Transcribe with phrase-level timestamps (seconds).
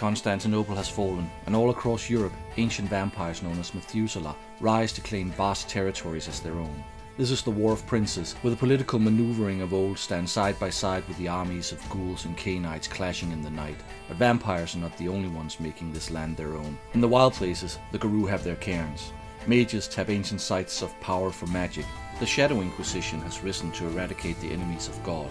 [0.00, 5.30] Constantinople has fallen, and all across Europe, ancient vampires known as Methuselah rise to claim
[5.32, 6.82] vast territories as their own.
[7.18, 10.70] This is the War of Princes, where the political maneuvering of old stands side by
[10.70, 13.76] side with the armies of ghouls and Cainites clashing in the night.
[14.08, 16.78] But vampires are not the only ones making this land their own.
[16.94, 19.12] In the wild places, the Garou have their cairns.
[19.46, 21.84] Mages tap ancient sites of power for magic.
[22.20, 25.28] The Shadow Inquisition has risen to eradicate the enemies of God.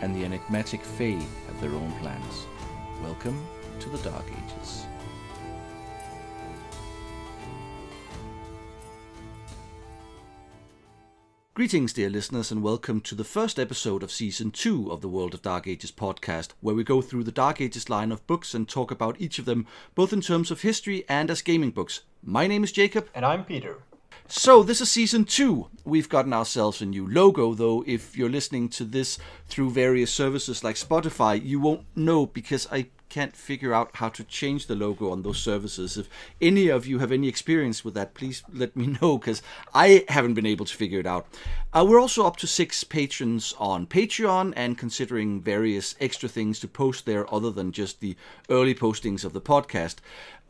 [0.00, 2.46] And the enigmatic Fae have their own plans.
[3.02, 3.44] Welcome
[3.82, 4.86] to the Dark Ages.
[11.54, 15.34] Greetings, dear listeners, and welcome to the first episode of season two of the World
[15.34, 18.68] of Dark Ages podcast, where we go through the Dark Ages line of books and
[18.68, 22.02] talk about each of them, both in terms of history and as gaming books.
[22.22, 23.08] My name is Jacob.
[23.16, 23.78] And I'm Peter.
[24.28, 25.68] So, this is season two.
[25.84, 29.18] We've gotten ourselves a new logo, though, if you're listening to this
[29.48, 34.24] through various services like Spotify, you won't know because I can't figure out how to
[34.24, 35.98] change the logo on those services.
[35.98, 36.08] If
[36.40, 39.42] any of you have any experience with that, please let me know because
[39.74, 41.26] I haven't been able to figure it out.
[41.74, 46.68] Uh, we're also up to six patrons on Patreon and considering various extra things to
[46.68, 48.16] post there other than just the
[48.48, 49.96] early postings of the podcast.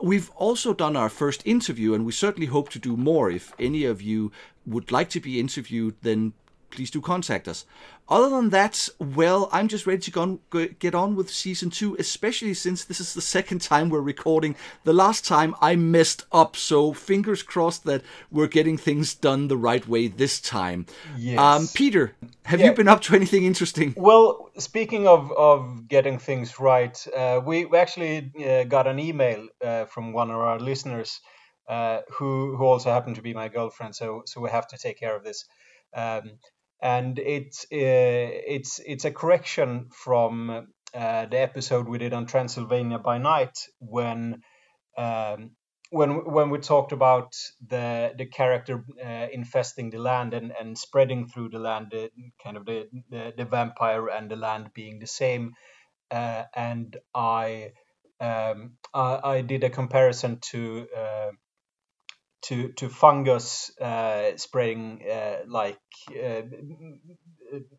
[0.01, 3.29] We've also done our first interview, and we certainly hope to do more.
[3.29, 4.31] If any of you
[4.65, 6.31] would like to be interviewed, then
[6.73, 7.65] please do contact us.
[8.09, 11.69] Other than that, well, I'm just ready to go on, go, get on with season
[11.69, 14.55] two, especially since this is the second time we're recording.
[14.83, 19.55] The last time I messed up, so fingers crossed that we're getting things done the
[19.55, 20.85] right way this time.
[21.17, 21.39] Yes.
[21.39, 22.67] Um, Peter, have yeah.
[22.67, 23.93] you been up to anything interesting?
[23.95, 29.47] Well, speaking of, of getting things right, uh, we, we actually uh, got an email
[29.63, 31.21] uh, from one of our listeners
[31.69, 34.99] uh, who, who also happened to be my girlfriend, so, so we have to take
[34.99, 35.45] care of this.
[35.95, 36.39] Um,
[36.83, 40.49] and it's uh, it's it's a correction from
[40.93, 44.41] uh, the episode we did on Transylvania by Night when
[44.97, 45.51] um,
[45.91, 47.33] when when we talked about
[47.65, 52.11] the the character uh, infesting the land and, and spreading through the land, the,
[52.43, 55.53] kind of the, the, the vampire and the land being the same,
[56.11, 57.71] uh, and I,
[58.19, 61.29] um, I, I did a comparison to uh,
[62.43, 66.41] to to fungus uh, spreading uh, like uh,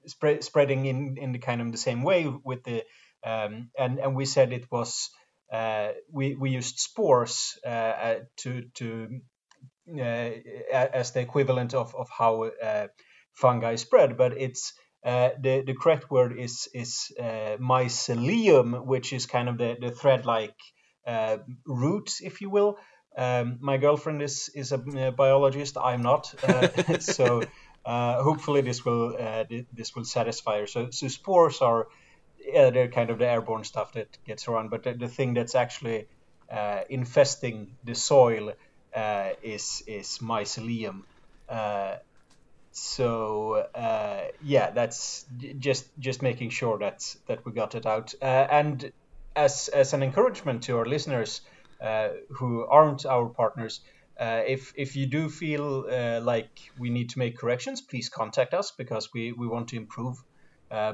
[0.07, 2.83] spread, spreading in in the kind of the same way with the
[3.25, 5.11] um, and and we said it was
[5.53, 9.21] uh, we we used spores uh, uh, to to
[10.73, 12.51] as the equivalent of of how
[13.35, 19.59] fungi spread, but it's the the correct word is is mycelium, which is kind of
[19.59, 20.57] the the thread like
[21.67, 22.79] root, if you will.
[23.17, 25.77] Um, my girlfriend is is a, a biologist.
[25.79, 27.43] I'm not, uh, so
[27.85, 30.67] uh, hopefully this will uh, this will satisfy her.
[30.67, 31.87] So, so spores are
[32.39, 35.55] yeah, they're kind of the airborne stuff that gets around, but the, the thing that's
[35.55, 36.09] actually
[36.51, 38.53] uh, infesting the soil
[38.95, 41.03] uh, is is mycelium.
[41.49, 41.97] Uh,
[42.73, 43.67] so
[44.43, 45.25] yeah, that's
[45.61, 48.15] just just making sure that that we got it out.
[48.21, 48.93] and
[49.37, 51.41] as as an encouragement to our listeners.
[51.85, 53.81] Uh, who aren't our partners.
[54.19, 58.55] Uh, if if you do feel uh, like we need to make corrections, please contact
[58.55, 60.17] us because we, we want to improve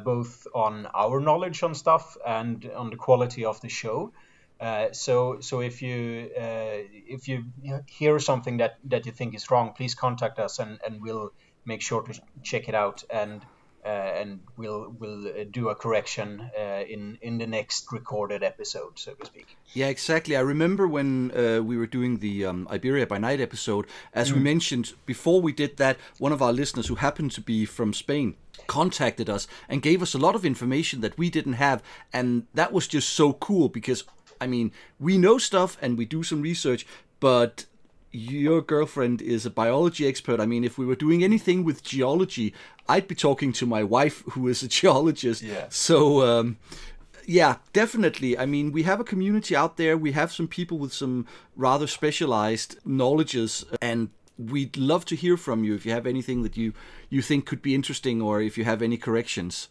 [0.04, 4.12] both on our knowledge on stuff and on the quality of the show.
[4.60, 7.44] Uh, so so if you uh, if you
[7.86, 11.30] hear something that, that you think is wrong, please contact us and, and we'll
[11.64, 13.40] make sure to check it out and
[13.88, 19.14] and we'll we'll uh, do a correction uh, in in the next recorded episode, so
[19.14, 19.56] to speak.
[19.72, 20.36] Yeah, exactly.
[20.36, 23.86] I remember when uh, we were doing the um, Iberia by Night episode.
[24.12, 24.34] As mm.
[24.34, 25.96] we mentioned before, we did that.
[26.18, 28.36] One of our listeners, who happened to be from Spain,
[28.66, 31.82] contacted us and gave us a lot of information that we didn't have,
[32.12, 34.04] and that was just so cool because
[34.40, 36.86] I mean, we know stuff and we do some research,
[37.20, 37.66] but
[38.12, 40.40] your girlfriend is a biology expert.
[40.40, 42.54] I mean, if we were doing anything with geology,
[42.88, 45.42] I'd be talking to my wife, who is a geologist.
[45.42, 45.66] Yeah.
[45.68, 46.58] So, um,
[47.26, 48.36] yeah, definitely.
[48.36, 49.96] I mean, we have a community out there.
[49.96, 55.62] We have some people with some rather specialized knowledges, and we'd love to hear from
[55.62, 56.72] you if you have anything that you
[57.08, 59.68] you think could be interesting, or if you have any corrections.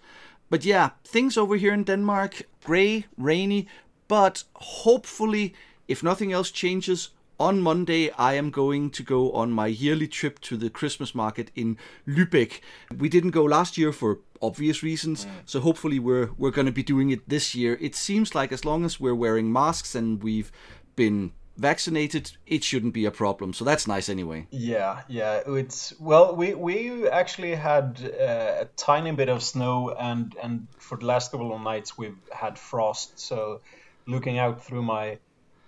[0.50, 3.68] But yeah, things over here in Denmark, gray, rainy,
[4.08, 5.54] but hopefully,
[5.88, 10.40] if nothing else changes, on Monday, I am going to go on my yearly trip
[10.42, 11.78] to the Christmas market in
[12.08, 12.60] Lübeck.
[12.96, 15.30] We didn't go last year for obvious reasons, mm.
[15.46, 17.78] so hopefully we're we're going to be doing it this year.
[17.80, 20.52] It seems like as long as we're wearing masks and we've
[20.96, 23.54] been vaccinated, it shouldn't be a problem.
[23.54, 24.48] So that's nice anyway.
[24.52, 25.42] Yeah, yeah.
[25.46, 30.98] It's well, we we actually had uh, a tiny bit of snow, and and for
[30.98, 33.20] the last couple of nights we've had frost.
[33.20, 33.62] So
[34.08, 35.20] looking out through my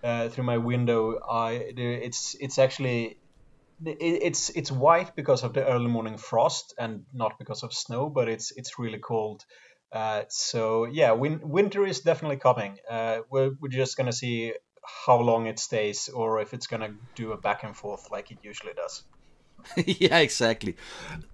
[0.03, 3.17] uh, through my window, I it's it's actually
[3.83, 8.29] it's it's white because of the early morning frost and not because of snow, but
[8.29, 9.43] it's it's really cold.
[9.91, 12.77] Uh, so yeah, win- winter is definitely coming.
[12.89, 14.53] Uh, we're we're just gonna see
[15.05, 18.39] how long it stays, or if it's gonna do a back and forth like it
[18.41, 19.03] usually does.
[19.99, 20.75] yeah, exactly.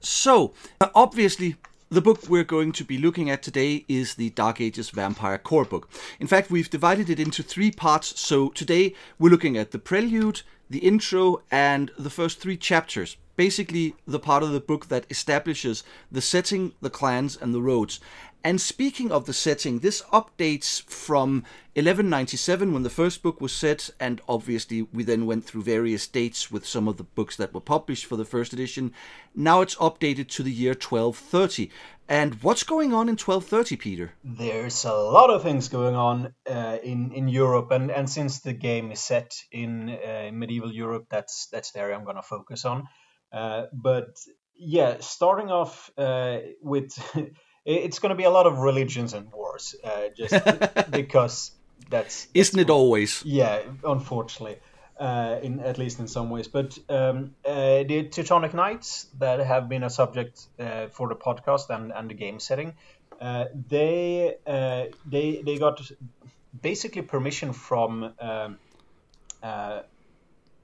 [0.02, 0.54] So
[0.94, 1.56] obviously.
[1.90, 5.64] The book we're going to be looking at today is the Dark Ages Vampire Core
[5.64, 5.90] book.
[6.20, 8.20] In fact, we've divided it into three parts.
[8.20, 13.16] So today we're looking at the prelude, the intro, and the first three chapters.
[13.38, 18.02] Basically, the part of the book that establishes the setting, the clans, and the roads.
[18.44, 21.44] And speaking of the setting, this updates from
[21.74, 26.50] 1197 when the first book was set, and obviously we then went through various dates
[26.50, 28.94] with some of the books that were published for the first edition.
[29.36, 31.70] Now it's updated to the year 1230.
[32.10, 34.14] And what's going on in 1230, Peter?
[34.24, 38.54] There's a lot of things going on uh, in in Europe, and, and since the
[38.54, 42.64] game is set in uh, medieval Europe, that's that's the area I'm going to focus
[42.64, 42.88] on.
[43.34, 44.08] Uh, but
[44.56, 46.98] yeah, starting off uh, with
[47.68, 50.34] it's going to be a lot of religions and wars, uh, just
[50.92, 51.52] because
[51.90, 53.22] that's, that's isn't it always?
[53.26, 54.58] Yeah, unfortunately,
[54.98, 56.48] uh, in at least in some ways.
[56.48, 61.70] But um, uh, the Teutonic Knights that have been a subject uh, for the podcast
[61.70, 62.74] and, and the game setting,
[63.20, 65.82] uh, they uh, they they got
[66.62, 68.14] basically permission from.
[68.20, 68.58] Um,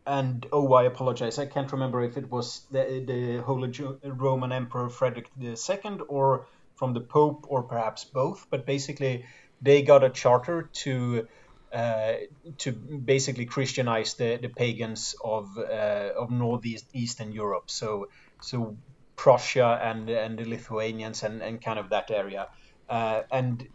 [0.05, 1.39] and oh, I apologize.
[1.39, 3.71] I can't remember if it was the, the Holy
[4.03, 6.45] Roman Emperor Frederick II or
[6.83, 9.23] from the Pope or perhaps both, but basically
[9.61, 11.25] they got a charter to
[11.71, 12.13] uh,
[12.57, 17.69] to basically Christianize the, the pagans of uh, of northeast eastern Europe.
[17.69, 18.09] So
[18.41, 18.75] so
[19.15, 22.49] Prussia and and the Lithuanians and, and kind of that area,
[22.89, 23.65] uh, and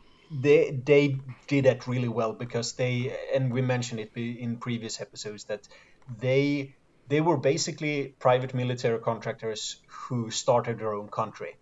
[0.42, 1.16] they they
[1.46, 5.66] did that really well because they and we mentioned it in previous episodes that
[6.20, 6.74] they
[7.08, 11.56] they were basically private military contractors who started their own country.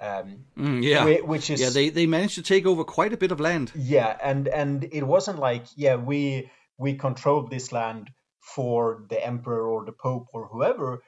[0.00, 3.32] Um, mm, yeah, which is yeah, they, they managed to take over quite a bit
[3.32, 3.70] of land.
[3.74, 8.10] Yeah, and and it wasn't like yeah we we controlled this land
[8.40, 11.02] for the emperor or the pope or whoever.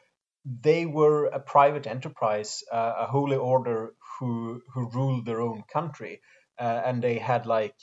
[0.44, 6.20] They were a private enterprise, uh, a holy order who who ruled their own country,
[6.60, 7.76] uh, and they had like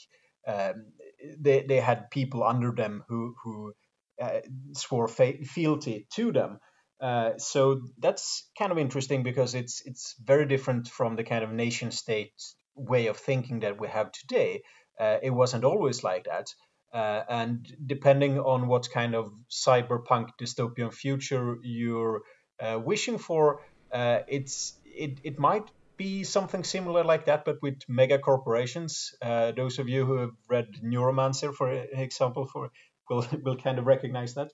[0.46, 0.92] um,
[1.38, 3.72] they they had people under them who who
[4.20, 4.40] uh,
[4.74, 6.60] swore fealty to them.
[7.00, 11.50] Uh, so that's kind of interesting because it's it's very different from the kind of
[11.50, 12.32] nation state
[12.74, 14.62] way of thinking that we have today.
[14.98, 16.46] Uh, it wasn't always like that.
[16.92, 22.22] Uh, and depending on what kind of cyberpunk dystopian future you're
[22.60, 23.60] uh, wishing for,
[23.92, 29.14] uh, it's it, it might be something similar like that, but with mega corporations.
[29.20, 32.70] those of you who have read Neuromancer, for example, for
[33.08, 34.50] will will kind of recognize that.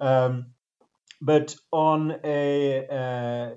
[0.00, 0.54] Um,
[1.20, 3.50] but on a uh,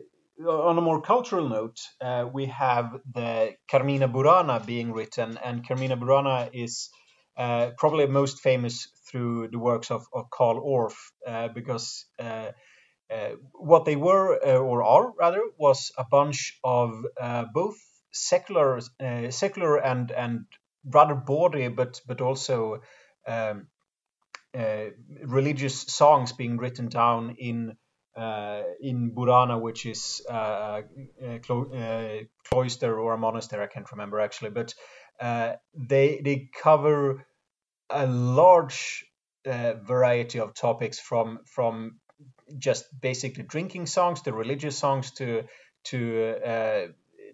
[0.50, 5.98] on a more cultural note, uh, we have the Carmina Burana being written, and Carmina
[5.98, 6.90] Burana is
[7.38, 10.96] uh, probably most famous through the works of, of Carl Orff,
[11.28, 12.52] uh, because uh,
[13.12, 17.04] uh, what they were, or are rather, was a bunch of
[17.54, 17.78] both
[18.12, 18.80] secular,
[19.30, 20.46] secular and and
[20.86, 22.82] rather bawdy, but but also
[23.28, 23.68] um,
[25.24, 27.76] religious songs being written down in
[28.16, 30.82] uh, in Burana, which is uh,
[31.22, 33.64] a clo- cloister or a monastery.
[33.64, 34.74] I can't remember actually, but
[35.20, 37.26] they they cover
[37.90, 39.06] a large
[39.46, 42.00] variety of topics from from
[42.58, 45.44] just basically drinking songs to religious songs to
[45.86, 46.88] to uh,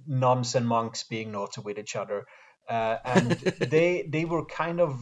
[0.06, 2.26] nuns and monks being naughty with each other,
[2.70, 4.96] uh, and they they were kind of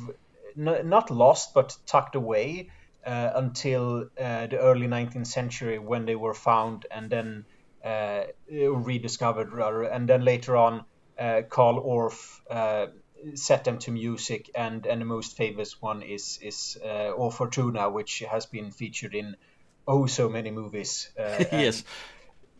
[0.57, 2.69] n- not lost but tucked away
[3.05, 7.45] uh, until uh, the early 19th century when they were found and then
[7.83, 10.85] uh, rediscovered rather and then later on
[11.19, 12.87] uh, Carl Orff uh,
[13.35, 17.89] set them to music and and the most famous one is is uh, O Fortuna
[17.89, 19.35] which has been featured in
[19.87, 21.09] oh so many movies
[21.51, 21.83] yes.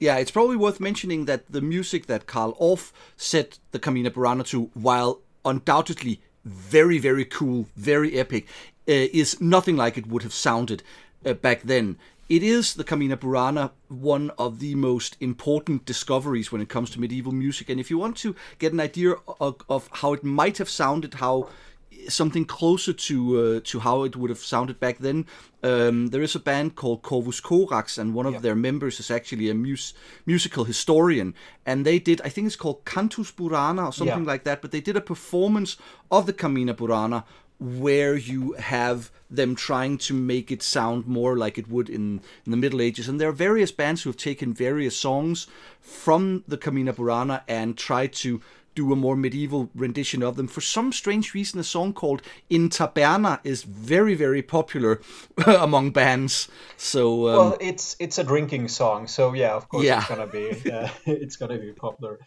[0.01, 4.43] Yeah, it's probably worth mentioning that the music that Carl Orff set the Carmina Burana
[4.48, 8.48] to, while undoubtedly very, very cool, very epic,
[8.88, 10.83] uh, is nothing like it would have sounded
[11.25, 11.98] uh, back then.
[12.29, 17.00] It is the Carmina Burana, one of the most important discoveries when it comes to
[17.00, 17.69] medieval music.
[17.69, 21.15] And if you want to get an idea of, of how it might have sounded,
[21.15, 21.50] how
[22.07, 25.25] something closer to uh, to how it would have sounded back then.
[25.63, 28.41] Um, there is a band called Corvus Corax, and one of yep.
[28.41, 29.93] their members is actually a mus-
[30.25, 31.36] musical historian.
[31.65, 34.31] And they did, I think it's called Cantus Burana or something yeah.
[34.31, 34.62] like that.
[34.62, 35.77] But they did a performance
[36.10, 37.24] of the Carmina Burana
[37.60, 42.51] where you have them trying to make it sound more like it would in, in
[42.51, 43.07] the Middle Ages.
[43.07, 45.45] And there are various bands who have taken various songs
[45.79, 48.41] from the Carmina Burana and tried to
[48.75, 50.47] do a more medieval rendition of them.
[50.47, 55.01] For some strange reason, a song called In Taberna is very, very popular
[55.45, 56.47] among bands.
[56.77, 59.99] So um, well, it's it's a drinking song, so yeah, of course yeah.
[59.99, 62.19] it's gonna be uh, it's gonna be popular.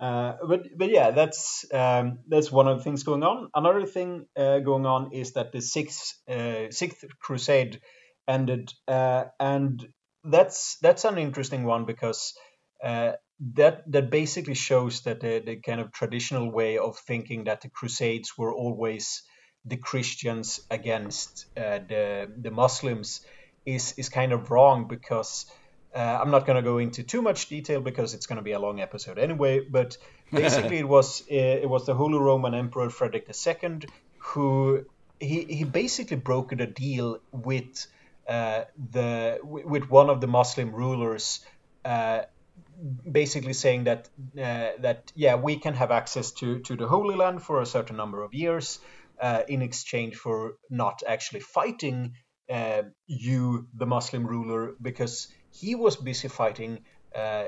[0.00, 3.48] Uh, but but yeah, that's um, that's one of the things going on.
[3.54, 7.80] Another thing uh, going on is that the sixth uh, sixth crusade
[8.26, 9.86] ended, uh, and
[10.24, 12.34] that's that's an interesting one because
[12.82, 13.12] uh,
[13.54, 17.68] that that basically shows that the, the kind of traditional way of thinking that the
[17.68, 19.22] crusades were always
[19.64, 23.20] the Christians against uh, the the Muslims
[23.66, 25.46] is is kind of wrong because
[25.94, 28.52] uh, I'm not going to go into too much detail because it's going to be
[28.52, 29.60] a long episode anyway.
[29.60, 29.96] But
[30.32, 33.80] basically, it was uh, it was the Holy Roman Emperor Frederick II
[34.18, 34.84] who
[35.18, 37.86] he he basically brokered a deal with
[38.28, 41.40] uh, the with one of the Muslim rulers.
[41.84, 42.22] Uh,
[43.10, 47.42] basically saying that uh, that yeah we can have access to to the Holy Land
[47.42, 48.80] for a certain number of years
[49.20, 52.14] uh, in exchange for not actually fighting
[53.06, 56.80] you the Muslim ruler because he was busy fighting.
[57.14, 57.44] Uh,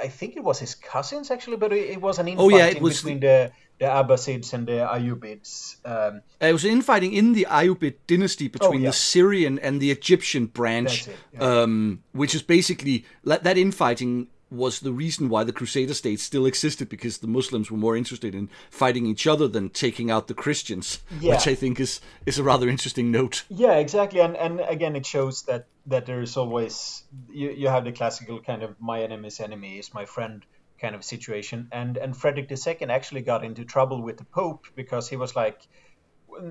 [0.00, 2.82] I think it was his cousins actually, but it, was an infighting oh, yeah, it
[2.82, 2.96] was...
[2.96, 5.76] between the the Abbasids and the Ayyubids.
[5.84, 8.88] Um, it was infighting in the Ayyubid dynasty between oh, yeah.
[8.88, 11.40] the Syrian and the Egyptian branch, yeah.
[11.40, 16.88] um, which is basically that infighting was the reason why the Crusader state still existed
[16.88, 21.00] because the Muslims were more interested in fighting each other than taking out the Christians,
[21.20, 21.34] yeah.
[21.34, 23.44] which I think is is a rather interesting note.
[23.48, 27.84] Yeah, exactly, and and again, it shows that that there is always you you have
[27.84, 30.44] the classical kind of my enemy's enemy is my friend
[30.80, 35.08] kind of situation, and and Frederick II actually got into trouble with the Pope because
[35.08, 35.60] he was like.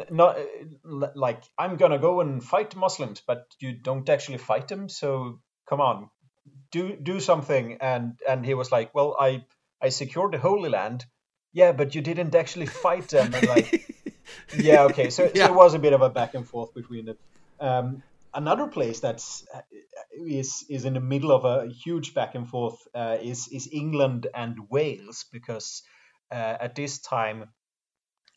[0.09, 0.37] Not
[1.15, 4.89] like I'm gonna go and fight Muslims, but you don't actually fight them.
[4.89, 6.09] So come on,
[6.71, 9.43] do do something and and he was like well i
[9.81, 11.05] i secured the holy land
[11.53, 13.95] yeah but you didn't actually fight them and like
[14.57, 15.45] yeah okay so, yeah.
[15.45, 17.17] so it was a bit of a back and forth between them
[17.59, 18.03] um,
[18.37, 19.61] another place that's uh,
[20.11, 24.27] is is in the middle of a huge back and forth uh, is is england
[24.33, 25.83] and wales because
[26.31, 27.49] uh, at this time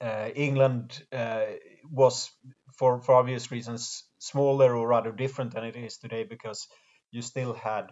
[0.00, 1.46] uh, england uh,
[1.90, 2.30] was
[2.78, 6.66] for for obvious reasons smaller or rather different than it is today because
[7.12, 7.90] you still had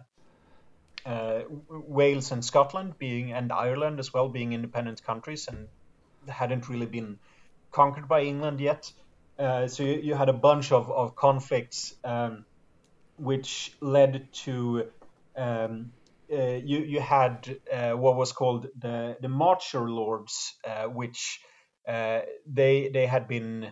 [1.05, 5.67] uh, Wales and Scotland being and Ireland as well being independent countries and
[6.27, 7.19] hadn't really been
[7.71, 8.91] conquered by England yet.
[9.39, 12.45] Uh, so you, you, had a bunch of, of conflicts um,
[13.17, 14.83] which led to
[15.37, 15.93] um,
[16.31, 21.39] uh, you you had uh, what was called the the Marcher Lords, uh, which
[21.87, 23.71] uh, they they had been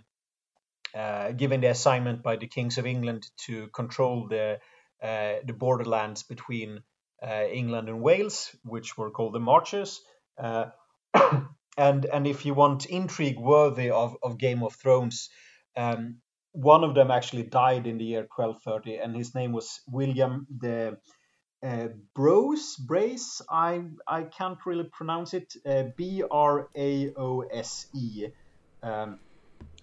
[1.36, 4.60] given the assignment by the kings of England to control the
[5.02, 6.82] the borderlands between
[7.22, 10.02] uh, England and Wales, which were called the Marches.
[10.38, 10.68] Uh,
[11.78, 15.30] and and if you want intrigue worthy of, of Game of Thrones,
[15.78, 16.18] um,
[16.52, 20.98] one of them actually died in the year 1230, and his name was William the
[21.64, 22.76] uh, Brose.
[22.76, 23.42] Brace.
[23.50, 25.54] I I can't really pronounce it.
[25.66, 28.28] Uh, B R A O S E.
[28.82, 29.20] Um,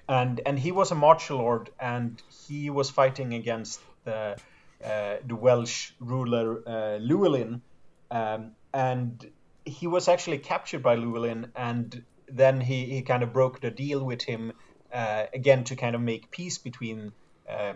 [0.08, 4.36] and and he was a marcher lord, and he was fighting against the
[4.84, 7.62] uh, the Welsh ruler uh, Llewellyn,
[8.10, 9.30] um, and
[9.64, 14.04] he was actually captured by Llewellyn, and then he, he kind of broke the deal
[14.04, 14.52] with him
[14.94, 17.12] uh, again to kind of make peace between
[17.48, 17.72] uh,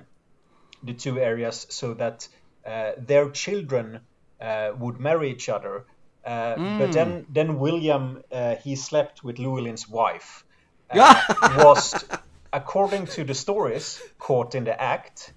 [0.83, 2.29] the two areas, so that
[2.65, 4.01] uh, their children
[4.41, 5.85] uh, would marry each other.
[6.27, 6.79] Mm.
[6.79, 8.23] But then, then William
[8.63, 10.45] he slept with Llewellyn's wife.
[10.95, 12.05] was,
[12.53, 15.33] according to the stories, caught in the act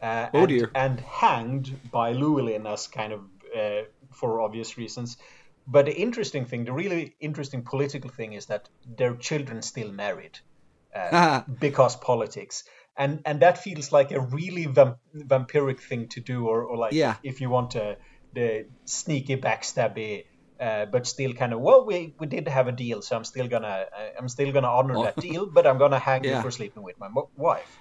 [0.00, 0.70] uh, oh and, dear.
[0.74, 3.20] and hanged by Llewellyn as kind of
[3.56, 5.16] uh, for obvious reasons.
[5.66, 10.38] But the interesting thing, the really interesting political thing, is that their children still married
[10.96, 12.64] uh, because politics,
[12.96, 16.92] and and that feels like a really vamp- vampiric thing to do, or, or like
[16.92, 17.16] yeah.
[17.22, 17.96] if you want to
[18.34, 20.24] the sneaky backstabby.
[20.58, 23.46] Uh, but still, kind of well, we, we did have a deal, so I'm still
[23.46, 25.02] gonna uh, I'm still gonna honor oh.
[25.04, 26.36] that deal, but I'm gonna hang yeah.
[26.36, 27.78] you for sleeping with my mo- wife.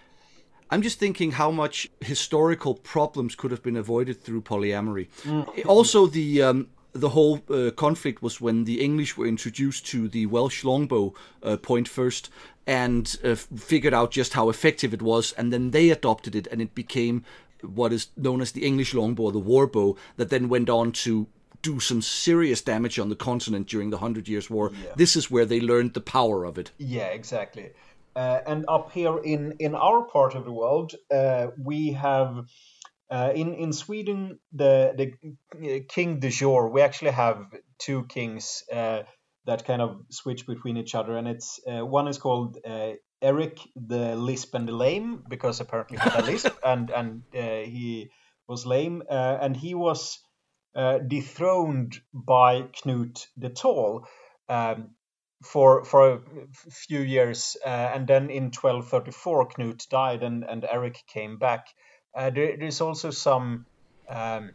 [0.70, 5.08] I'm just thinking how much historical problems could have been avoided through polyamory.
[5.24, 5.66] Mm.
[5.66, 10.26] Also, the um, the whole uh, conflict was when the English were introduced to the
[10.26, 12.30] Welsh longbow uh, point first
[12.68, 16.62] and uh, figured out just how effective it was, and then they adopted it, and
[16.62, 17.24] it became
[17.62, 21.28] what is known as the English longbow the warbow, that then went on to
[21.62, 24.72] do some serious damage on the continent during the Hundred Years' War.
[24.72, 24.94] Yeah.
[24.96, 26.72] This is where they learned the power of it.
[26.78, 27.72] Yeah, exactly
[28.16, 32.46] Uh, and up here in, in our part of the world, uh, we have
[33.10, 36.70] uh, in in Sweden the the king de jour.
[36.70, 37.38] We actually have
[37.78, 39.04] two kings uh,
[39.46, 43.60] that kind of switch between each other, and it's uh, one is called uh, Eric
[43.76, 48.10] the Lisp and the Lame because apparently he had a lisp and and he
[48.48, 50.20] was lame, and he was
[50.76, 54.08] dethroned by Knut the Tall.
[54.48, 54.92] Um,
[55.44, 56.20] for for a
[56.72, 61.68] few years, uh, and then in 1234 Knut died, and and Eric came back.
[62.16, 63.66] Uh, there, there's also some.
[64.10, 64.52] Um,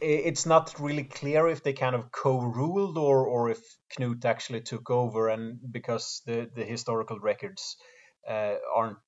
[0.00, 3.60] it's not really clear if they kind of co-ruled or or if
[3.96, 7.76] Knut actually took over, and because the the historical records
[8.28, 8.98] uh, aren't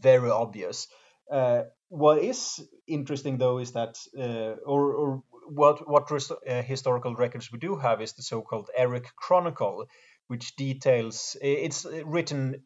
[0.00, 0.86] very obvious.
[1.30, 7.52] Uh, what is interesting though is that, uh, or, or what what uh, historical records
[7.52, 9.86] we do have is the so-called Eric Chronicle,
[10.28, 11.36] which details.
[11.40, 12.62] It's written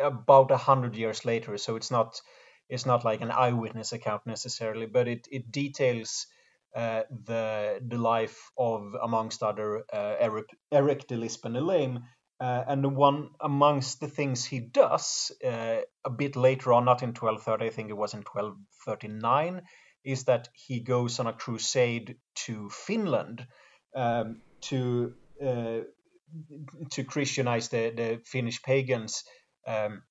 [0.00, 2.20] about a hundred years later, so it's not
[2.68, 6.26] it's not like an eyewitness account necessarily, but it it details.
[6.74, 12.00] Uh, the the life of amongst other uh, Eric Eric de Lisp and the Lame,
[12.40, 17.10] uh, and one amongst the things he does uh, a bit later on, not in
[17.10, 19.62] 1230, I think it was in 1239,
[20.04, 23.46] is that he goes on a crusade to Finland
[23.94, 25.80] um, to uh,
[26.90, 29.22] to Christianize the, the Finnish pagans.
[29.66, 30.02] Um,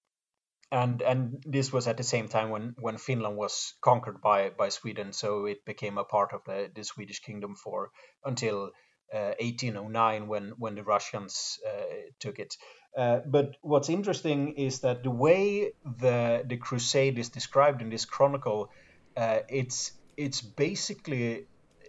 [0.74, 4.70] and and this was at the same time when, when Finland was conquered by, by
[4.70, 7.92] Sweden, so it became a part of the, the Swedish kingdom for
[8.26, 8.72] until
[9.14, 12.58] uh, 1809 when when the Russians uh, took it.
[12.98, 18.06] Uh, but what's interesting is that the way the the crusade is described in this
[18.06, 18.70] chronicle
[19.16, 21.46] uh, it's it's basically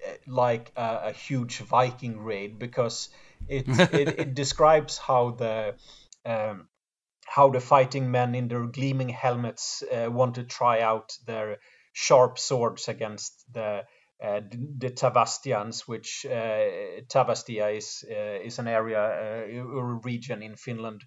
[0.06, 3.08] uh, like a, a huge Viking raid because
[3.48, 3.64] it,
[3.94, 5.74] it, it describes how the
[6.26, 6.68] um,
[7.26, 11.58] how the fighting men in their gleaming helmets uh, want to try out their
[11.92, 13.84] sharp swords against the
[14.22, 14.40] uh,
[14.78, 21.02] the Tavastians, which uh, Tavastia is uh, is an area uh, or region in Finland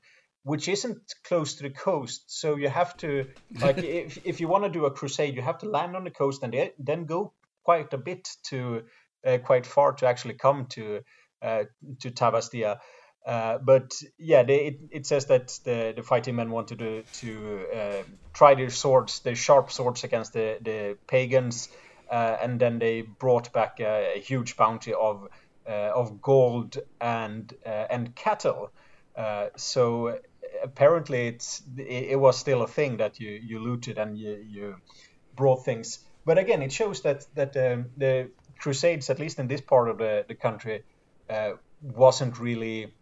[0.48, 2.24] which isn't close to the coast.
[2.28, 3.28] So you have to
[3.62, 6.12] like if if you want to do a crusade, you have to land on the
[6.12, 8.84] coast and then go quite a bit to
[9.26, 11.02] uh, quite far to actually come to
[11.42, 11.64] uh,
[12.00, 12.80] to Tavastia.
[13.28, 17.66] Uh, but yeah, they, it, it, says that the, the fighting men wanted to to
[17.76, 21.68] uh, try their swords, their sharp swords against the the pagans,
[22.10, 25.28] uh, and then they brought back a, a huge bounty of
[25.68, 28.72] uh, of gold and and cattle.
[29.58, 30.18] so
[30.64, 34.76] apparently it's it, was still a thing that you you looted and you you
[35.36, 36.00] brought things.
[36.26, 39.98] But again, it shows that that um, the Crusades, at least in this part of
[39.98, 40.84] the the country,
[41.30, 42.94] uh, wasn't really.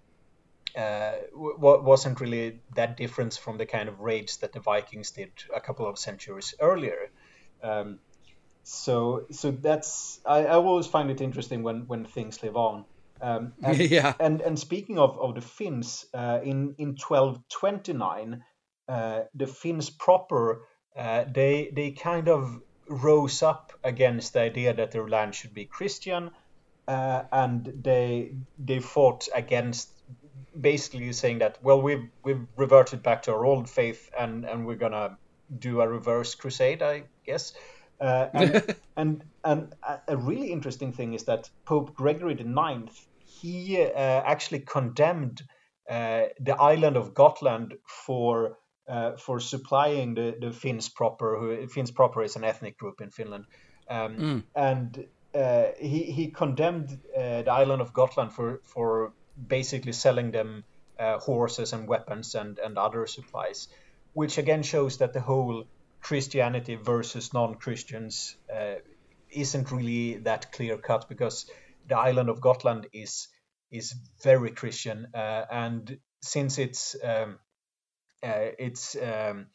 [0.76, 5.32] Uh, w- wasn't really that different from the kind of raids that the Vikings did
[5.56, 7.10] a couple of centuries earlier.
[7.64, 8.00] Um,
[8.64, 12.86] so, so that's I, I always find it interesting when when things live on.
[13.22, 14.14] Um, and, yeah.
[14.20, 18.44] And and speaking of, of the Finns, uh, in in 1229,
[18.90, 20.62] uh, the Finns proper
[20.96, 25.66] uh, they they kind of rose up against the idea that their land should be
[25.66, 26.32] Christian,
[26.88, 29.90] uh, and they they fought against
[30.60, 34.66] basically you're saying that well we've we've reverted back to our old faith and and
[34.66, 35.18] we're gonna
[35.60, 37.54] do a reverse crusade, I guess.
[38.00, 39.74] Uh, and, and, and
[40.08, 43.90] a really interesting thing is that Pope Gregory IX he uh,
[44.26, 45.44] actually condemned
[45.90, 51.38] uh, the island of Gotland for uh, for supplying the, the Finns proper.
[51.38, 53.46] Who Finns proper is an ethnic group in Finland,
[53.90, 54.44] um, mm.
[54.56, 55.06] and
[55.80, 59.14] he he condemned the island of Gotland for for
[59.48, 60.64] basically selling them
[61.00, 63.68] horses and weapons and and other supplies,
[64.14, 65.66] which again shows that the whole
[66.06, 68.76] Christianity versus non-Christians uh,
[69.32, 71.50] isn't really that clear cut because
[71.88, 73.28] the island of Gotland is
[73.72, 77.40] is very Christian, uh, and since it's um,
[78.24, 79.48] uh, it's um,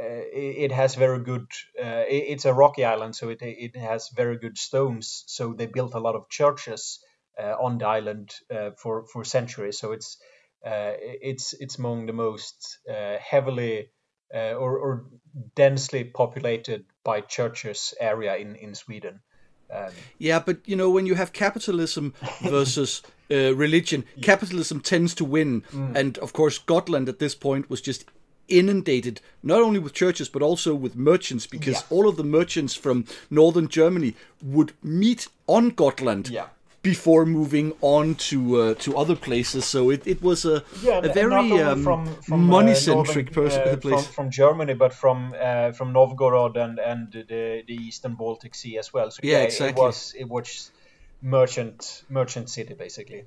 [0.00, 1.46] uh, it, has very good.
[1.78, 5.24] Uh, it's a rocky island, so it it has very good stones.
[5.26, 9.78] So they built a lot of churches uh, on the island uh, for for centuries.
[9.78, 10.18] So it's
[10.64, 13.88] it's it's among the most heavily
[14.32, 15.04] or, or
[15.54, 19.20] densely populated by churches area in in Sweden.
[19.72, 25.24] Um, yeah, but you know when you have capitalism versus uh, religion, capitalism tends to
[25.24, 25.96] win, mm.
[25.96, 28.04] and of course Gotland at this point was just
[28.48, 31.86] inundated not only with churches but also with merchants because yeah.
[31.90, 36.28] all of the merchants from northern Germany would meet on Gotland.
[36.28, 36.46] Yeah.
[36.82, 39.64] Before moving on to uh, to other places.
[39.64, 43.68] So it, it was a, yeah, a very um, from, from, money centric uh, person
[43.68, 44.04] uh, place.
[44.04, 48.78] From, from Germany, but from uh, from Novgorod and and the, the eastern Baltic Sea
[48.78, 49.10] as well.
[49.10, 49.68] So Yeah, yeah, exactly.
[49.68, 50.70] It was it was
[51.22, 53.24] merchant merchant city basically.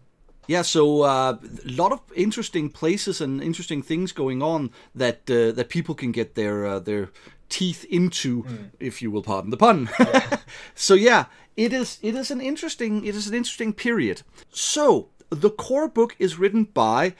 [0.47, 5.69] Yeah, so a lot of interesting places and interesting things going on that uh, that
[5.69, 7.09] people can get their uh, their
[7.49, 8.45] teeth into,
[8.79, 9.89] if you will pardon the pun.
[10.75, 11.25] so yeah,
[11.57, 14.21] it is it is an interesting it is an interesting period.
[14.51, 17.15] So the core book is written by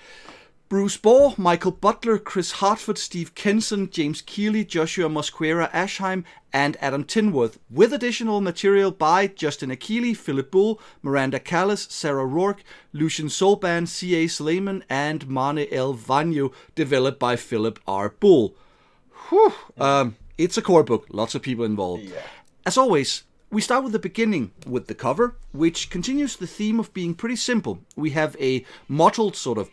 [0.67, 7.04] Bruce Baugh, Michael Butler, Chris Hartford, Steve Kenson, James Kiley, Joshua Mosqueira Ashheim, and Adam
[7.04, 12.62] Tinworth, with additional material by Justin Achilli, Philip Boulle, Myranda Kalis, Sarah Roark,
[12.93, 14.28] Lucien Soulban, C.A.
[14.28, 15.93] Suleiman, and Mane L.
[15.93, 18.10] Vanyo, developed by Philip R.
[18.10, 18.56] Boulle.
[19.30, 19.54] Whew.
[19.78, 22.12] Um, it's a core book, lots of people involved.
[22.65, 23.24] As always,
[23.55, 27.37] we start with the beginning with the cover, which continues the theme of being pretty
[27.37, 27.79] simple.
[27.95, 29.69] We have a mottled sort of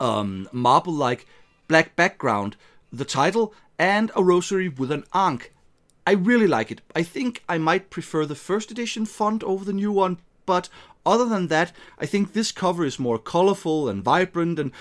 [0.00, 1.24] um, marble-like
[1.68, 2.56] black background,
[2.92, 5.52] the title, and a rosary with an ankh.
[6.04, 6.80] I really like it.
[6.96, 10.68] I think I might prefer the first edition font over the new one, but
[11.06, 14.72] other than that, I think this cover is more colorful and vibrant and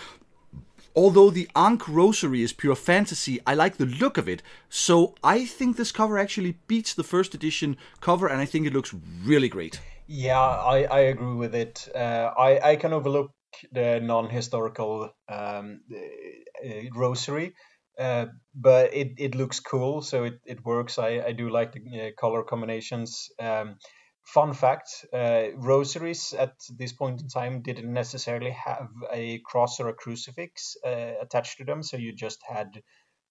[0.96, 4.42] although the Ankh rosary is pure fantasy, I like the look of it.
[4.70, 8.74] So I think this cover actually beats the first edition cover and I think it
[8.74, 9.80] looks really great.
[10.08, 11.88] Yeah, I, I agree with it.
[11.96, 13.32] Uh, I I can overlook
[13.72, 17.54] the non-historical um, uh, uh, rosary,
[18.00, 21.00] uh, but it, it looks cool, so it, it works.
[21.00, 23.30] I, I do like the uh, color combinations.
[23.40, 23.78] Um,
[24.24, 29.90] fun fact: uh, rosaries at this point in time didn't necessarily have a cross or
[29.90, 32.82] a crucifix uh, attached to them, so you just had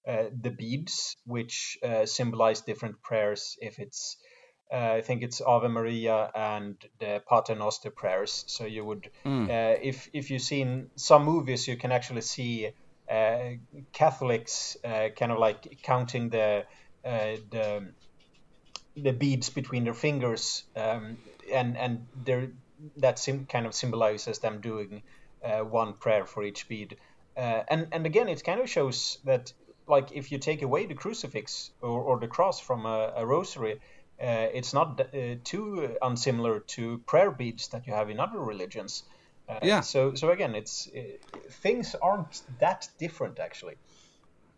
[0.07, 3.57] uh, the beads, which uh, symbolize different prayers.
[3.61, 4.17] If it's
[4.73, 8.45] uh, I think it's Ave Maria and the Pater Noster prayers.
[8.47, 12.71] So you would, uh, if if you've seen some movies, you can actually see
[13.11, 13.51] uh,
[13.93, 16.65] Catholics uh, kind of like counting the
[17.05, 17.93] uh, the
[18.97, 21.19] the beads between their fingers, um,
[21.53, 22.07] and and
[22.97, 25.03] that sim- kind of symbolizes them doing
[25.45, 26.97] uh, one prayer for each bead.
[27.37, 29.53] Uh, and and again, it kind of shows that
[29.89, 33.81] like if you take away the crucifix or, or the cross from a, a rosary,
[34.21, 39.05] uh, it's not uh, too unsimilar to prayer beads that you have in other religions.
[39.49, 39.81] Uh, Yeah.
[39.81, 41.01] So so again, it's uh,
[41.51, 43.77] things aren't that different actually.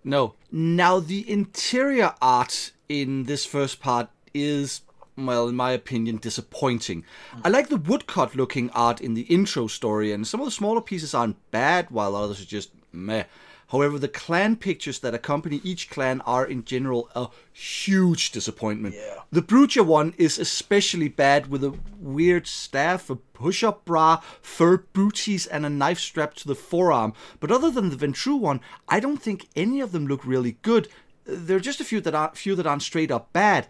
[0.05, 0.35] No.
[0.53, 4.83] Now, the interior art in this first part is,
[5.17, 7.05] well, in my opinion, disappointing.
[7.45, 10.81] I like the woodcut looking art in the intro story, and some of the smaller
[10.81, 13.25] pieces aren't bad, while others are just meh.
[13.69, 18.95] However, the clan pictures that accompany each clan are, in general, a huge disappointment.
[18.95, 19.23] Yeah.
[19.33, 24.79] The Brujah one is especially bad with a weird staff, a push up bra, fur
[24.93, 27.15] booties, and a knife strapped to the forearm.
[27.41, 30.87] But other than the Ventrue one, I don't think any of them look really good.
[31.25, 33.67] There are just a few that aren't, few that aren't straight up bad.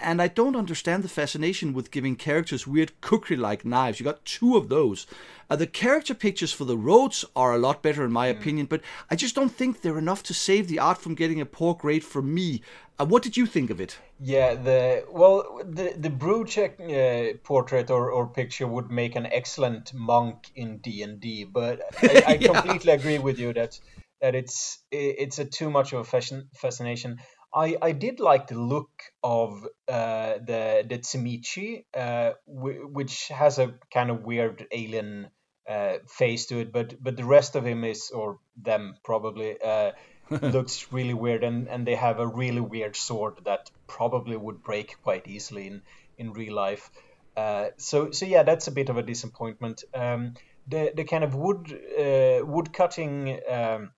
[0.00, 4.00] And I don't understand the fascination with giving characters weird cookery like knives.
[4.00, 5.06] You got two of those.
[5.48, 8.80] Uh, the character pictures for the roads are a lot better, in my opinion, but
[9.10, 12.04] I just don't think they're enough to save the art from getting a poor grade
[12.04, 12.62] from me.
[12.98, 13.98] Uh, what did you think of it?
[14.20, 20.50] Yeah, the well, the the uh, portrait or, or picture would make an excellent monk
[20.54, 22.52] in D and D, but I, I Yeah.
[22.52, 23.78] completely agree with you that
[24.20, 27.18] that it's it's a too much of a fashion, fascination.
[27.54, 28.90] I, I did like the look
[29.22, 35.30] of uh, the the Tzimisce, uh, w- which has a kind of weird alien
[35.68, 39.92] uh, face to it, but but the rest of him is or them probably uh,
[40.30, 44.96] looks really weird, and, and they have a really weird sword that probably would break
[45.02, 45.82] quite easily in
[46.18, 46.90] in real life.
[47.36, 49.84] Uh, so so yeah, that's a bit of a disappointment.
[49.94, 50.34] Um,
[50.66, 53.92] the the kind of wood uh, wood cutting um,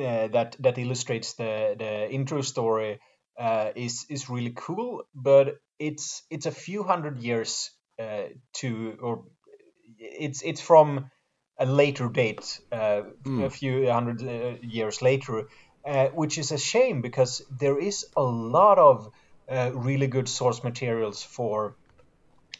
[0.00, 3.00] uh, that that illustrates the the intro story
[3.38, 9.24] uh, is is really cool, but it's it's a few hundred years uh, to or
[9.98, 11.10] it's it's from
[11.58, 15.48] a later date, uh, a few hundred uh, years later,
[15.86, 19.10] uh, which is a shame because there is a lot of
[19.50, 21.76] uh, really good source materials for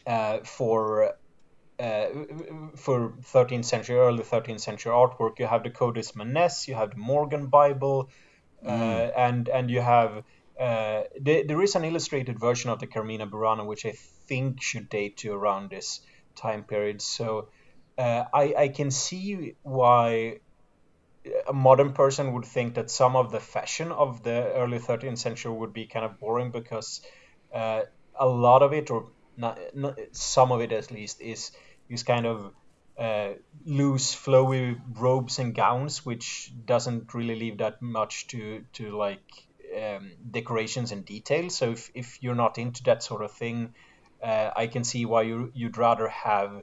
[0.05, 1.13] uh, for
[1.83, 2.07] uh,
[2.75, 5.39] for 13th century, early 13th century artwork.
[5.39, 8.09] You have the Codex Manesse, you have the Morgan Bible,
[8.65, 10.23] uh, and and you have
[10.59, 13.93] uh, there, there is an illustrated version of the Carmina Burana, which I
[14.27, 15.99] think should date to around this
[16.35, 17.01] time period.
[17.01, 17.49] So
[17.97, 20.39] uh, I I can see why
[21.47, 25.51] a modern person would think that some of the fashion of the early 13th century
[25.51, 27.01] would be kind of boring because
[27.53, 27.81] uh,
[28.15, 31.51] a lot of it, or not, not, some of it at least is
[31.89, 32.53] is kind of
[32.97, 33.33] uh,
[33.65, 39.23] loose, flowy robes and gowns, which doesn't really leave that much to to like
[39.75, 41.55] um, decorations and details.
[41.55, 43.73] So if, if you're not into that sort of thing,
[44.21, 46.61] uh, I can see why you you'd rather have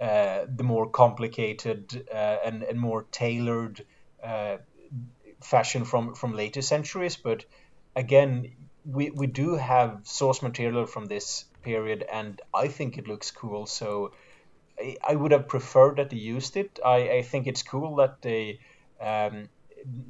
[0.00, 3.84] uh, the more complicated uh, and and more tailored
[4.22, 4.56] uh,
[5.42, 7.16] fashion from from later centuries.
[7.16, 7.44] But
[7.94, 13.30] again, we we do have source material from this period, and I think it looks
[13.30, 13.66] cool.
[13.66, 14.12] So
[14.78, 16.78] I, would have preferred that they used it.
[16.84, 18.60] I, I think it's cool that they
[19.00, 19.48] um,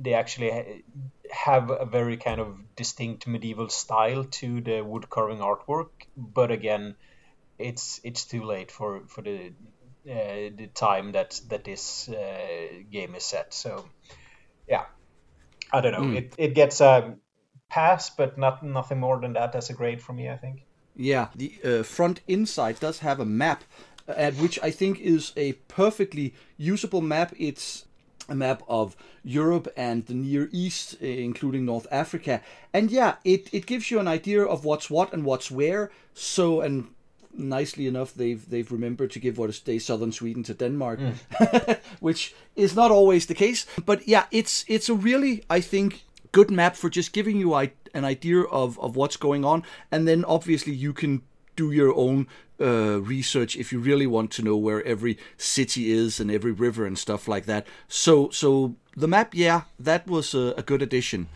[0.01, 0.85] they actually
[1.31, 5.91] have a very kind of distinct medieval style to the wood carving artwork.
[6.17, 6.97] But again,
[7.59, 9.53] it's it's too late for for the
[10.09, 13.55] uh, the time that that this uh, game is set.
[13.55, 13.87] So
[14.69, 14.87] yeah,
[15.73, 16.09] I don't know.
[16.09, 16.17] Mm.
[16.17, 17.17] It it gets a
[17.69, 20.29] pass, but not nothing more than that as a grade for me.
[20.29, 20.63] I think.
[20.97, 23.65] Yeah, the uh, front inside does have a map,
[24.09, 27.35] at which I think is a perfectly usable map.
[27.39, 27.85] It's
[28.29, 32.41] a map of Europe and the Near East, eh, including North Africa.
[32.73, 35.91] And yeah, it, it gives you an idea of what's what and what's where.
[36.15, 36.89] So, and
[37.33, 41.79] nicely enough, they've they've remembered to give what is day southern Sweden to Denmark, mm.
[42.01, 43.67] which is not always the case.
[43.85, 48.05] But yeah, it's it's a really I think good map for just giving you an
[48.05, 51.23] idea of of what's going on, and then obviously you can
[51.57, 52.27] do your own
[52.61, 56.87] uh, research if you really want to know where every city is and every river
[56.87, 57.67] and stuff like that.
[57.89, 61.29] So, so the map, yeah, that was a, a good addition.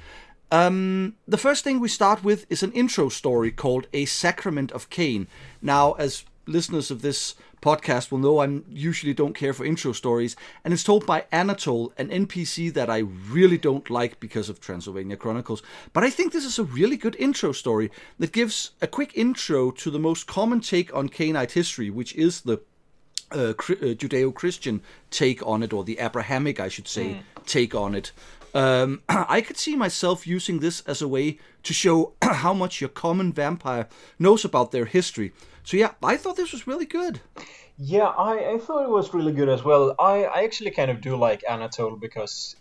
[0.52, 4.90] Um, the first thing we start with is an intro story called A Sacrament of
[4.90, 5.28] Cain.
[5.62, 10.36] Now, as listeners of this podcast will know I usually don't care for intro stories,
[10.64, 15.16] and it's told by Anatole, an NPC that I really don't like because of Transylvania
[15.16, 15.62] Chronicles.
[15.92, 19.70] But I think this is a really good intro story that gives a quick intro
[19.70, 22.60] to the most common take on Cainite history, which is the
[23.32, 27.46] uh, uh, Judeo Christian take on it, or the Abrahamic, I should say, mm.
[27.46, 28.12] take on it.
[28.54, 32.90] Um, I could see myself using this as a way to show how much your
[32.90, 35.32] common vampire knows about their history.
[35.70, 37.20] So yeah, I thought this was really good.
[37.78, 39.94] Yeah, I, I thought it was really good as well.
[40.00, 42.56] I, I actually kind of do like Anatole because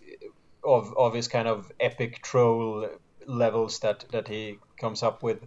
[0.62, 2.88] of of his kind of epic troll
[3.26, 5.40] levels that, that he comes up with.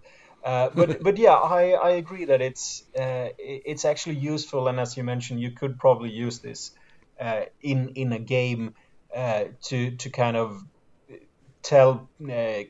[0.43, 4.97] Uh, but but yeah, I, I agree that it's uh, it's actually useful, and as
[4.97, 6.71] you mentioned, you could probably use this
[7.17, 8.76] uh, in in a game
[9.15, 10.62] uh, to to kind of
[11.62, 12.63] tell uh,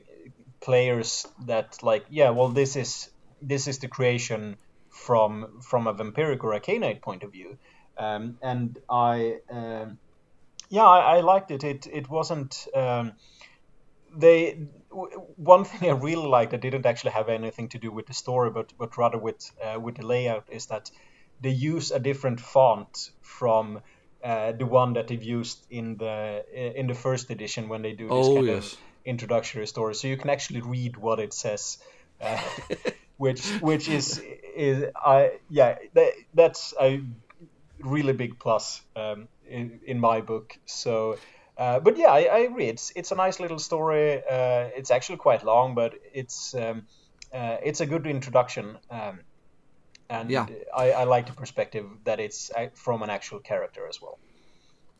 [0.61, 3.09] players that like yeah, well this is
[3.41, 4.55] this is the creation
[4.93, 7.57] from from a vampiric or a Cainite point of view,
[7.97, 9.97] um, and I um,
[10.69, 11.63] yeah I, I, liked it.
[11.63, 13.13] It it wasn't um,
[14.15, 14.67] they
[15.35, 18.51] one thing I really liked that didn't actually have anything to do with the story,
[18.51, 20.91] but but rather with uh, with the layout is that
[21.41, 23.81] they use a different font from
[24.23, 26.45] uh, the one that they've used in the
[26.79, 28.73] in the first edition when they do this oh, kind yes.
[28.73, 29.95] of introductory story.
[29.95, 31.79] So you can actually read what it says.
[32.21, 32.39] Uh,
[33.23, 34.21] which which is
[34.55, 37.01] is I yeah that, that's a
[37.79, 40.57] really big plus um, in in my book.
[40.65, 41.17] So.
[41.55, 42.67] Uh, but yeah, I, I, agree.
[42.67, 44.17] It's it's a nice little story.
[44.17, 46.87] Uh, it's actually quite long, but it's um,
[47.31, 48.65] uh, it's a good introduction.
[48.89, 49.19] Um,
[50.09, 50.47] and yeah.
[50.75, 54.17] I, I, like the perspective that it's uh, from an actual character as well.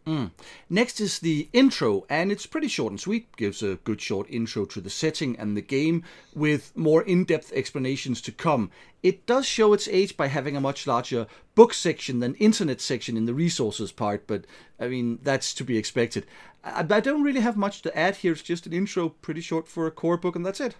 [0.05, 0.31] Mm.
[0.69, 3.33] Next is the intro, and it's pretty short and sweet.
[3.37, 6.03] Gives a good short intro to the setting and the game,
[6.35, 8.69] with more in-depth explanations to come.
[9.01, 13.15] It does show its age by having a much larger book section than internet section
[13.15, 14.45] in the resources part, but
[14.79, 16.25] I mean that's to be expected.
[16.63, 18.33] I, I don't really have much to add here.
[18.33, 20.75] It's just an intro, pretty short for a core book, and that's it.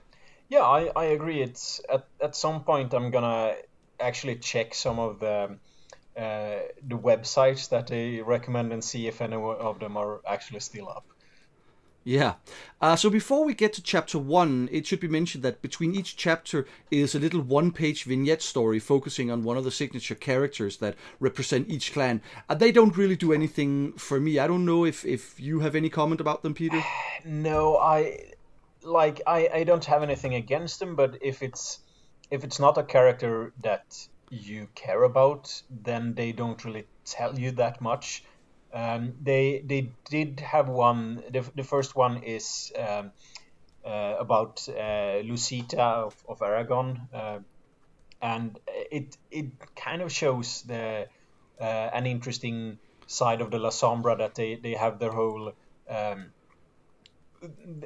[0.50, 1.42] Yeah, I, I agree.
[1.42, 3.56] It's at at some point I'm gonna
[4.00, 5.58] actually check some of the
[6.18, 10.90] uh, the websites that they recommend and see if any of them are actually still
[10.90, 11.06] up.
[12.04, 12.34] Yeah.
[12.82, 16.18] Uh, so before we get to chapter one, it should be mentioned that between each
[16.18, 20.78] chapter is a little one page vignette story focusing on one of the signature characters
[20.78, 22.22] that represent each clan.
[22.50, 24.38] Uh, they don't really do anything for me.
[24.38, 26.84] I don't know if, if you have any comment about them, Peter.
[27.26, 28.34] No, I
[28.82, 31.80] like I, I don't have anything against them, but if it's
[32.32, 37.52] if it's not a character that you care about, then they don't really tell you
[37.52, 38.24] that much.
[38.74, 41.24] Um, they they did have one.
[41.30, 43.12] The, the first one is um,
[43.86, 47.40] uh, about uh, Lucita of, of Aragon, uh,
[48.22, 51.08] and it it kind of shows the
[51.62, 55.54] uh, an interesting side of the Lasombra that they, they have their whole
[55.88, 56.32] um,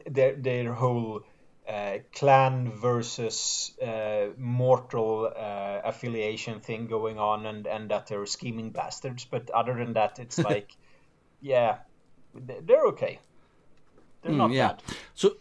[0.06, 1.22] their their whole
[1.68, 8.70] uh, clan versus uh, mortal uh, affiliation thing going on, and and that they're scheming
[8.72, 9.26] bastards.
[9.26, 10.72] But other than that, it's like,
[11.42, 11.78] yeah,
[12.34, 13.20] they're okay.
[14.22, 14.68] They're mm, not yeah.
[14.70, 14.84] bad.
[15.14, 15.38] So,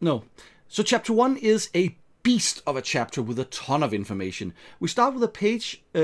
[0.00, 0.24] no.
[0.68, 4.52] So chapter one is a beast of a chapter with a ton of information.
[4.80, 5.98] We start with a page uh,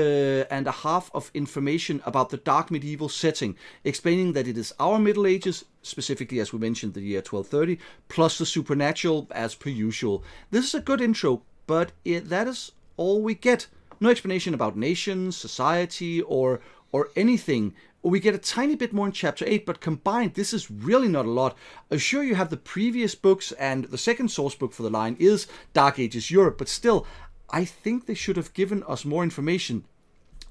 [0.49, 4.99] and a half of information about the dark medieval setting, explaining that it is our
[4.99, 10.23] Middle Ages, specifically as we mentioned the year 1230, plus the supernatural as per usual.
[10.51, 13.67] This is a good intro, but it, that is all we get.
[13.99, 16.59] No explanation about nations, society, or
[16.91, 17.73] or anything
[18.11, 21.25] we get a tiny bit more in chapter 8, but combined, this is really not
[21.25, 21.57] a lot.
[21.89, 25.15] I'm sure you have the previous books, and the second source book for the line
[25.19, 27.07] is Dark Ages Europe, but still,
[27.49, 29.85] I think they should have given us more information.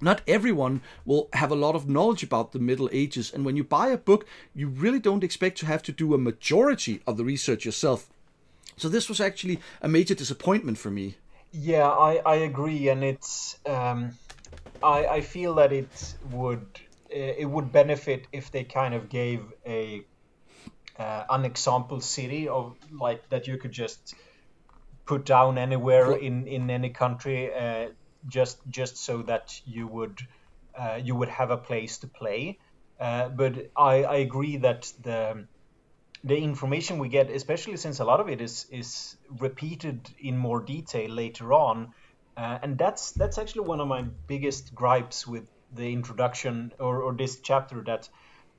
[0.01, 3.64] Not everyone will have a lot of knowledge about the Middle Ages, and when you
[3.64, 7.25] buy a book, you really don't expect to have to do a majority of the
[7.25, 8.11] research yourself.
[8.77, 11.17] So this was actually a major disappointment for me.
[11.53, 14.19] Yeah, I, I agree, and it's um,
[14.83, 16.84] I I feel that it would uh,
[17.14, 20.05] it would benefit if they kind of gave a
[20.98, 24.14] uh, an example city of like that you could just
[25.07, 27.88] put down anywhere in in any country uh,
[28.27, 30.18] just just so that you would
[30.79, 32.59] uh, you would have a place to play.
[32.98, 35.46] Uh, but I, I agree that the
[36.24, 40.62] the information we get especially since a lot of it is is repeated in more
[40.62, 41.92] detail later on
[42.37, 47.14] uh, and that's that's actually one of my biggest gripes with the introduction or, or
[47.14, 48.08] this chapter that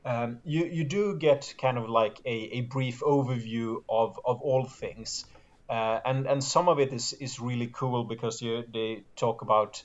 [0.06, 4.66] um, you you do get kind of like a, a brief overview of, of all
[4.66, 5.26] things,
[5.68, 9.82] uh, and and some of it is, is really cool because you, they talk about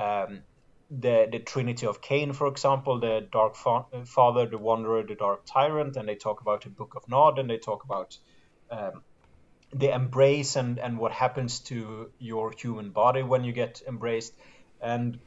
[0.00, 0.42] um,
[0.90, 5.44] the the Trinity of Cain, for example, the Dark fa- Father, the Wanderer, the Dark
[5.44, 8.16] Tyrant, and they talk about the Book of Nod, and they talk about
[8.70, 9.02] um,
[9.72, 14.34] the embrace and and what happens to your human body when you get embraced,
[14.80, 15.18] and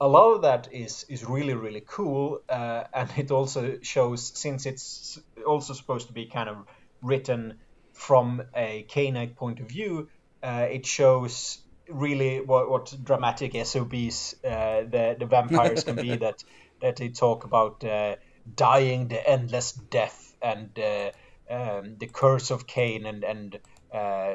[0.00, 4.66] a lot of that is is really really cool, uh, and it also shows since
[4.66, 6.66] it's also supposed to be kind of
[7.02, 7.58] written
[7.92, 10.08] from a Cainite point of view,
[10.42, 16.44] uh, it shows really what, what dramatic SOBs uh, the the vampires can be that
[16.82, 18.16] that they talk about uh,
[18.54, 21.10] dying the endless death and uh,
[21.48, 23.58] um, the curse of Cain and and
[23.92, 24.34] uh,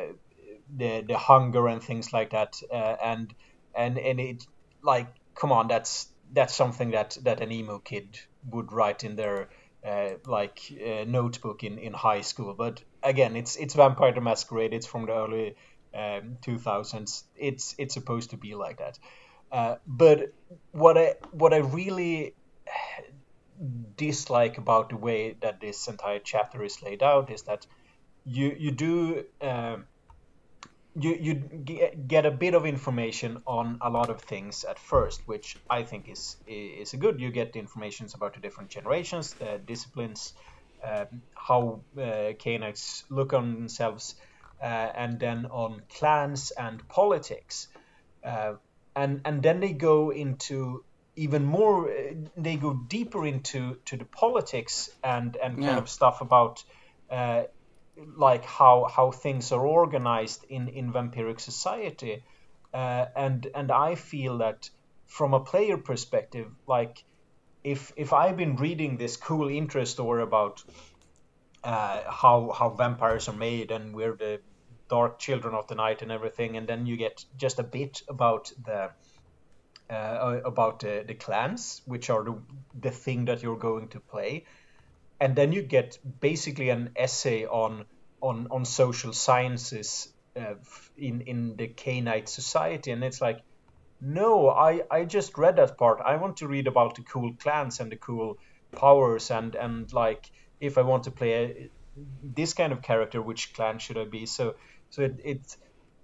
[0.75, 2.61] the the hunger and things like that
[3.03, 3.33] and
[3.75, 4.43] and and it
[4.81, 9.49] like come on, that's that's something that that an emo kid would write in their
[9.85, 12.53] uh, like uh, notebook in, in high school.
[12.53, 14.73] But again, it's it's Vampire the Masquerade.
[14.73, 15.55] It's from the early
[15.93, 17.23] um, 2000s.
[17.35, 18.99] It's it's supposed to be like that.
[19.51, 20.33] Uh, but
[20.71, 22.35] what I what I really
[23.95, 27.67] dislike about the way that this entire chapter is laid out is that
[28.25, 29.85] you you do um,
[30.95, 31.35] you you
[32.07, 36.09] get a bit of information on a lot of things at first, which I think
[36.09, 37.19] is is good.
[37.21, 40.33] You get information about the different generations, the disciplines,
[40.83, 42.33] uh, how uh,
[43.09, 44.15] look on themselves,
[44.61, 47.67] uh, and then on clans and politics,
[48.23, 48.53] uh,
[48.95, 50.83] and and then they go into
[51.15, 51.89] even more.
[51.89, 55.77] Uh, they go deeper into to the politics and and kind yeah.
[55.77, 56.65] of stuff about
[57.09, 57.43] uh,
[57.95, 62.23] like how how things are organized in in vampiric society.
[62.73, 64.69] Uh, and and I feel that
[65.07, 67.03] from a player perspective like
[67.63, 70.63] if if I've been reading this cool intro story about
[71.63, 74.39] uh, how how vampires are made and we're the
[74.89, 78.51] dark children of the night and everything and then you get just a bit about
[78.65, 78.89] the
[79.89, 82.35] uh, about the, the clans which are the,
[82.79, 84.45] the thing that you're going to play
[85.21, 87.85] and then you get basically an essay on
[88.21, 90.55] on on social sciences uh,
[90.97, 93.41] in in the Cainite society, and it's like,
[94.01, 96.01] no, I I just read that part.
[96.03, 98.39] I want to read about the cool clans and the cool
[98.71, 101.69] powers, and and like if I want to play a,
[102.23, 104.25] this kind of character, which clan should I be?
[104.25, 104.55] So
[104.89, 105.57] so it, it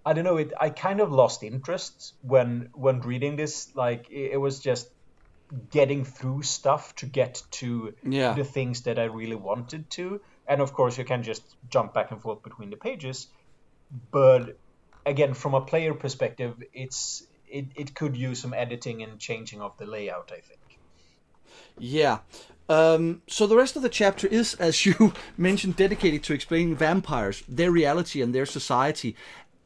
[0.05, 0.37] I don't know.
[0.37, 3.75] It I kind of lost interest when when reading this.
[3.75, 4.91] Like it, it was just
[5.71, 8.33] getting through stuff to get to yeah.
[8.33, 10.21] the things that I really wanted to.
[10.47, 13.27] And of course, you can just jump back and forth between the pages.
[14.11, 14.57] But
[15.05, 19.77] again, from a player perspective, it's it, it could use some editing and changing of
[19.77, 20.79] the layout, I think.
[21.77, 22.19] Yeah.
[22.69, 27.43] Um, so the rest of the chapter is, as you mentioned, dedicated to explaining vampires,
[27.47, 29.15] their reality and their society.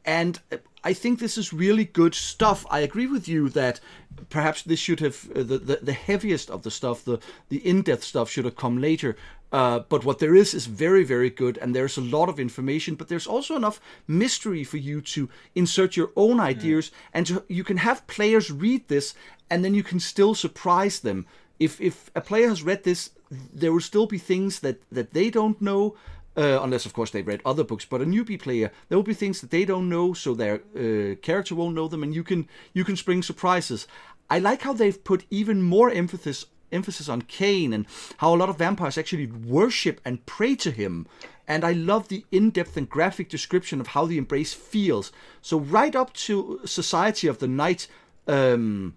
[0.04, 0.40] And
[0.84, 2.66] I think this is really good stuff.
[2.70, 3.80] I agree with you that
[4.30, 7.18] perhaps this should have uh, the, the, the heaviest of the stuff, the
[7.48, 9.16] the in depth stuff, should have come later.
[9.52, 12.94] Uh, but what there is is very, very good, and there's a lot of information.
[12.94, 16.92] But there's also enough mystery for you to insert your own ideas, mm.
[17.12, 19.14] and to, you can have players read this,
[19.50, 21.26] and then you can still surprise them.
[21.58, 25.30] If if a player has read this, there will still be things that that they
[25.30, 25.94] don't know.
[26.34, 27.84] Uh, unless of course they've read other books.
[27.84, 31.16] But a newbie player, there will be things that they don't know, so their uh,
[31.20, 33.86] character won't know them, and you can you can spring surprises.
[34.30, 38.48] I like how they've put even more emphasis emphasis on Cain and how a lot
[38.48, 41.06] of vampires actually worship and pray to him.
[41.46, 45.12] And I love the in-depth and graphic description of how the embrace feels.
[45.42, 47.88] So right up to Society of the Night,
[48.26, 48.96] um,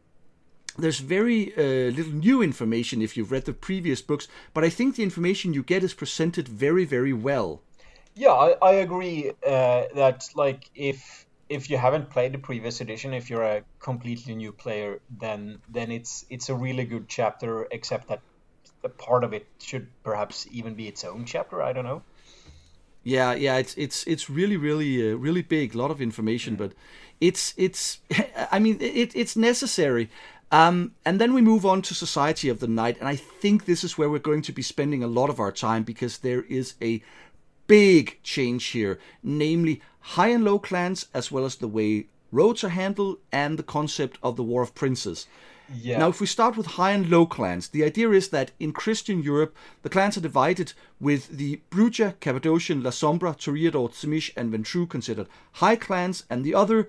[0.77, 4.95] there's very uh, little new information if you've read the previous books, but I think
[4.95, 7.61] the information you get is presented very, very well.
[8.15, 13.13] Yeah, I, I agree uh, that like if if you haven't played the previous edition,
[13.13, 17.67] if you're a completely new player, then then it's it's a really good chapter.
[17.71, 18.21] Except that
[18.83, 21.61] a part of it should perhaps even be its own chapter.
[21.61, 22.01] I don't know.
[23.03, 25.75] Yeah, yeah, it's it's it's really really uh, really big.
[25.75, 26.71] A lot of information, but
[27.21, 27.99] it's it's
[28.51, 30.09] I mean it, it's necessary.
[30.51, 33.83] Um, and then we move on to Society of the Night, and I think this
[33.83, 36.75] is where we're going to be spending a lot of our time because there is
[36.81, 37.01] a
[37.67, 42.69] big change here, namely high and low clans, as well as the way roads are
[42.69, 45.27] handled and the concept of the War of Princes.
[45.73, 45.97] Yeah.
[45.97, 49.23] Now, if we start with high and low clans, the idea is that in Christian
[49.23, 55.27] Europe, the clans are divided with the Brujah, Cappadocian, Lasombra, Toreador, Tzimisce, and Ventrue considered
[55.53, 56.85] high clans, and the others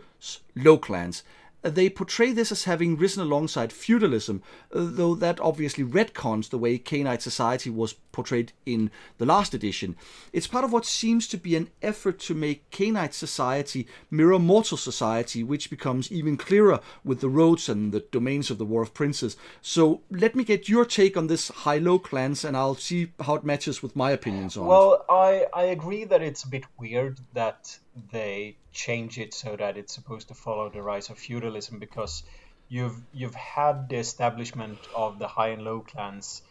[0.55, 1.23] low clans
[1.71, 4.43] they portray this as having risen alongside feudalism,
[4.73, 9.95] uh, though that obviously retcons the way Cainite society was portrayed in the last edition.
[10.33, 14.77] It's part of what seems to be an effort to make Cainite society mirror mortal
[14.77, 18.95] society, which becomes even clearer with the roads and the domains of the War of
[18.95, 19.37] Princes.
[19.61, 23.45] So let me get your take on this high-low clans, and I'll see how it
[23.45, 25.01] matches with my opinions on well, it.
[25.09, 27.79] Well, I, I agree that it's a bit weird that
[28.13, 32.23] they change it so that it's supposed to follow the rise of feudalism because
[32.69, 36.43] you've you've had the establishment of the high and low clans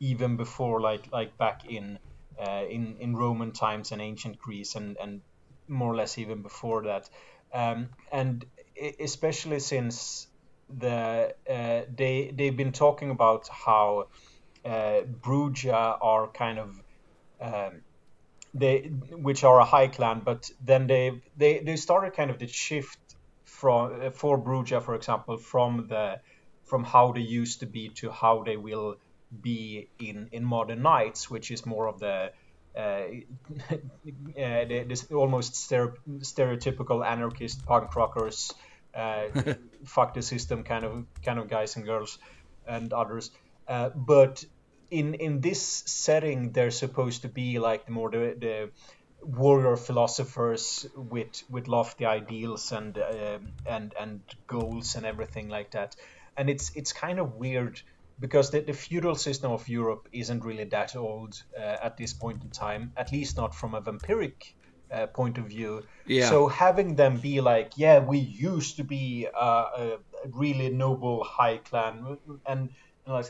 [0.00, 1.98] even before like like back in
[2.40, 5.22] uh, in in Roman times and ancient Greece and and
[5.68, 7.08] more or less even before that.
[7.52, 8.44] Um, and
[9.00, 10.26] especially since
[10.68, 14.08] the uh, they they've been talking about how
[14.64, 16.80] uh, Brujah are kind of
[17.40, 17.82] um,
[18.54, 22.48] they which are a high clan, but then they they they started kind of the
[22.48, 22.98] shift
[23.44, 26.20] from for Brujah, for example, from the
[26.64, 28.96] from how they used to be to how they will
[29.42, 32.32] be in in modern nights, which is more of the
[32.76, 38.52] uh, uh, this almost stereotypical anarchist punk rockers,
[38.94, 39.24] uh,
[39.84, 42.18] fuck the system kind of kind of guys and girls
[42.66, 43.30] and others.
[43.68, 44.44] Uh, but
[44.90, 48.70] in in this setting they're supposed to be like the more the, the
[49.22, 55.94] warrior philosophers with with lofty ideals and uh, and and goals and everything like that
[56.36, 57.80] and it's it's kind of weird
[58.18, 62.42] because the, the feudal system of Europe isn't really that old uh, at this point
[62.42, 64.54] in time at least not from a vampiric
[64.92, 66.28] uh, point of view yeah.
[66.28, 69.96] so having them be like yeah we used to be a
[70.32, 72.70] really noble high clan and
[73.06, 73.26] like,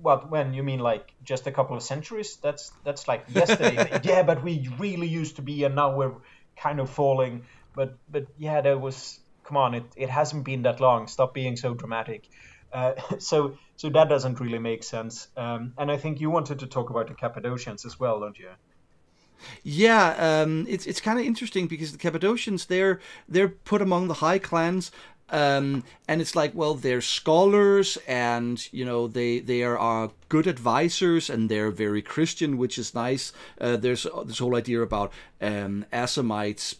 [0.00, 0.30] what?
[0.30, 2.36] When you mean like just a couple of centuries?
[2.36, 4.00] That's that's like yesterday.
[4.04, 6.14] yeah, but we really used to be, and now we're
[6.56, 7.44] kind of falling.
[7.74, 9.18] But but yeah, there was.
[9.44, 11.08] Come on, it, it hasn't been that long.
[11.08, 12.28] Stop being so dramatic.
[12.72, 15.28] Uh, so so that doesn't really make sense.
[15.36, 18.50] Um, and I think you wanted to talk about the Cappadocians as well, don't you?
[19.62, 24.14] Yeah, um, it's it's kind of interesting because the Cappadocians they're they're put among the
[24.14, 24.92] high clans,
[25.30, 30.46] um, and it's like, well, they're scholars, and you know, they they are, are good
[30.46, 33.32] advisors, and they're very Christian, which is nice.
[33.60, 35.12] Uh, there's this whole idea about
[35.42, 35.84] um,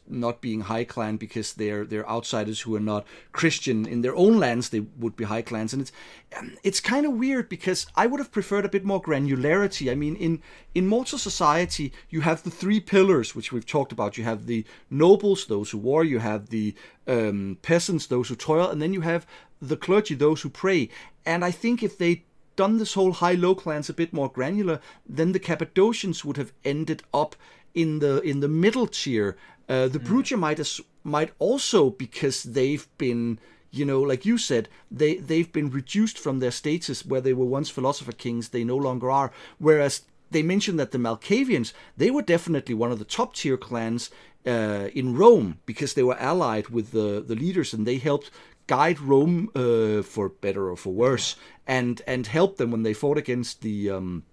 [0.08, 4.38] not being high clan because they're they're outsiders who are not Christian in their own
[4.38, 4.68] lands.
[4.68, 5.92] They would be high clans, and it's
[6.38, 9.90] um, it's kind of weird because I would have preferred a bit more granularity.
[9.90, 10.40] I mean, in
[10.74, 14.16] in mortal society, you have the three pillars which we've talked about.
[14.16, 16.04] You have the nobles, those who war.
[16.04, 16.74] You have the
[17.06, 19.26] um, peasants, those who toil, and then you have
[19.60, 20.88] the clergy, those who pray.
[21.26, 22.24] And I think if they
[22.60, 24.80] done this whole high-low clans a bit more granular,
[25.18, 27.34] then the Cappadocians would have ended up
[27.74, 29.28] in the in the middle tier.
[29.66, 30.06] Uh, the mm.
[30.06, 33.38] Brujah might as, might also because they've been
[33.70, 34.68] you know like you said
[35.00, 38.76] they they've been reduced from their status where they were once philosopher kings they no
[38.76, 40.02] longer are whereas
[40.32, 44.10] they mentioned that the Malkavians they were definitely one of the top tier clans
[44.54, 48.30] uh, in Rome because they were allied with the, the leaders and they helped
[48.66, 51.36] guide Rome uh, for better or for worse
[51.70, 54.24] and and help them when they fought against the um,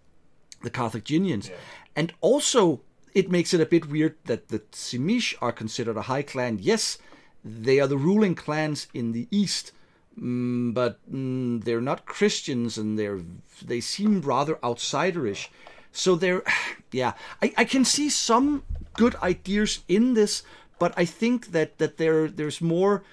[0.64, 1.52] the Carthaginians,
[1.96, 2.82] and also
[3.14, 6.58] it makes it a bit weird that the Tzimisce are considered a high clan.
[6.60, 6.98] Yes,
[7.46, 9.72] they are the ruling clans in the east,
[10.20, 13.22] mm, but mm, they're not Christians, and they're
[13.64, 15.50] they seem rather outsiderish.
[15.92, 16.42] So they're,
[16.92, 18.64] yeah, I, I can see some
[18.94, 20.42] good ideas in this,
[20.80, 23.04] but I think that that there there's more.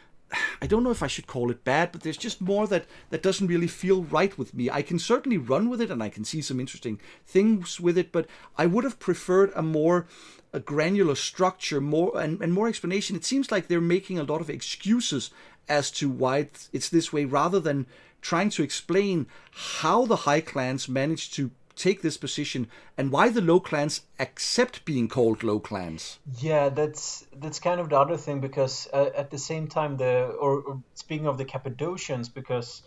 [0.60, 3.22] I don't know if I should call it bad, but there's just more that that
[3.22, 4.70] doesn't really feel right with me.
[4.70, 8.10] I can certainly run with it, and I can see some interesting things with it,
[8.10, 10.06] but I would have preferred a more
[10.52, 13.16] a granular structure, more and, and more explanation.
[13.16, 15.30] It seems like they're making a lot of excuses
[15.68, 17.86] as to why it's, it's this way, rather than
[18.20, 23.40] trying to explain how the high clans managed to take this position and why the
[23.40, 26.18] low clans accept being called low clans.
[26.38, 30.26] Yeah, that's that's kind of the other thing because uh, at the same time the
[30.26, 32.82] or, or, speaking of the Cappadocians because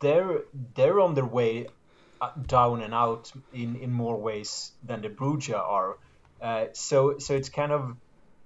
[0.00, 0.42] they're
[0.74, 1.66] they're on their way
[2.20, 5.98] uh, down and out in in more ways than the Brujah are.
[6.40, 7.96] Uh, so so it's kind of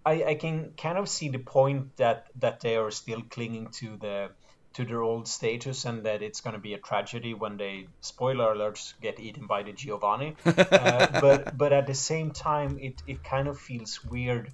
[0.06, 3.96] I, I can kind of see the point that that they are still clinging to
[3.96, 4.30] the
[4.78, 8.54] to their old status and that it's going to be a tragedy when they spoiler
[8.54, 10.36] alerts get eaten by the Giovanni.
[10.46, 14.52] uh, but but at the same time, it, it kind of feels weird.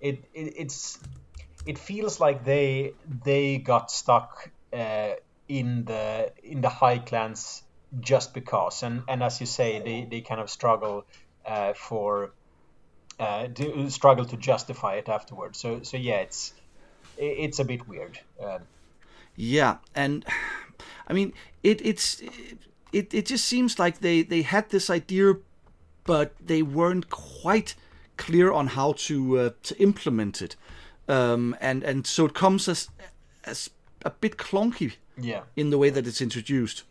[0.00, 0.98] It, it it's
[1.66, 5.10] it feels like they they got stuck uh,
[5.46, 7.62] in the in the high clans
[8.00, 11.04] just because and and as you say they, they kind of struggle
[11.44, 12.32] uh, for
[13.20, 16.54] uh, to struggle to justify it afterwards so so yeah it's
[17.18, 18.60] it's a bit weird um,
[19.36, 20.24] yeah, and
[21.08, 21.32] I mean
[21.62, 22.22] it it's
[22.92, 25.34] it, it just seems like they they had this idea
[26.04, 27.74] but they weren't quite
[28.16, 30.56] clear on how to uh, to implement it.
[31.08, 32.88] Um, and and so it comes as
[33.44, 33.70] as
[34.04, 35.42] a bit clunky yeah.
[35.56, 36.84] in the way that it's introduced.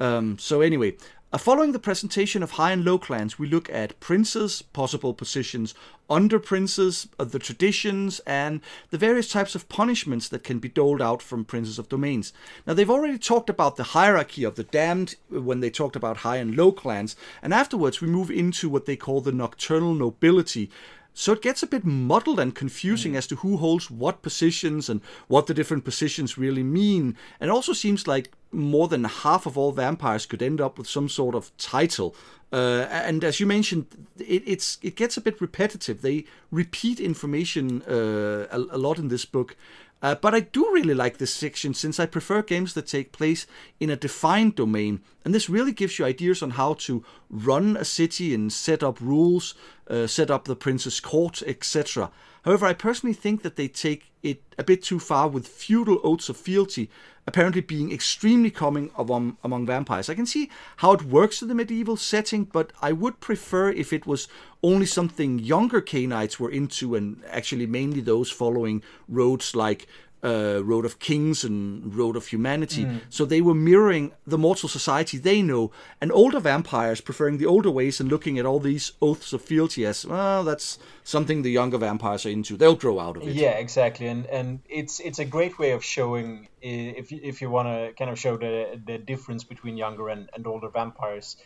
[0.00, 0.96] Um, so anyway,
[1.36, 5.74] following the presentation of high and low clans, we look at princes, possible positions
[6.08, 11.02] under princes, uh, the traditions, and the various types of punishments that can be doled
[11.02, 12.32] out from princes of domains.
[12.66, 16.18] Now, they've already talked about the hierarchy of the damned uh, when they talked about
[16.18, 20.70] high and low clans, and afterwards we move into what they call the nocturnal nobility,
[21.18, 23.16] so it gets a bit muddled and confusing mm.
[23.16, 27.16] as to who holds what positions and what the different positions really mean.
[27.40, 30.86] And it also seems like more than half of all vampires could end up with
[30.86, 32.14] some sort of title.
[32.52, 36.02] Uh, and as you mentioned, it, it's it gets a bit repetitive.
[36.02, 39.56] They repeat information uh, a, a lot in this book,
[40.00, 43.46] uh, but I do really like this section since I prefer games that take place
[43.80, 45.00] in a defined domain.
[45.24, 49.00] And this really gives you ideas on how to run a city and set up
[49.00, 49.54] rules,
[49.88, 52.10] uh, set up the prince's court, etc.
[52.44, 56.28] However, I personally think that they take it a bit too far with feudal oaths
[56.28, 56.90] of fealty
[57.28, 60.08] apparently being extremely common among, among vampires.
[60.08, 63.92] I can see how it works in the medieval setting, but I would prefer if
[63.92, 64.28] it was
[64.62, 69.86] only something younger Cainites were into, and actually mainly those following roads like
[70.22, 72.84] uh, Road of Kings and Road of Humanity.
[72.84, 73.00] Mm.
[73.08, 77.70] So they were mirroring the mortal society they know, and older vampires preferring the older
[77.70, 80.44] ways and looking at all these oaths of fealty as well.
[80.44, 82.56] That's something the younger vampires are into.
[82.56, 83.34] They'll grow out of it.
[83.34, 87.68] Yeah, exactly, and and it's it's a great way of showing if if you want
[87.68, 91.36] to kind of show the the difference between younger and, and older vampires,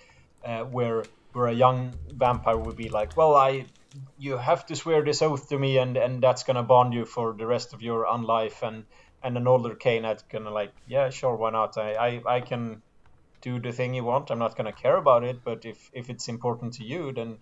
[0.44, 3.66] uh, where where a young vampire would be like, well, I
[4.18, 7.34] you have to swear this oath to me and and that's gonna bond you for
[7.34, 8.84] the rest of your unlife and
[9.22, 11.76] and an older Cainite gonna like yeah sure why not?
[11.76, 12.82] I, I I can
[13.40, 14.30] do the thing you want.
[14.30, 17.38] I'm not gonna care about it but if if it's important to you then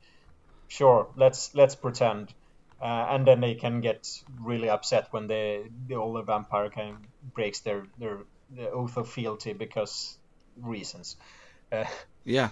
[0.68, 2.34] sure let's let's pretend.
[2.82, 4.08] Uh, and then they can get
[4.40, 9.08] really upset when the the older vampire kind of breaks their their, their oath of
[9.08, 10.16] fealty because
[10.56, 11.16] reasons.
[11.70, 11.84] Uh,
[12.24, 12.48] yeah.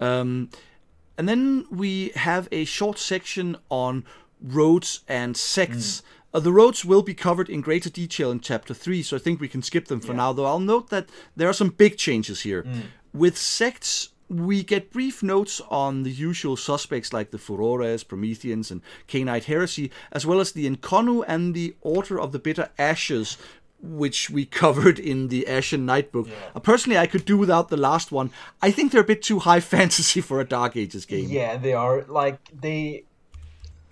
[0.00, 0.48] um
[1.16, 4.04] and then we have a short section on
[4.40, 6.00] roads and sects.
[6.00, 6.02] Mm.
[6.34, 9.40] Uh, the roads will be covered in greater detail in chapter 3, so I think
[9.40, 10.18] we can skip them for yeah.
[10.18, 12.64] now, though I'll note that there are some big changes here.
[12.64, 12.82] Mm.
[13.12, 18.80] With sects, we get brief notes on the usual suspects like the Furores, Prometheans, and
[19.06, 23.38] Cainite heresy, as well as the Inconnu and the Order of the Bitter Ashes,
[23.84, 26.28] which we covered in the Ashen Nightbook.
[26.28, 26.34] Yeah.
[26.54, 28.30] Uh, personally, I could do without the last one.
[28.62, 31.28] I think they're a bit too high fantasy for a Dark Ages game.
[31.28, 32.02] Yeah, they are.
[32.02, 33.04] Like they,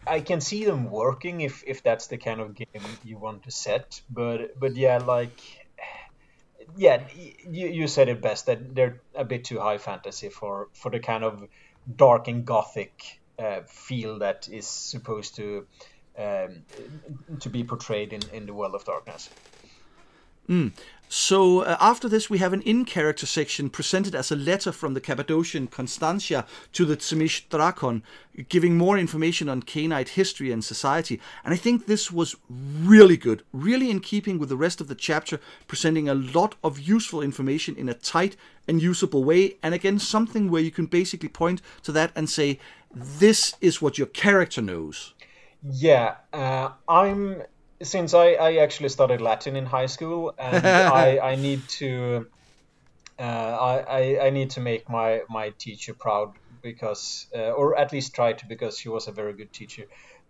[0.07, 3.51] I can see them working if if that's the kind of game you want to
[3.51, 4.01] set.
[4.11, 5.39] But but yeah, like
[6.77, 7.03] yeah,
[7.49, 11.01] you you said it best that they're a bit too high fantasy for for the
[11.01, 11.47] kind of
[11.97, 15.67] dark and gothic uh, feel that is supposed to
[16.19, 16.65] um,
[17.41, 19.29] to be portrayed in in the world of darkness.
[20.53, 20.73] Mm.
[21.09, 25.01] So uh, after this, we have an in-character section presented as a letter from the
[25.01, 28.03] Cappadocian Constantia to the Tzimisce Dracon,
[28.49, 31.21] giving more information on Cainite history and society.
[31.45, 34.95] And I think this was really good, really in keeping with the rest of the
[34.95, 35.39] chapter,
[35.69, 38.37] presenting a lot of useful information in a tight
[38.67, 39.57] and usable way.
[39.63, 42.59] And again, something where you can basically point to that and say,
[42.95, 45.15] this is what your character knows.
[45.63, 47.43] Yeah, uh, I'm
[47.83, 52.27] since I, I actually studied Latin in high school, and I, I need to
[53.19, 58.15] uh, I, I need to make my, my teacher proud because, uh, or at least
[58.15, 59.85] try to, because she was a very good teacher.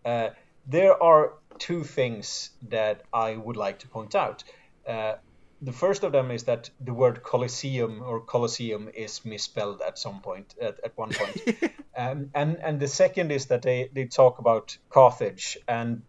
[0.05, 0.28] Uh,
[0.66, 4.44] there are two things that I would like to point out.
[4.86, 5.14] Uh,
[5.62, 10.20] the first of them is that the word Colosseum or Colosseum is misspelled at some
[10.20, 11.72] point, at, at one point.
[11.96, 16.03] um, and, and the second is that they, they talk about Carthage, and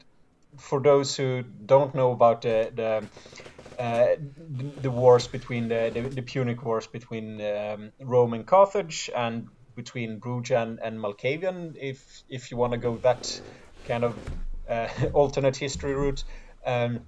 [0.60, 3.10] for those who don't know about the the,
[3.82, 4.16] uh,
[4.82, 10.20] the wars between the, the, the Punic wars between um, Rome and Carthage and between
[10.20, 13.41] Brujah and, Malkavian, if if you want to go that
[13.88, 14.16] kind of
[14.70, 16.24] uh, alternate history route.
[16.66, 17.01] Um,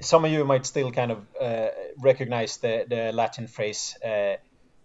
[0.00, 1.68] some of you might still kind of uh,
[1.98, 4.36] recognize the, the Latin phrase uh,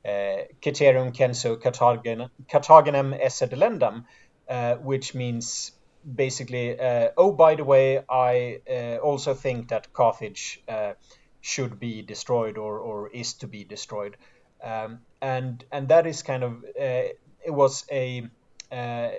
[0.08, 4.06] uh, Ceterum censeo Carthaginem esse delendam,
[4.50, 5.72] uh, which means
[6.16, 10.94] basically, uh, oh, by the way, I uh, also think that Carthage uh,
[11.42, 14.18] should be destroyed or, or is to be destroyed.
[14.64, 17.14] Um, and and that is kind of uh,
[17.46, 18.28] it was a
[18.72, 19.10] uh,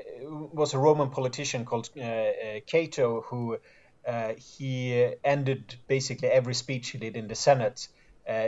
[0.52, 3.58] was a Roman politician called uh, Cato who
[4.38, 7.88] he ended basically every speech he did in the Senate.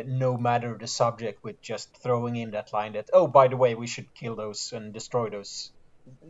[0.06, 3.74] no matter the subject, with just throwing in that line that, oh, by the way,
[3.74, 5.70] we should kill those and destroy those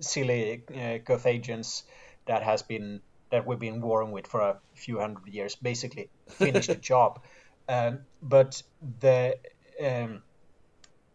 [0.00, 0.62] silly
[1.04, 1.84] Carthaginians
[2.26, 3.00] that has been
[3.30, 7.22] that we've been warring with for a few hundred years, basically finished the job.
[7.68, 8.62] Um, but
[9.00, 9.38] the,
[9.82, 10.22] um,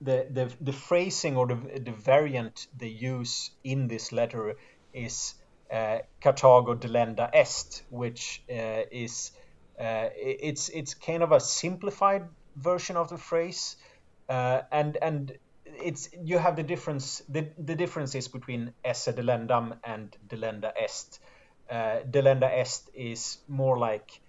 [0.01, 4.55] the the the phrasing or the the variant they use in this letter
[4.93, 5.35] is
[5.71, 9.31] uh, Carthago delenda est, which uh, is
[9.79, 12.23] uh, it's it's kind of a simplified
[12.55, 13.75] version of the phrase,
[14.29, 15.37] uh, and and
[15.85, 21.19] it's you have the difference the, the differences between esse delendam and delenda est.
[21.69, 24.19] Uh, delenda est is more like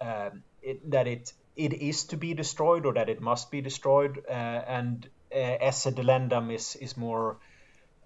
[0.00, 4.22] um, it, that it it is to be destroyed or that it must be destroyed,
[4.28, 7.36] uh, and uh, esse delendam is is more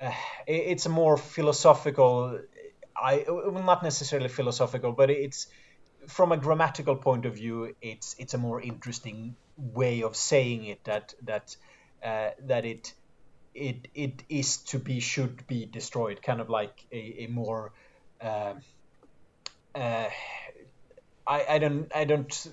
[0.01, 0.13] uh,
[0.47, 2.39] it's a more philosophical.
[2.95, 5.47] I well, not necessarily philosophical, but it's
[6.09, 10.85] from a grammatical point of view, it's it's a more interesting way of saying it
[10.85, 11.57] that that
[12.03, 12.95] uh, that it
[13.55, 17.73] it it is to be should be destroyed, kind of like a, a more
[18.21, 18.55] uh,
[19.75, 20.09] uh,
[21.27, 22.49] I I don't I don't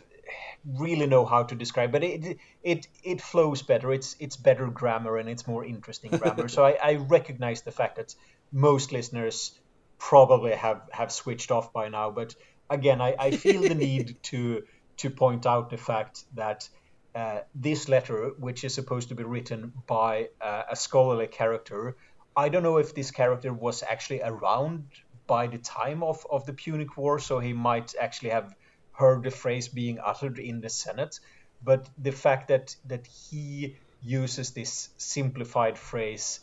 [0.65, 3.91] really know how to describe, but it it it flows better.
[3.91, 6.47] It's it's better grammar and it's more interesting grammar.
[6.47, 8.15] so I, I recognize the fact that
[8.51, 9.59] most listeners
[9.97, 12.35] probably have have switched off by now, but
[12.69, 14.63] again, I, I feel the need to
[14.97, 16.67] to point out the fact that
[17.15, 21.95] uh, this letter, which is supposed to be written by uh, a scholarly character,
[22.35, 24.89] I don't know if this character was actually around
[25.25, 28.53] by the time of, of the Punic War, so he might actually have
[28.91, 31.19] heard the phrase being uttered in the Senate.
[31.63, 36.41] But the fact that that he uses this simplified phrase,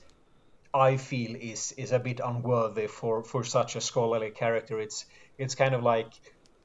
[0.72, 4.80] I feel is is a bit unworthy for, for such a scholarly character.
[4.80, 5.04] It's
[5.38, 6.12] it's kind of like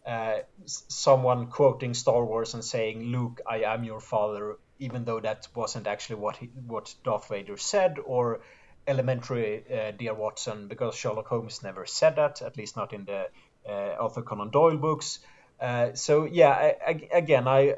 [0.08, 5.48] uh, someone quoting Star Wars and saying, "Luke, I am your father," even though that
[5.54, 8.40] wasn't actually what he, what Darth Vader said, or
[8.88, 13.28] elementary, uh, dear Watson, because Sherlock Holmes never said that, at least not in the
[13.68, 15.20] uh, Arthur Conan Doyle books.
[15.60, 17.76] Uh, so yeah, I, I, again, I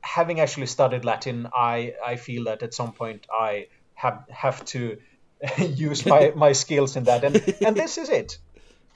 [0.00, 4.98] having actually studied Latin, I I feel that at some point I have have to
[5.58, 7.36] use my, my skills in that, and
[7.66, 8.38] and this is it.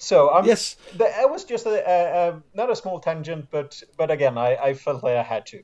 [0.02, 3.80] So um, yes, the, it was just a, a, a, not a small tangent, but
[3.96, 5.62] but again, I, I felt like I had to.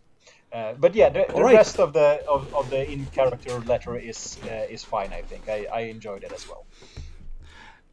[0.52, 1.56] Uh, but yeah, the, the right.
[1.56, 5.12] rest of the of, of the in character letter is uh, is fine.
[5.12, 6.64] I think I, I enjoyed it as well.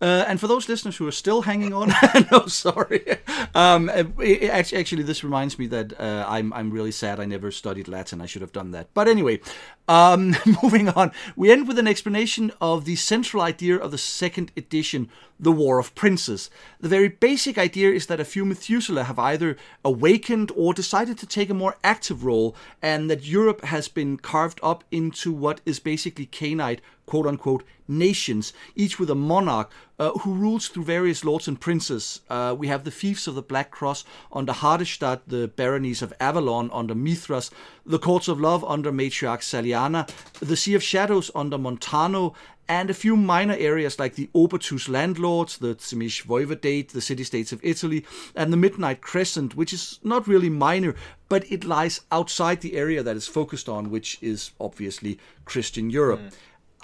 [0.02, 1.94] Uh, and for those listeners who are still hanging on,
[2.32, 3.18] no, sorry.
[3.54, 3.90] Um,
[4.20, 8.22] it, actually, this reminds me that uh, I'm I'm really sad I never studied Latin.
[8.22, 8.88] I should have done that.
[8.94, 9.40] But anyway,
[9.88, 14.52] Um, moving on, we end with an explanation of the central idea of the second
[14.58, 16.50] edition, the War of Princes.
[16.80, 21.28] The very basic idea is that a few Methuselah have either awakened or decided to
[21.28, 25.80] take a more active role, and that Europe has been carved up into what is
[25.80, 31.48] basically Cainite quote unquote nations, each with a monarch uh, who rules through various lords
[31.48, 32.22] and princes.
[32.30, 36.70] Uh, we have the fiefs of the Black Cross under Hardestadt, the baronies of Avalon
[36.74, 37.52] under Mithras,
[37.86, 42.34] the courts of love under matriarch Salianna, the Sea of Shadows under Montano,
[42.68, 47.60] and a few minor areas like the Obertus landlords, the Tzimisce Voivodate, the city-states of
[47.64, 50.96] Italy, and the Midnight Crescent, which is not really minor,
[51.30, 56.22] but it lies outside the area that is focused on, which is obviously Christian Europe.
[56.22, 56.34] Mm.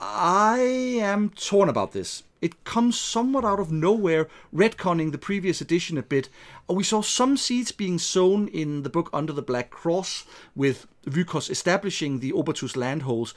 [0.01, 0.57] I
[0.99, 2.23] am torn about this.
[2.41, 6.27] It comes somewhat out of nowhere, retconning the previous edition a bit.
[6.67, 10.25] Uh, we saw some seeds being sown in the book Under the Black Cross,
[10.55, 13.35] with Vykos establishing the Obertus landholds,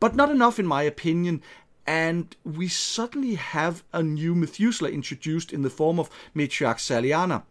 [0.00, 1.42] but not enough, in my opinion.
[1.86, 7.42] And we suddenly have a new Methuselah introduced in the form of Matriarch Salianna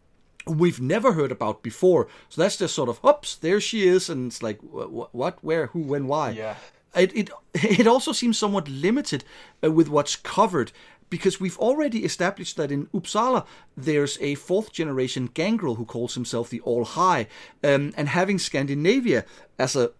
[0.47, 2.07] we've never heard about before.
[2.29, 5.81] So that's just sort of, oops, there she is, and it's like, what, where, who,
[5.81, 6.29] when, why?
[6.29, 6.55] Yeah.
[6.95, 9.23] It it it also seems somewhat limited
[9.63, 10.71] uh, with what's covered
[11.09, 16.49] because we've already established that in Uppsala there's a fourth generation gangrel who calls himself
[16.49, 17.27] the All High,
[17.63, 19.25] um, and having Scandinavia
[19.57, 19.91] as a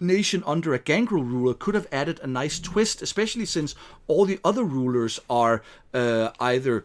[0.00, 3.74] nation under a gangrel ruler could have added a nice twist, especially since
[4.06, 5.62] all the other rulers are
[5.92, 6.84] uh, either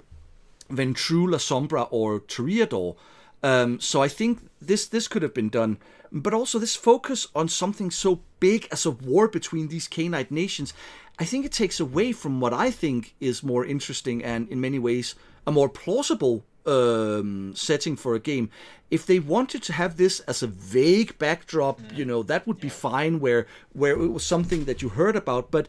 [0.69, 2.95] Ventrue, Sombra, or Toreador.
[3.43, 5.77] Um, so I think this this could have been done,
[6.11, 10.73] but also this focus on something so big as a war between these Cainite nations,
[11.19, 14.79] I think it takes away from what I think is more interesting and in many
[14.79, 15.15] ways
[15.45, 18.49] a more plausible um, setting for a game.
[18.89, 21.97] If they wanted to have this as a vague backdrop, mm.
[21.97, 25.51] you know, that would be fine where where it was something that you heard about,
[25.51, 25.67] but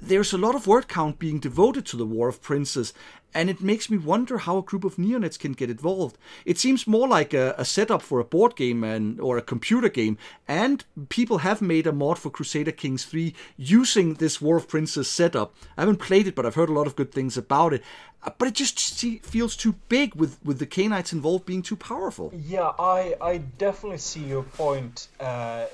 [0.00, 2.92] there's a lot of word count being devoted to the War of Princes,
[3.34, 6.16] and it makes me wonder how a group of neonates can get involved.
[6.44, 9.88] It seems more like a, a, setup for a board game and or a computer
[9.88, 10.16] game,
[10.46, 15.08] and people have made a mod for Crusader Kings 3 using this War of Princes
[15.08, 15.54] setup.
[15.76, 17.82] I haven't played it, but I've heard a lot of good things about it.
[18.22, 18.78] Uh, but it just
[19.24, 22.32] feels too big with, with the Cainites involved being too powerful.
[22.34, 25.08] Yeah, I, I definitely see your point.
[25.20, 25.66] Uh,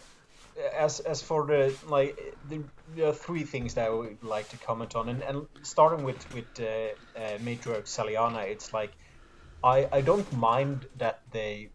[0.57, 5.09] as as for the like the, three things that I would like to comment on,
[5.09, 6.65] and, and starting with with uh,
[7.19, 8.93] uh, Matriarch Salianna, it's like
[9.63, 11.71] I I don't mind that they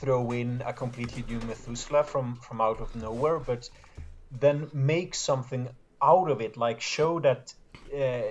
[0.00, 3.68] throw in a completely new Methuselah from from out of nowhere, but
[4.30, 5.68] then make something
[6.02, 7.52] out of it, like show that
[7.96, 8.22] uh,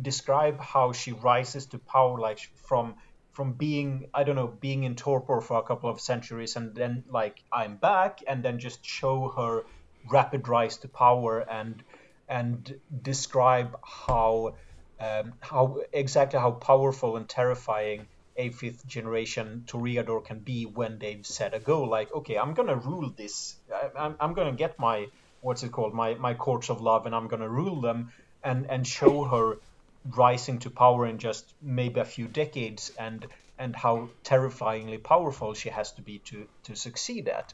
[0.00, 2.38] describe how she rises to power, like
[2.68, 2.96] from
[3.38, 7.04] from being I don't know being in torpor for a couple of centuries and then
[7.08, 9.62] like I'm back and then just show her
[10.10, 11.80] rapid rise to power and
[12.28, 12.58] and
[13.00, 14.56] describe how
[14.98, 21.24] um, how exactly how powerful and terrifying a fifth generation Toreador can be when they've
[21.24, 21.88] set a goal.
[21.88, 23.54] Like okay I'm gonna rule this.
[23.72, 25.06] I, I'm, I'm gonna get my
[25.42, 25.94] what's it called?
[25.94, 28.10] My my courts of love and I'm gonna rule them
[28.42, 29.58] and and show her
[30.16, 33.26] rising to power in just maybe a few decades and
[33.58, 37.52] and how terrifyingly powerful she has to be to to succeed at.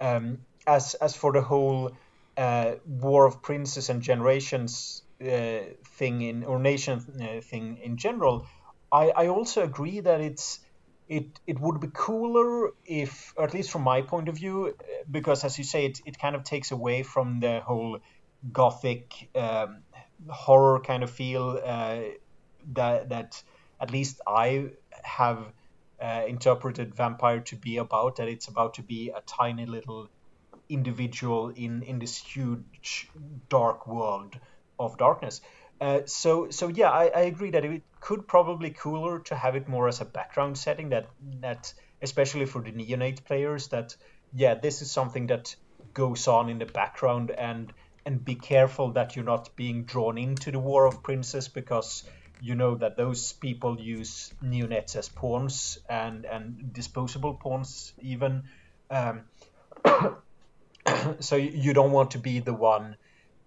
[0.00, 1.92] Um, as as for the whole
[2.36, 5.60] uh, War of Princes and Generations uh,
[5.98, 8.46] thing in or nation uh, thing in general,
[8.92, 10.60] I, I also agree that it's
[11.08, 14.74] it it would be cooler if, or at least from my point of view,
[15.10, 18.00] because as you say, it it kind of takes away from the whole
[18.52, 19.82] gothic um,
[20.28, 22.00] horror kind of feel uh,
[22.72, 23.42] that that
[23.80, 24.70] at least I
[25.02, 25.52] have
[26.00, 28.16] uh, interpreted vampire to be about.
[28.16, 30.08] That it's about to be a tiny little
[30.68, 33.08] individual in in this huge
[33.48, 34.38] dark world
[34.78, 35.40] of darkness.
[35.80, 39.68] Uh, so so yeah, I, I agree that it could probably cooler to have it
[39.68, 40.90] more as a background setting.
[40.90, 41.06] That
[41.40, 43.96] that especially for the neonate players, that
[44.34, 45.54] yeah, this is something that
[45.92, 47.72] goes on in the background and
[48.06, 52.04] and be careful that you're not being drawn into the war of princes because
[52.40, 58.44] you know that those people use neonates as pawns and and disposable pawns even
[58.90, 59.24] um,
[61.20, 62.96] so you don't want to be the one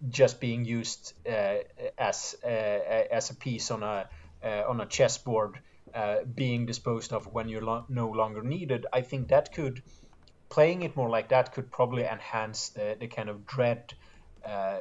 [0.10, 1.57] just being used uh,
[1.97, 4.10] as uh, as a piece on a
[4.43, 5.60] uh, on a chessboard
[5.93, 8.86] uh, being disposed of when you're lo- no longer needed.
[8.93, 9.82] I think that could
[10.49, 13.93] playing it more like that could probably enhance the, the kind of dread
[14.46, 14.80] uh,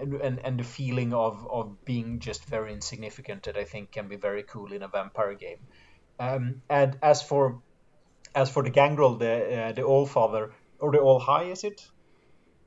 [0.00, 4.16] and, and, the feeling of, of being just very insignificant that I think can be
[4.16, 5.58] very cool in a vampire game.
[6.18, 7.60] Um, and as for
[8.34, 11.86] as for the gangrel, the uh, the All Father or the All High, is it?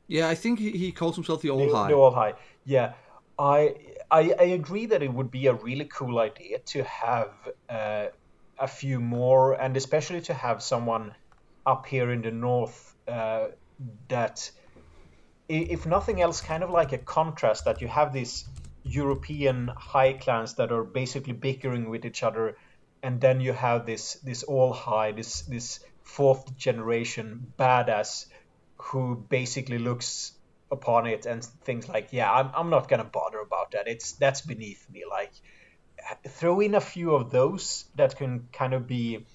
[0.08, 1.88] Yeah, I think he, he calls himself the All the, High.
[1.88, 2.34] The All High.
[2.66, 2.94] Yeah,
[3.40, 3.76] I,
[4.12, 7.32] I I agree that it would be a really cool idea to have
[7.70, 8.08] uh,
[8.60, 11.14] a few more, and especially to have someone
[11.66, 13.48] up here in the north uh,
[14.08, 14.50] that,
[15.50, 18.45] if nothing else, kind of like a contrast that you have these
[18.84, 22.58] European high clans that are basically bickering with each other,
[23.04, 28.28] and then you have this this all high, this this fourth generation badass
[28.78, 30.34] who basically looks
[30.72, 33.88] upon it and things like, yeah, I'm I'm not gonna bother about that.
[33.88, 35.04] It's that's beneath me.
[35.10, 35.32] Like
[36.28, 39.26] throw in a few of those that can kind of be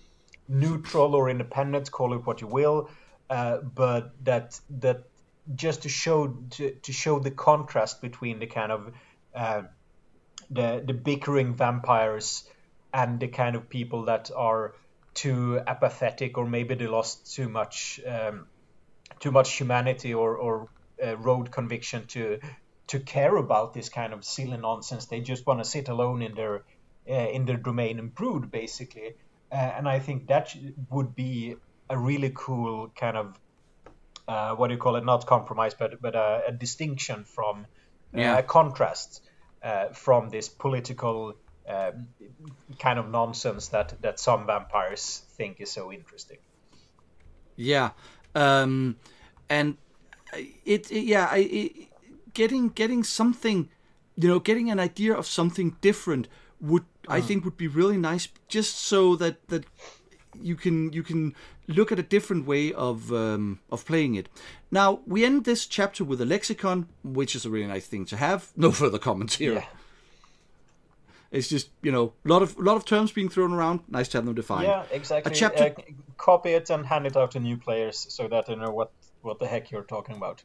[0.49, 2.91] neutral or independent, call it what you will,
[3.31, 5.05] uh, but that that
[5.55, 8.93] just to show to, to show the contrast between the kind of
[9.35, 9.63] uh,
[10.51, 12.45] the the bickering vampires
[12.95, 14.75] and the kind of people that are
[15.15, 18.47] too apathetic or maybe they lost too much um,
[19.21, 20.69] too much humanity or, or
[21.05, 22.39] uh, road conviction to
[22.89, 25.07] to care about this kind of silly nonsense.
[25.07, 26.65] They just want to sit alone in their
[27.09, 29.15] uh, in their domain and brood, basically.
[29.51, 30.55] Uh, and I think that
[30.91, 31.57] would be
[31.89, 33.39] a really cool kind of
[34.29, 35.05] uh, what do you call it?
[35.05, 37.67] Not compromise, but but a, a distinction from
[38.15, 38.39] uh, Yeah.
[38.39, 39.23] a contrast
[39.63, 41.35] uh, from this political
[41.69, 42.09] um,
[42.79, 46.39] kind of nonsense that that some vampires think is so interesting.
[47.57, 47.91] Yeah,
[48.35, 48.97] um,
[49.49, 49.77] and
[50.65, 51.73] it, it yeah, I, it,
[52.35, 53.69] getting getting something,
[54.17, 56.29] you know, getting an idea of something different
[56.61, 59.67] would I think would be really nice, just so that that
[60.41, 61.35] you can you can
[61.69, 64.29] look at a different way of um, of playing it.
[64.71, 68.17] Now we end this chapter with a lexicon, which is a really nice thing to
[68.17, 68.51] have.
[68.57, 69.55] No further comments here.
[69.55, 69.65] Yeah.
[71.31, 73.81] It's just you know a lot of lot of terms being thrown around.
[73.89, 74.65] Nice to have them defined.
[74.65, 75.33] Yeah, exactly.
[75.33, 78.55] A chapter- Uh, copy it and hand it out to new players so that they
[78.55, 78.91] know what
[79.23, 80.43] what the heck you're talking about.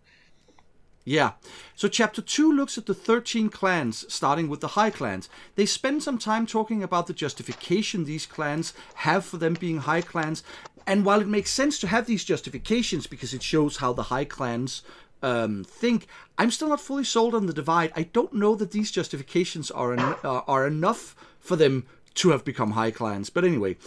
[1.07, 1.31] Yeah.
[1.73, 5.29] So chapter 2 looks at the 13 clans, starting with the high clans.
[5.55, 10.01] They spend some time talking about the justification these clans have for them being high
[10.01, 10.43] clans.
[10.85, 14.25] And while it makes sense to have these justifications because it shows how the high
[14.25, 14.83] clans
[15.23, 17.93] um, think, I'm still not fully sold on the divide.
[17.95, 21.85] I don't know that these justifications are, en- are enough for them
[22.15, 23.29] to have become high clans.
[23.29, 23.77] But anyway,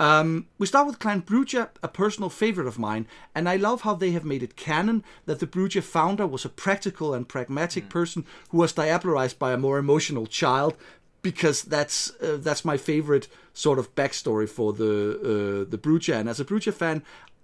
[0.00, 3.94] um, we start with Clan Brujah, a personal favorite of mine, and I love how
[3.94, 8.24] they have made it canon that the Brujah founder was a practical and pragmatic person
[8.48, 10.74] who was diablerized by a more emotional child,
[11.20, 16.18] because that's uh, that's my favorite sort of backstory for the uh, the Brujah.
[16.18, 17.02] And as a Brujah fan,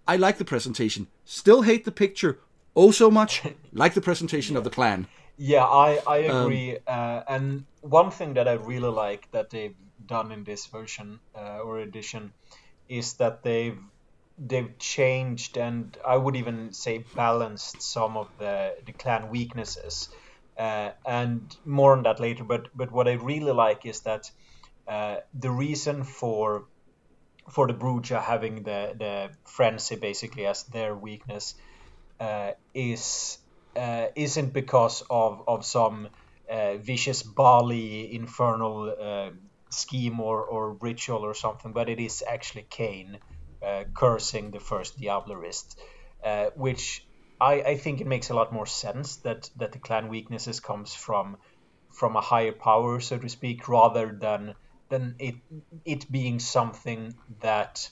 [0.09, 1.09] I like the presentation.
[1.27, 2.39] Still hate the picture
[2.75, 3.43] oh so much.
[3.75, 5.09] like the presentation of the clan.
[5.37, 6.79] Yeah, I, I agree.
[6.87, 9.77] uh, and one thing that I really like that they've
[10.07, 12.33] done in this version uh, or edition
[12.89, 13.79] is that they've
[14.39, 20.09] they've changed and I would even say balanced some of the, the clan weaknesses.
[20.59, 22.45] Uh, and more on that later.
[22.45, 24.31] But but what I really like is that
[24.87, 26.69] uh, the reason for
[27.51, 31.55] for the Brujah having the the frenzy basically as their weakness
[32.21, 33.39] uh, is
[33.77, 36.09] uh, isn't because of of some
[36.51, 39.31] uh, vicious Baali infernal uh,
[39.77, 43.19] scheme or, or ritual or something, but it is actually Cain
[43.65, 45.77] uh, cursing the first Diablerist,
[46.25, 47.07] uh, which
[47.41, 50.95] I, I think it makes a lot more sense that that the clan weaknesses comes
[50.95, 51.37] from
[51.93, 54.55] from a higher power, so to speak, rather than
[54.89, 55.35] than it
[55.85, 57.89] it being something that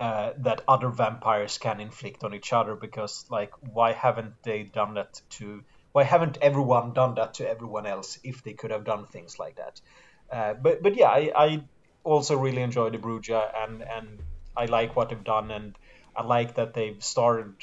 [0.00, 4.94] uh, that other vampires can inflict on each other because like why haven't they done
[4.94, 5.62] that to
[5.92, 9.56] why haven't everyone done that to everyone else if they could have done things like
[9.56, 9.78] that
[10.32, 11.62] uh, but but yeah I, I
[12.04, 14.18] also really enjoy the Brujah and and
[14.56, 15.76] I like what they've done and
[16.16, 17.54] I like that they've started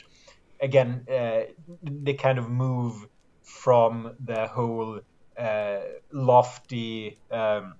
[0.61, 1.41] again uh,
[1.84, 3.07] they kind of move
[3.43, 4.99] from the whole
[5.38, 5.80] uh,
[6.11, 7.76] lofty um,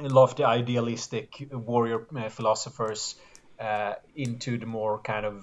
[0.00, 3.16] lofty idealistic warrior uh, philosophers
[3.58, 5.42] uh, into the more kind of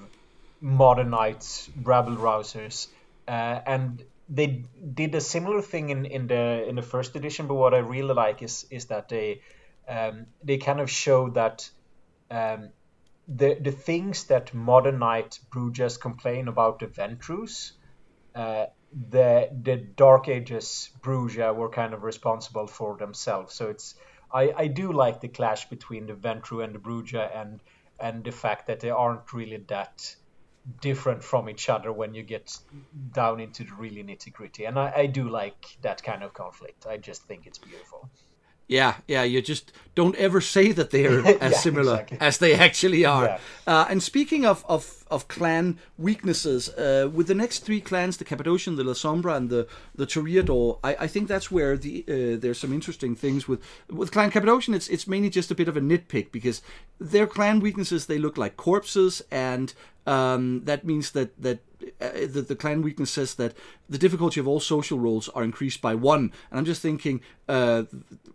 [0.62, 2.88] modernite rabble rousers,
[3.28, 4.04] and
[4.34, 7.48] they did a similar thing in, in the in the first edition.
[7.48, 9.42] But what I really like is is that they
[9.88, 11.70] um, they kind of show that
[12.32, 12.70] um,
[13.28, 17.74] the the things that modernite Brujahs complain about the Ventrues,
[18.34, 18.66] uh,
[19.10, 23.54] the the Dark Ages Brujah were kind of responsible for themselves.
[23.54, 23.96] So it's
[24.34, 27.62] I, I do like the clash between the Ventrue and the Brujah and
[28.00, 30.16] and the fact that they aren't really that
[30.82, 32.58] different from each other when you get
[33.14, 34.66] down into the really nitty gritty.
[34.66, 36.86] And I, I do like that kind of conflict.
[36.88, 38.10] I just think it's beautiful.
[38.68, 39.24] Yeah, yeah.
[39.24, 42.18] You just don't ever say that they are as Yeah, similar exactly.
[42.22, 43.26] as they actually are.
[43.26, 43.40] Yeah.
[43.68, 48.26] Uh, and speaking of of, of clan weaknesses, uh, with the next three clans, the
[48.26, 52.60] Cappadocian, the Lasombra, and the the Toreador, I, I think that's where the uh, there's
[52.60, 54.74] some interesting things with with Clan Cappadocian.
[54.74, 56.62] It's it's mainly just a bit of a nitpick because
[57.00, 59.74] their clan weaknesses they look like corpses, and
[60.06, 61.60] um, that means that that
[62.02, 63.54] uh, the, the clan weakness says that
[63.90, 66.32] the difficulty of all social roles are increased by one.
[66.50, 67.84] And I'm just thinking, uh,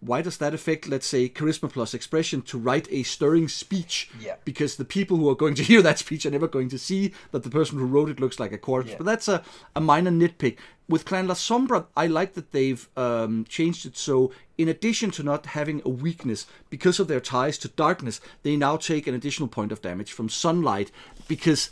[0.00, 4.10] why does that affect, let's say, charisma plus expression to write a stirring speech?
[4.20, 4.36] Yeah.
[4.44, 7.12] Because the people who are going to hear that speech are never going to see
[7.32, 8.92] that the person who wrote it looks like a corpse.
[8.96, 9.42] But that's a,
[9.74, 10.56] a minor nitpick.
[10.88, 15.46] With Clan Lasombra, I like that they've um, changed it so, in addition to not
[15.46, 19.70] having a weakness, because of their ties to darkness, they now take an additional point
[19.70, 20.90] of damage from sunlight
[21.26, 21.70] because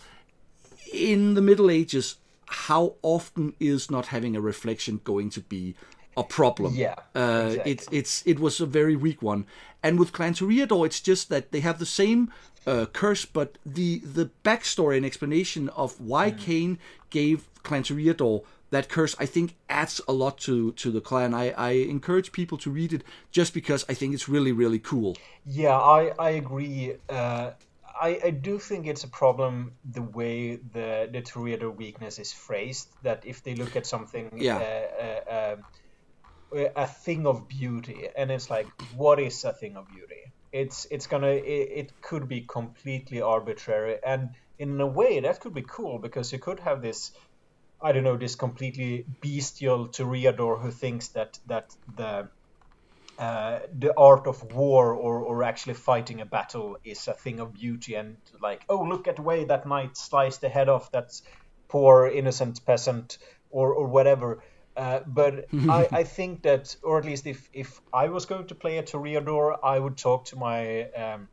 [0.92, 2.16] in the Middle Ages,
[2.46, 5.74] how often is not having a reflection going to be
[6.16, 6.74] a problem?
[6.74, 7.72] Yeah, uh, exactly.
[7.72, 9.44] it's it's it was a very weak one.
[9.82, 12.32] And with Clan Toreador, it's just that they have the same
[12.66, 16.38] uh, curse, but the the backstory and explanation of why Mm.
[16.38, 16.78] Cain
[17.10, 21.34] gave Clan Toreador that curse, I think, adds a lot to to the clan.
[21.34, 25.16] I, I encourage people to read it just because I think it's really really cool.
[25.44, 26.94] Yeah, I I agree.
[27.08, 27.50] Uh,
[28.08, 32.88] I I do think it's a problem the way the the Toreador weakness is phrased.
[33.02, 34.56] That if they look at something, Yeah.
[34.58, 35.56] uh, uh, uh,
[36.52, 38.66] a thing of beauty, and it's like,
[38.96, 40.32] what is a thing of beauty?
[40.52, 45.54] It's it's gonna it, it could be completely arbitrary, and in a way that could
[45.54, 47.12] be cool because you could have this.
[47.82, 52.30] I don't know this completely bestial Toreador who thinks that that the
[53.18, 57.54] uh, the art of war or, or actually fighting a battle is a thing of
[57.54, 61.10] beauty and like oh look at the way that knight sliced the head off that
[61.68, 63.16] poor innocent peasant
[63.50, 64.42] or, or whatever
[64.76, 68.54] uh, but I, I think that or at least if, if I was going to
[68.54, 71.28] play a Toreador I would talk to my um,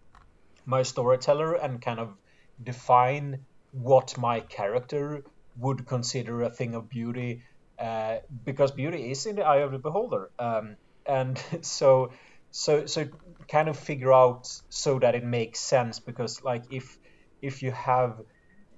[0.66, 2.18] my storyteller and kind of
[2.62, 5.24] define what my character
[5.58, 7.44] would consider a thing of beauty
[7.80, 10.30] uh, because beauty is in the eye of the beholder.
[10.39, 12.12] Um, and so
[12.52, 13.08] so so
[13.48, 16.98] kind of figure out so that it makes sense because like if
[17.41, 18.22] if you have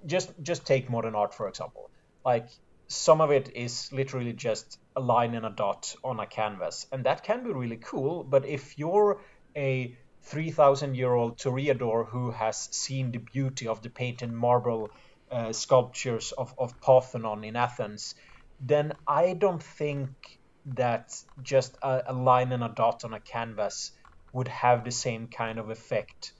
[0.06, 1.90] just just take modern art for example.
[2.24, 2.48] Like
[2.88, 7.04] some of it is literally just a line and a dot on a canvas and
[7.04, 9.20] that can be really cool but if you're
[9.56, 14.90] a 3000 year old toreador who has seen the beauty of the painted marble
[15.30, 18.14] uh, sculptures of, of parthenon in athens
[18.60, 23.92] then i don't think that just a, a line and a dot on a canvas
[24.32, 26.32] would have the same kind of effect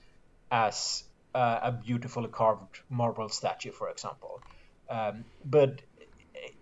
[0.51, 4.41] as uh, a beautifully carved marble statue, for example.
[4.89, 5.81] Um, but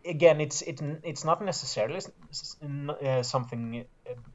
[0.05, 3.85] again, it's it, it's not necessarily s- s- n- uh, something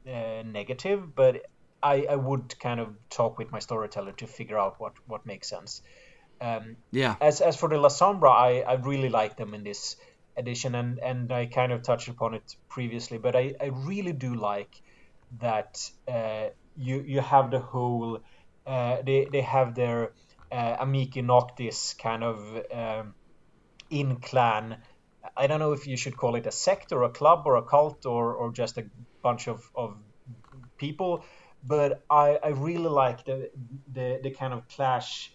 [0.07, 1.41] uh, negative, but
[1.83, 5.49] I, I would kind of talk with my storyteller to figure out what, what makes
[5.49, 5.81] sense.
[6.39, 7.15] Um, Yeah.
[7.21, 9.95] as as for the Lasombra, I, I really like them in this
[10.37, 14.35] edition, and, and I kind of touched upon it previously, but I, I really do
[14.35, 14.73] like
[15.39, 15.77] that
[16.07, 18.19] uh, you you have the whole
[18.65, 20.11] uh, they they have their
[20.51, 22.37] uh, Amici Noctis kind of
[22.71, 23.13] um,
[23.89, 24.77] in clan.
[25.37, 27.63] I don't know if you should call it a sect or a club or a
[27.63, 28.83] cult or, or just a
[29.23, 29.97] bunch of, of
[30.77, 31.23] people,
[31.63, 33.49] but I, I really like the,
[33.91, 35.31] the the kind of clash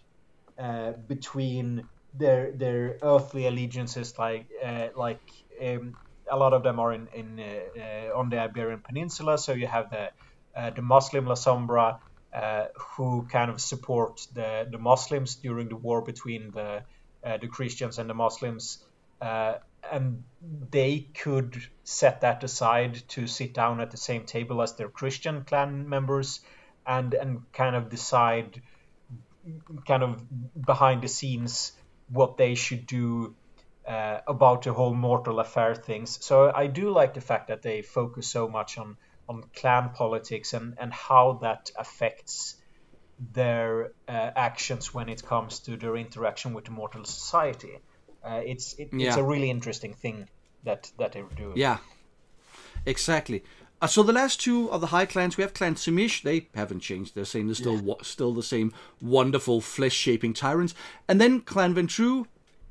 [0.59, 5.21] uh, between their their earthly allegiances, like uh, like
[5.63, 5.97] um,
[6.31, 7.81] a lot of them are in in uh,
[8.13, 9.39] uh, on the Iberian Peninsula.
[9.39, 10.11] So you have the
[10.57, 11.99] uh, the Muslim Lasombra,
[12.35, 12.65] uh,
[12.97, 16.85] who kind of support the the Muslims during the war between the
[17.23, 18.85] the Christians and the Muslims.
[19.93, 20.25] And
[20.71, 25.45] they could set that aside to sit down at the same table as their Christian
[25.45, 26.41] clan members,
[26.87, 28.63] and and kind of decide
[29.87, 30.23] kind of
[30.67, 31.73] behind the scenes
[32.09, 33.35] what they should do
[33.87, 36.25] uh, about the whole mortal affair things.
[36.25, 38.97] So I do like the fact that they focus so much on
[39.29, 42.57] on clan politics and and how that affects
[43.33, 47.79] their uh, actions when it comes to their interaction with the mortal society.
[48.27, 50.29] Uh, it's it, it's a really interesting thing
[50.65, 51.53] that that they do.
[51.55, 51.79] Yeah,
[52.85, 53.43] exactly.
[53.81, 56.23] Uh, so the last two of the high clans, we have Clan Tzimisce.
[56.23, 57.15] They haven't changed.
[57.15, 58.73] They're saying they're still wa- still the same
[59.03, 60.75] wonderful flesh-shaping tyrants.
[61.07, 62.27] And then Clan Ventrue,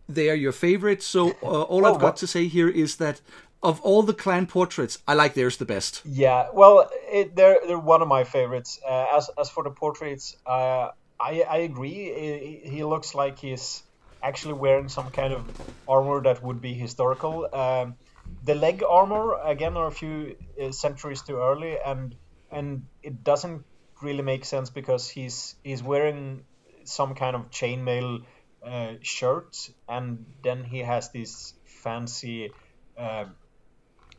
[0.10, 1.04] they are your favorite.
[1.04, 2.16] So uh, all I've got what?
[2.18, 3.22] to say here is that
[3.62, 6.02] of all the clan portraits, I like theirs the best.
[6.06, 8.80] Yeah, well, it, they're they're one of my favorites.
[8.88, 10.90] Uh, as as for the portraits, uh,
[11.20, 12.62] I I agree.
[12.64, 13.84] He, he looks like he's
[14.26, 15.46] actually wearing some kind of
[15.88, 17.48] armor that would be historical.
[17.54, 17.96] Um,
[18.44, 22.16] the leg armor again are a few uh, centuries too early, and
[22.52, 23.64] and it doesn't
[24.02, 26.46] really make sense because he's he's wearing
[26.86, 28.20] some kind of chainmail
[28.66, 29.56] uh, shirt,
[29.88, 31.54] and then he has this
[31.84, 32.52] fancy,
[32.98, 33.26] uh,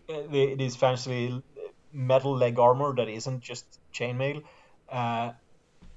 [0.09, 1.43] this fancy
[1.93, 4.43] metal leg armor that isn't just chainmail,
[4.91, 5.33] uh,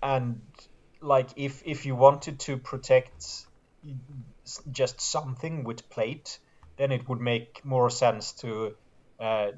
[0.01, 0.41] and
[1.01, 3.25] like if if you wanted to protect
[4.71, 6.39] just something with plate,
[6.77, 8.75] then it would make more sense to
[9.19, 9.51] uh,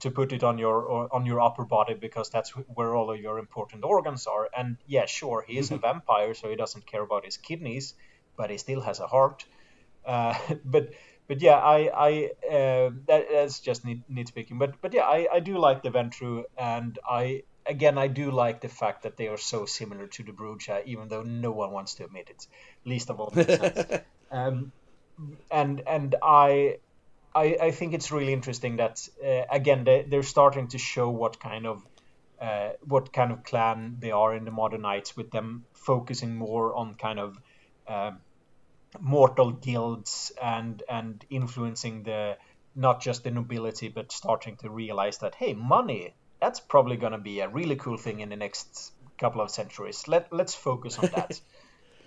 [0.00, 3.38] to put it on your on your upper body because that's where all of your
[3.38, 4.48] important organs are.
[4.56, 7.94] And yeah, sure, he is a vampire, so he doesn't care about his kidneys,
[8.36, 9.44] but he still has a heart.
[10.06, 10.34] Uh,
[10.64, 10.90] but
[11.28, 14.58] but yeah, I I uh, that, that's just nit- nitpicking.
[14.58, 18.60] But but yeah, I, I do like the Ventrue, and I again I do like
[18.60, 21.94] the fact that they are so similar to the Brujah, even though no one wants
[21.94, 22.46] to admit it,
[22.84, 23.32] least of all.
[24.30, 24.72] um,
[25.50, 26.78] and and I
[27.34, 31.40] I, I think it's really interesting that uh, again they, they're starting to show what
[31.40, 31.86] kind of
[32.40, 36.74] uh, what kind of clan they are in the modern nights with them focusing more
[36.74, 37.38] on kind of
[37.86, 38.12] uh,
[39.00, 42.36] mortal guilds and and influencing the
[42.74, 47.24] not just the nobility but starting to realize that hey money that's probably going to
[47.30, 51.08] be a really cool thing in the next couple of centuries let let's focus on
[51.14, 51.40] that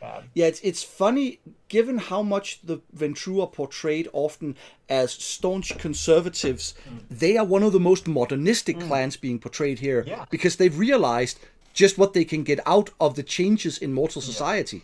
[0.01, 4.55] Um, yeah, it's it's funny given how much the Ventrue are portrayed often
[4.89, 6.73] as staunch conservatives.
[6.87, 6.99] Mm.
[7.09, 8.87] They are one of the most modernistic mm.
[8.87, 10.25] clans being portrayed here yeah.
[10.29, 11.39] because they've realized
[11.73, 14.83] just what they can get out of the changes in mortal society.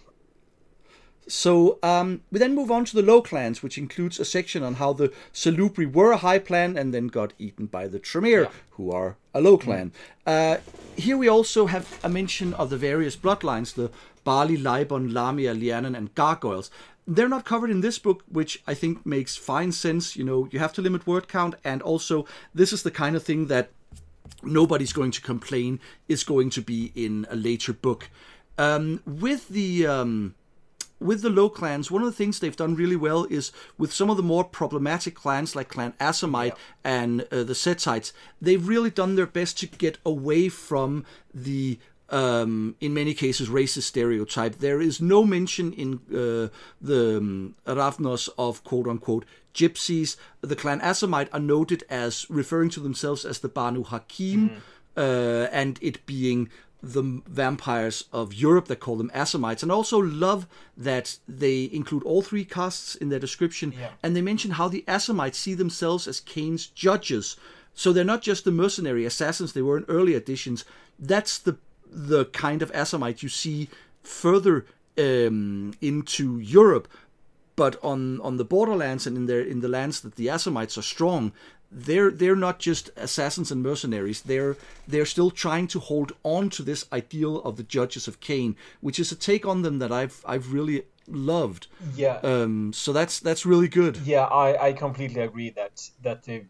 [1.32, 4.74] So um, we then move on to the low clans, which includes a section on
[4.76, 8.50] how the Salubri were a high clan and then got eaten by the Tremere, yeah.
[8.72, 9.94] who are a low clan.
[10.28, 10.58] Mm.
[10.58, 10.58] Uh,
[10.98, 13.90] here we also have a mention of the various bloodlines, the
[14.26, 16.70] Baali, Libon, Lamia, Lhiannan, and Gargoyles.
[17.08, 20.18] They're not covered in this book, which I think makes fine sense.
[20.18, 23.24] You know, you have to limit word count, and also this is the kind of
[23.24, 23.70] thing that
[24.44, 25.80] nobody's going to complain
[26.10, 28.10] is going to be in a later book.
[28.58, 30.36] Um, with the um,
[31.02, 34.10] with the low clans, one of the things they've done really well is with some
[34.10, 36.56] of the more problematic clans like Clan Assamite yeah.
[36.84, 41.80] and uh, the Setites, they've really done their best to get away from the
[42.10, 44.58] um, in many cases racist stereotype.
[44.58, 46.50] There is no mention in uh,
[46.82, 50.18] the um, Ravnos of quote unquote gypsies.
[50.42, 54.60] The clan Assamite are noted as referring to themselves as the Banu Hakim, mm-hmm.
[54.98, 56.50] uh, and it being
[56.84, 62.22] the vampires of Europe that call them Assamites, and also love that they include all
[62.22, 63.90] three castes in their description, yeah.
[64.02, 67.38] and they mention how the Assamites see themselves as Cain's judges.
[67.74, 70.66] So they're not just the mercenary assassins they were in early editions.
[71.00, 71.58] That's the
[71.94, 73.68] the kind of Assamite you see
[74.02, 74.66] further
[74.98, 76.88] um, into Europe,
[77.56, 80.84] but on on the borderlands and in their in the lands that the Assamites are
[80.84, 81.32] strong,
[81.72, 84.22] they're they're not just assassins and mercenaries.
[84.22, 84.58] They're
[84.88, 89.00] they're still trying to hold on to this ideal of the judges of Cain, which
[89.00, 91.68] is a take on them that I've I've really loved.
[91.96, 92.20] Yeah.
[92.24, 92.74] Um.
[92.74, 93.98] So that's that's really good.
[93.98, 96.48] Yeah, I I completely agree that that they've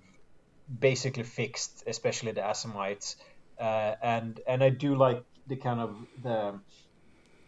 [0.79, 3.15] basically fixed, especially the Assamites,
[3.59, 6.59] uh, and and I do like the kind of the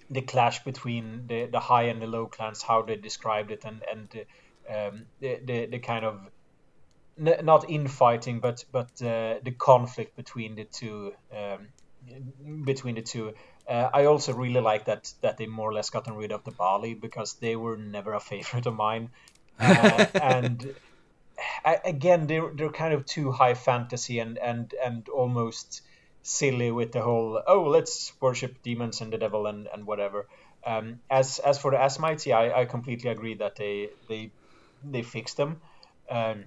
[0.10, 3.84] the clash between the, the high and the low clans, how they described it, and
[3.92, 4.26] and
[4.70, 6.20] um, the, the the kind of
[7.20, 11.70] n- not infighting, but but uh, the conflict between the two um,
[12.66, 13.34] between the two.
[13.68, 16.52] Uh, I also really like that that they more or less gotten rid of the
[16.52, 19.10] Baali because they were never a favorite of mine,
[19.60, 20.76] uh, and
[21.66, 25.82] I, again they're they're kind of too high fantasy and and and almost
[26.22, 30.28] silly with the whole oh let's worship demons and the devil and, and whatever.
[30.66, 34.32] Um, as as for the Assamites, yeah, I, I completely agree that they they
[34.84, 35.62] they fixed them.
[36.10, 36.46] Um,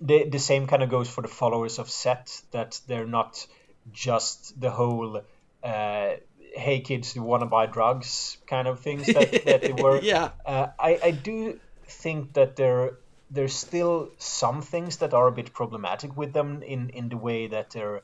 [0.00, 3.46] the the same kind of goes for the followers of Set that they're not
[3.92, 5.22] just the whole
[5.62, 6.10] uh,
[6.54, 10.00] hey kids you want to buy drugs kind of things that, that they were.
[10.00, 12.98] yeah, uh, I I do think that there
[13.30, 17.48] there's still some things that are a bit problematic with them in in the way
[17.48, 18.02] that they're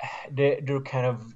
[0.30, 1.34] they're, they're kind of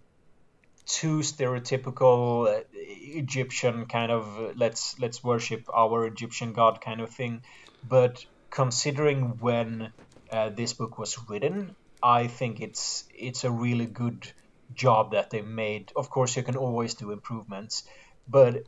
[0.86, 7.43] too stereotypical uh, Egyptian kind of let's let's worship our Egyptian god kind of thing.
[7.89, 9.93] But considering when
[10.31, 14.31] uh, this book was written, I think it's it's a really good
[14.74, 15.93] job that they made.
[15.97, 17.85] Of course, you can always do improvements,
[18.28, 18.64] but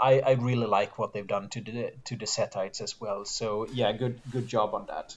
[0.00, 3.24] I, I really like what they've done to the to the Setites as well.
[3.24, 5.16] So yeah, good good job on that.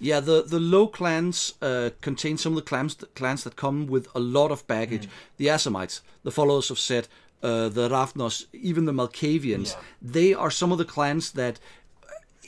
[0.00, 4.06] Yeah, the, the low clans uh, contain some of the clans, clans that come with
[4.14, 5.06] a lot of baggage.
[5.06, 5.10] Mm.
[5.38, 7.08] The Assamites, the followers of Set,
[7.42, 9.80] uh, the Ravnos, even the Malkavians, yeah.
[10.00, 11.58] they are some of the clans that,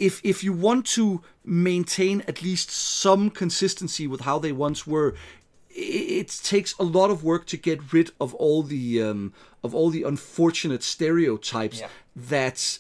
[0.01, 5.15] if if you want to maintain at least some consistency with how they once were,
[5.71, 9.33] it takes a lot of work to get rid of all the um,
[9.63, 11.89] of all the unfortunate stereotypes Yeah.
[12.17, 12.79] that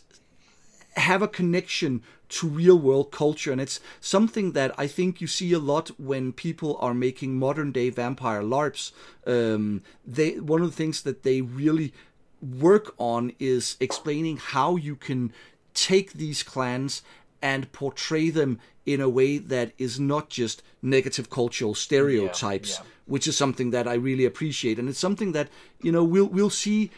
[0.96, 5.52] have a connection to real world culture and it's something that i think you see
[5.52, 8.92] a lot when people are making modern day vampire larps
[9.26, 9.82] um,
[10.16, 11.92] they one of the things that they really
[12.40, 15.32] work on is explaining how you can
[15.80, 17.02] take these clans
[17.42, 22.86] and portray them in a way that is not just negative cultural stereotypes yeah.
[23.06, 25.48] which is something that i really appreciate and it's something that
[25.80, 26.90] you know we'll we'll see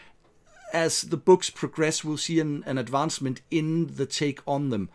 [0.73, 4.89] as the books progress, we'll see an, an advancement in the take on them.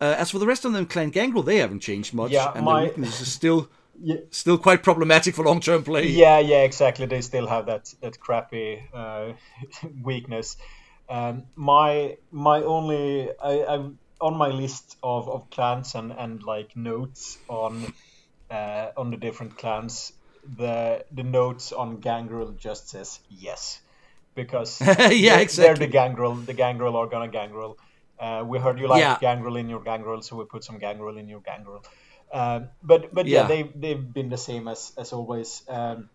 [0.00, 2.64] Uh, as for the rest of them, Clan Gangrel, they haven't changed much, Yeah, and
[2.64, 3.68] my- their weakness is still
[4.04, 4.16] Yeah.
[4.30, 6.06] still quite problematic for long term play.
[6.06, 7.06] Yeah, yeah, exactly.
[7.06, 9.32] They still have that that crappy uh,
[10.02, 10.56] weakness.
[11.12, 13.76] Um, my my only I, I
[14.20, 17.92] on my list of, of clans and, and like notes on
[18.50, 20.12] uh, on the different clans.
[20.56, 23.80] The the notes on Gangrel just says yes,
[24.34, 24.80] because
[25.26, 26.34] Yeah, they're, they're the Gangrel.
[26.34, 27.76] The Gangrel are gonna Gangrel.
[28.18, 29.18] Uh, we heard you like Yeah.
[29.20, 31.84] Gangrel in your Gangrel, so we put some Gangrel in your Gangrel.
[32.32, 33.48] Um, but but yeah, Yeah.
[33.48, 35.62] they they've been the same as as always.
[35.68, 36.08] Um,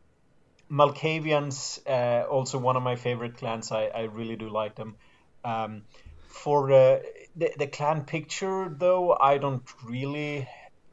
[0.70, 3.72] Malkavians, uh, also one of my favorite clans.
[3.72, 4.96] I, I really do like them.
[5.44, 5.84] Um,
[6.28, 7.00] for uh,
[7.36, 10.48] the the clan picture, though, I don't really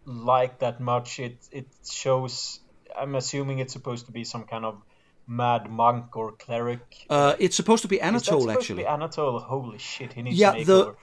[0.05, 1.19] like that much.
[1.19, 2.61] It it shows.
[2.97, 4.81] I'm assuming it's supposed to be some kind of
[5.27, 7.07] mad monk or cleric.
[7.11, 8.83] Uh, it's supposed to be Anatole, supposed actually.
[8.83, 9.41] to be Anatole?
[9.41, 10.95] Holy shit, he needs Yeah, to make the-.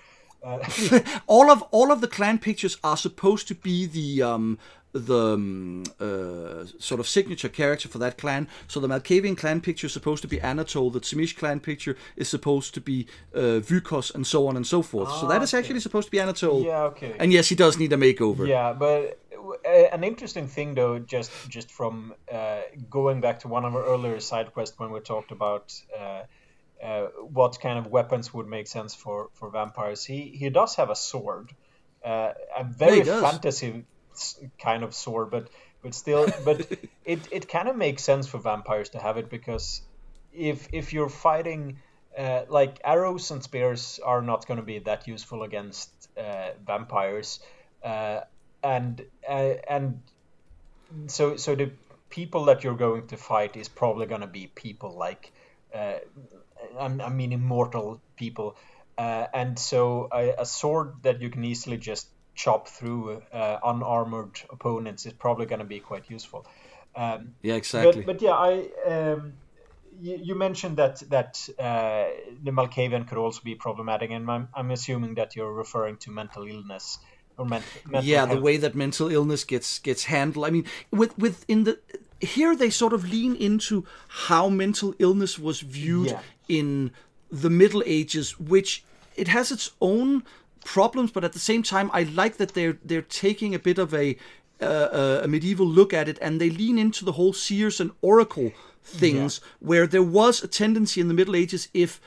[0.44, 0.60] Uh,
[1.28, 4.58] all of all of the clan pictures are supposed to be the um,
[4.94, 8.48] the um, uh, sort of signature character for that clan.
[8.68, 10.90] So the Malkavian clan picture is supposed to be Anatole.
[10.92, 14.82] The Tzimisce clan picture is supposed to be uh, Vykos, and so on and so
[14.82, 15.10] forth.
[15.20, 15.64] so that is Ah, okay.
[15.64, 16.64] actually supposed to be Anatole.
[16.64, 17.16] yeah, okay.
[17.20, 18.48] And yes, he does need a makeover.
[18.48, 19.18] Yeah, but
[19.66, 23.84] uh, an interesting thing though, just just from uh, going back to one of our
[23.86, 26.24] earlier side quests when we talked about uh,
[26.84, 30.04] uh, what kind of weapons would make sense for for vampires.
[30.06, 31.50] He he does have a sword,
[32.04, 33.22] uh, a very does.
[33.24, 33.86] fantasy
[34.60, 35.50] kind of sword, but
[35.82, 36.68] but still, but
[37.06, 39.82] it it kind of makes sense for vampires to have it because
[40.34, 41.80] if if you're fighting.
[42.18, 47.40] Uh, like arrows and spears are not going to be that useful against uh, vampires,
[47.86, 48.20] uh,
[48.62, 50.02] and uh, and
[51.08, 51.72] so so the
[52.10, 55.32] people that you're going to fight is probably going to be people like
[55.74, 55.96] uh,
[56.80, 58.58] I, I mean immortal people,
[58.98, 64.40] uh, and so a, a sword that you can easily just chop through uh, unarmored
[64.50, 66.46] opponents is probably going to be quite useful.
[66.96, 68.04] Um, Yeah, exactly.
[68.04, 69.34] but, but yeah, I um,
[70.02, 72.06] you, you mentioned that that uh,
[72.44, 76.44] the Malkavian could also be problematic, and I'm, I'm assuming that you're referring to mental
[76.48, 77.00] illness
[77.38, 80.46] or men- mental yeah, the way that mental illness gets gets handled.
[80.46, 81.80] I mean, with with in the
[82.20, 86.22] here they sort of lean into how mental illness was viewed Yeah.
[86.48, 86.92] in
[87.32, 88.84] the Middle Ages, which
[89.16, 90.24] it has its own
[90.64, 93.94] problems, but at the same time, I like that they're they're taking a bit of
[93.94, 94.18] a
[94.62, 98.52] uh, a medieval look at it, and they lean into the whole seers and oracle
[98.84, 102.00] things, where there was a tendency in the Middle Ages if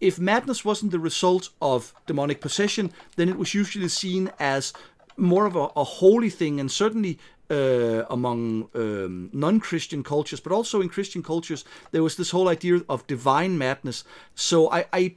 [0.00, 4.72] if madness wasn't the result of demonic possession, then it was usually seen as
[5.16, 7.18] more of a, a holy thing, and certainly
[7.50, 12.80] uh, among um, non-Christian cultures, but also in Christian cultures, there was this whole idea
[12.88, 14.04] of divine madness.
[14.34, 15.14] So I, I,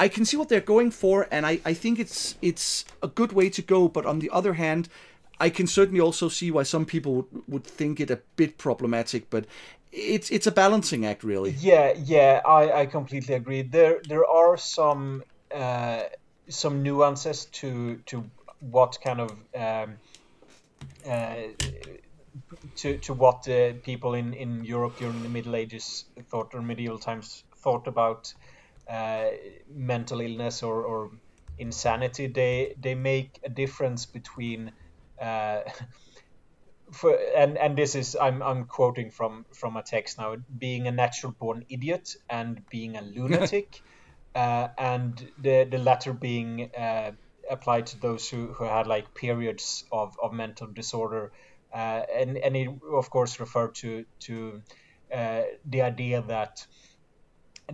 [0.00, 3.32] I can see what they're going for, and I, I think it's it's a good
[3.32, 3.86] way to go.
[3.86, 4.88] But on the other hand,
[5.38, 9.28] I can certainly also see why some people would, would think it a bit problematic.
[9.28, 9.44] But
[9.92, 11.50] it's it's a balancing act, really.
[11.50, 13.60] Yeah, yeah, I, I completely agree.
[13.62, 15.22] There there are some
[15.54, 16.04] uh,
[16.48, 18.24] some nuances to to
[18.60, 19.96] what kind of um,
[21.06, 21.36] uh,
[22.76, 26.98] to to what uh, people in, in Europe during the Middle Ages thought or medieval
[26.98, 28.32] times thought about
[28.90, 29.30] uh,
[29.68, 31.10] mental illness or, or
[31.58, 32.26] insanity.
[32.26, 34.72] They they make a difference between
[35.20, 35.60] uh,
[36.92, 40.90] for and and this is I'm I'm quoting from from a text now being a
[40.90, 43.80] natural born idiot and being a lunatic
[44.34, 47.12] uh, and the the latter being uh,
[47.48, 51.32] applied to those who, who had like periods of, of mental disorder
[51.72, 54.62] uh, and and he of course referred to to
[55.14, 56.66] uh, the idea that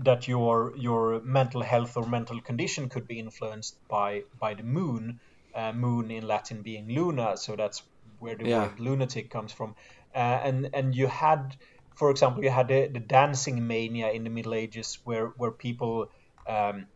[0.05, 5.21] that your your mental health or mental condition could be influenced by by the moon
[5.55, 7.83] uh, moon in Latin being luna so that's
[8.19, 8.47] where the Yeah.
[8.47, 9.75] word lunatic comes from.
[10.15, 11.57] Uh, and and you had
[11.97, 16.07] for example you had the, the dancing mania in the Middle Ages where where people
[16.49, 16.87] um,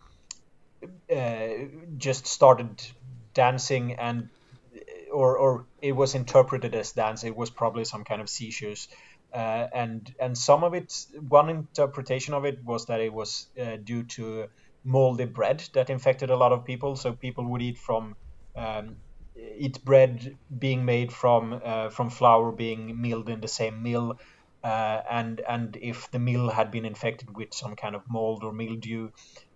[1.15, 1.49] uh,
[1.97, 2.81] just started
[3.35, 4.31] dancing and
[5.13, 7.25] or or it was interpreted as dance.
[7.25, 8.89] It was probably some kind of seizures
[9.33, 10.93] uh, and and some of it,
[11.29, 14.47] one interpretation of it was that it was uh, due to
[14.85, 16.97] moldy bread that infected a lot of people.
[16.97, 18.17] So people would eat from
[18.57, 18.97] um,
[19.37, 24.19] eat bread being made from uh, from flour being milled in the same mill,
[24.65, 28.53] uh, and and if the mill had been infected with some kind of mold or
[28.53, 29.11] mildew,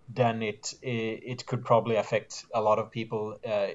[0.07, 3.37] then it it, it could probably affect a lot of people.
[3.47, 3.67] Uh,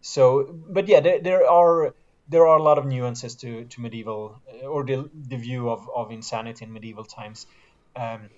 [0.00, 1.94] so, but yeah, there, there are
[2.32, 5.88] there are a lot of nuances to, to medieval uh, or the, the view of,
[5.94, 7.46] of insanity in medieval times.
[7.94, 8.30] Um,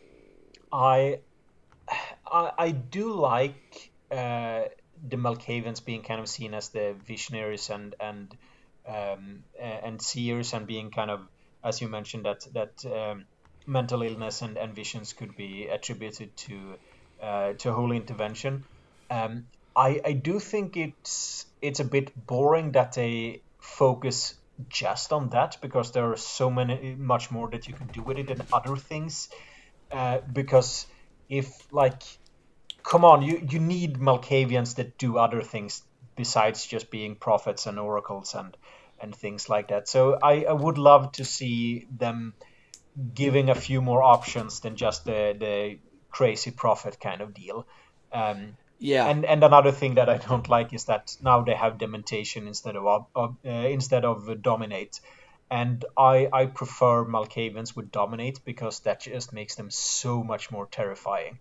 [0.72, 1.20] I,
[2.30, 4.64] I, I do like uh,
[5.08, 8.36] the Malkavians being kind of seen as the visionaries and and
[8.86, 11.20] um, and seers and being kind of
[11.62, 13.24] as you mentioned that that um,
[13.66, 16.74] mental illness and, and visions could be attributed to
[17.22, 18.64] uh, to holy intervention.
[19.10, 24.34] Um, I I do think it's it's a bit boring that they focus
[24.68, 28.18] just on that because there are so many much more that you can do with
[28.18, 29.28] it than other things.
[29.90, 30.86] Uh, because
[31.28, 32.02] if like,
[32.84, 35.82] come on, you you need Malkavians that do other things
[36.16, 38.56] besides just being prophets and oracles and
[39.00, 39.88] and things like that.
[39.88, 42.34] So I, I would love to see them
[43.14, 45.78] giving a few more options than just the the
[46.10, 47.66] crazy prophet kind of deal.
[48.12, 49.06] Um, yeah.
[49.06, 52.76] And and another thing that I don't like is that now they have dementation instead
[52.76, 55.00] of uh, instead of dominate.
[55.50, 60.66] And I, I prefer Malkavians with dominate because that just makes them so much more
[60.66, 61.38] terrifying.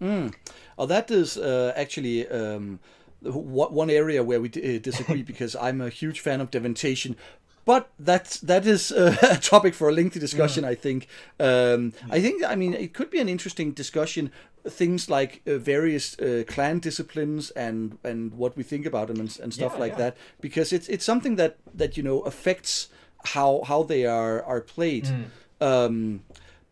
[0.00, 0.34] Mm.
[0.78, 2.78] Oh, that is uh, actually um,
[3.22, 7.16] one area where we uh, disagree because I'm a huge fan of dementation,
[7.64, 10.64] but that's that is uh, a topic for a lengthy discussion.
[10.64, 10.68] Mm.
[10.68, 11.06] I think.
[11.38, 12.44] Um, I think.
[12.44, 14.32] I mean, it could be an interesting discussion.
[14.68, 19.38] Things like uh, various uh, clan disciplines and and what we think about them and,
[19.42, 19.98] and stuff yeah, like yeah.
[19.98, 22.88] that, because it's it's something that that you know affects
[23.24, 25.04] how how they are are played.
[25.04, 25.24] Mm.
[25.60, 26.20] Um,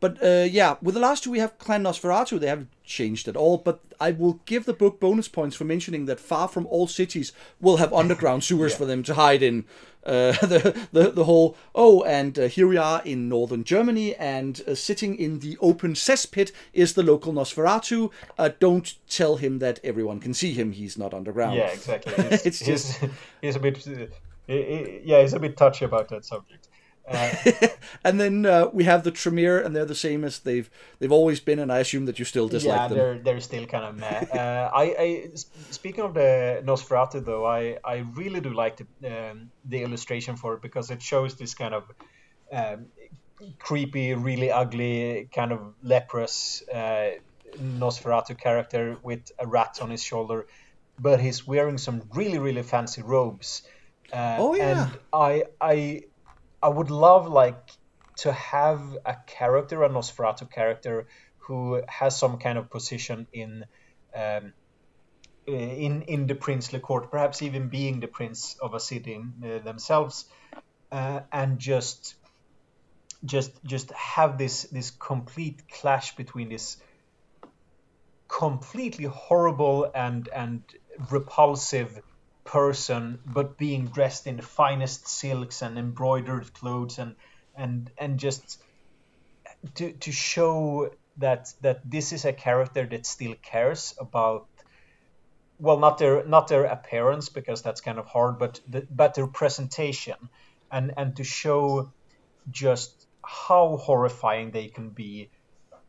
[0.00, 2.38] but uh, yeah, with the last two, we have Clan Nosferatu.
[2.38, 6.06] They haven't changed at all, but I will give the book bonus points for mentioning
[6.06, 8.78] that far from all cities will have underground sewers yeah.
[8.78, 9.64] for them to hide in.
[10.08, 14.62] Uh, the, the the whole oh, and uh, here we are in northern Germany, and
[14.66, 18.10] uh, sitting in the open cesspit is the local Nosferatu.
[18.38, 21.56] Uh, don't tell him that everyone can see him; he's not underground.
[21.56, 22.14] Yeah, exactly.
[22.30, 23.10] He's, it's just he's,
[23.42, 23.86] he's a bit
[24.46, 26.68] yeah, he's a bit touchy about that subject.
[27.10, 27.68] Uh,
[28.04, 31.40] and then uh, we have the Tremere, and they're the same as they've they've always
[31.40, 32.98] been, and I assume that you still dislike yeah, them.
[32.98, 34.26] Yeah, they're they're still kind of meh.
[34.32, 35.28] uh, I, I
[35.70, 40.54] speaking of the Nosferatu though, I, I really do like the um, the illustration for
[40.54, 41.84] it because it shows this kind of
[42.52, 42.86] um,
[43.58, 47.12] creepy, really ugly, kind of leprous uh,
[47.56, 50.46] Nosferatu character with a rat on his shoulder,
[50.98, 53.62] but he's wearing some really really fancy robes.
[54.12, 54.84] Uh, oh yeah.
[54.84, 56.02] And I I
[56.62, 57.70] I would love like
[58.18, 61.06] to have a character, a Nosferatu character,
[61.38, 63.64] who has some kind of position in
[64.14, 64.52] um,
[65.46, 70.26] in in the princely court, perhaps even being the prince of a city uh, themselves,
[70.92, 72.16] uh, and just
[73.24, 76.76] just just have this this complete clash between this
[78.28, 80.62] completely horrible and and
[81.10, 82.00] repulsive
[82.48, 87.14] person, but being dressed in the finest silks and embroidered clothes, and
[87.54, 88.62] and and just
[89.74, 94.46] to to show that that this is a character that still cares about
[95.58, 99.26] well not their not their appearance because that's kind of hard but the, but their
[99.26, 100.16] presentation
[100.70, 101.92] and and to show
[102.50, 105.28] just how horrifying they can be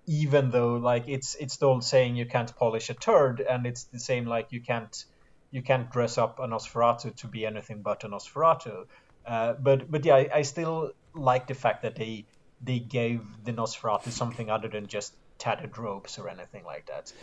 [0.08, 3.84] even though like it's it's the old saying you can't polish a turd and it's
[3.86, 5.06] the same like you can't
[5.52, 8.86] you can't dress up a Nosferatu to be anything but a Nosferatu.
[9.26, 12.26] Uh, but but yeah, I, I, still like the fact that they
[12.62, 17.14] they gave the Nosferatu something other than just tattered robes or anything like that.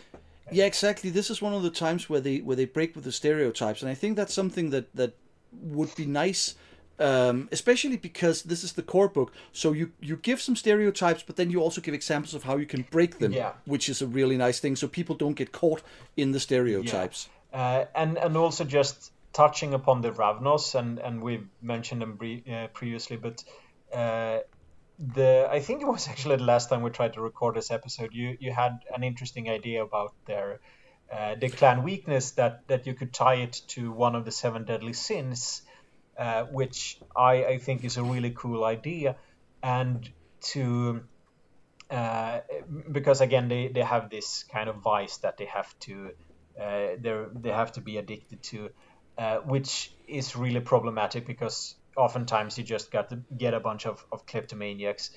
[0.51, 1.09] Yeah, exactly.
[1.09, 3.91] This is one of the times where they where they break with the stereotypes, and
[3.91, 5.15] I think that's something that that
[5.51, 6.55] would be nice.
[6.99, 11.35] Um, especially because this is the core book, so you you give some stereotypes, but
[11.35, 13.51] then you also give examples of how you can break them, yeah.
[13.65, 15.83] which is a really nice thing, so people don't get caught
[16.15, 17.27] in the stereotypes.
[17.29, 17.36] Yeah.
[17.57, 22.47] Uh, and and also just touching upon the Ravnos, and and we've mentioned them bre-
[22.53, 23.43] uh, previously, but
[23.91, 24.41] uh,
[24.99, 28.13] the I think it was actually the last time we tried to record this episode.
[28.13, 30.59] You you had an interesting idea about their
[31.11, 34.63] uh, the clan weakness that that you could tie it to one of the seven
[34.63, 35.63] deadly sins,
[36.15, 39.15] uh, which I I think is a really cool idea,
[39.63, 40.07] and
[40.53, 41.01] to.
[41.89, 42.41] Uh,
[42.91, 46.11] because again, they, they have this kind of vice that they have to
[46.61, 48.69] uh, they have to be addicted to,
[49.17, 54.05] uh, which is really problematic because oftentimes you just got to get a bunch of,
[54.11, 55.11] of kleptomaniacs.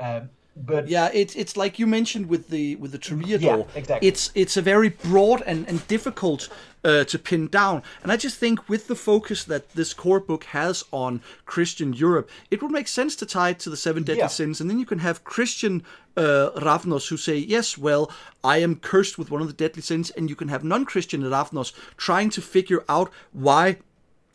[0.00, 0.30] Um,
[0.66, 3.40] but yeah, it's it's like you mentioned with the with the Toreador.
[3.40, 4.08] Yeah, exactly.
[4.08, 6.48] It's it's a very broad and and difficult
[6.84, 7.82] uh, to pin down.
[8.02, 12.28] And I just think with the focus that this core book has on Christian Europe,
[12.50, 14.28] it would make sense to tie it to the seven deadly Yeah.
[14.28, 15.82] sins, and then you can have Christian
[16.16, 18.10] uh, Ravnos who say, yes, well,
[18.42, 21.72] I am cursed with one of the deadly sins, and you can have non-Christian Ravnos
[21.96, 23.76] trying to figure out why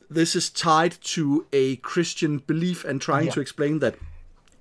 [0.10, 3.34] this is tied to a Christian belief and trying Yeah.
[3.34, 3.96] to explain that,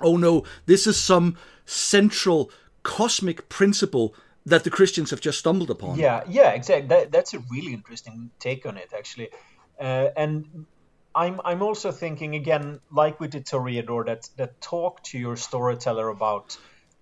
[0.02, 2.50] oh no, this is some central
[2.82, 4.14] cosmic principle
[4.44, 5.98] that the Christians have just stumbled upon.
[5.98, 6.88] Yeah, yeah, exactly.
[6.88, 9.30] That, that's a really interesting take on it, actually.
[9.78, 10.66] Uh, and
[11.14, 16.08] I'm I'm also thinking again, like we did Toreador, that that talk to your storyteller
[16.08, 16.56] about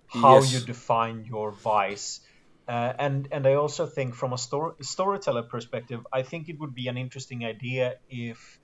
[0.07, 0.53] how Yes.
[0.53, 2.21] you define your vice.
[2.69, 6.75] Uh, and and I also think from a story, storyteller perspective, I think it would
[6.75, 8.59] be an interesting idea if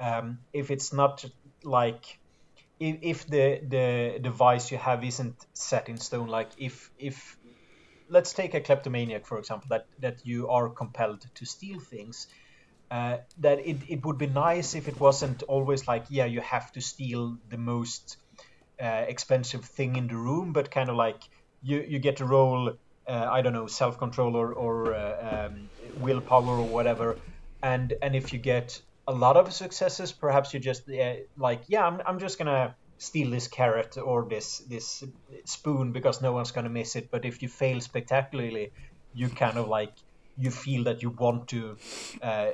[0.00, 1.24] um, if it's not
[1.64, 2.18] like
[2.80, 6.28] if, if the the the vice you have isn't set in stone.
[6.28, 7.36] Like if if
[8.08, 12.26] let's take a kleptomaniac for example that that you are compelled to steal things
[12.90, 16.72] uh, that it, it would be nice if it wasn't always like yeah you have
[16.72, 18.16] to steal the most
[18.82, 21.20] uh, expensive thing in the room but kind of like
[21.60, 22.70] you you get to roll
[23.08, 27.20] uh, i don't know self-control or, or uh, um, willpower or whatever
[27.62, 30.12] and and if you get a lot of successes.
[30.12, 34.58] Perhaps you just uh, like yeah I'm, I'm just gonna steal this carrot or this
[34.58, 35.02] this
[35.44, 37.10] spoon because no one's gonna miss it.
[37.10, 38.70] But if you fail spectacularly
[39.14, 39.92] you kind of like
[40.36, 41.76] you feel that you want to
[42.22, 42.50] uh,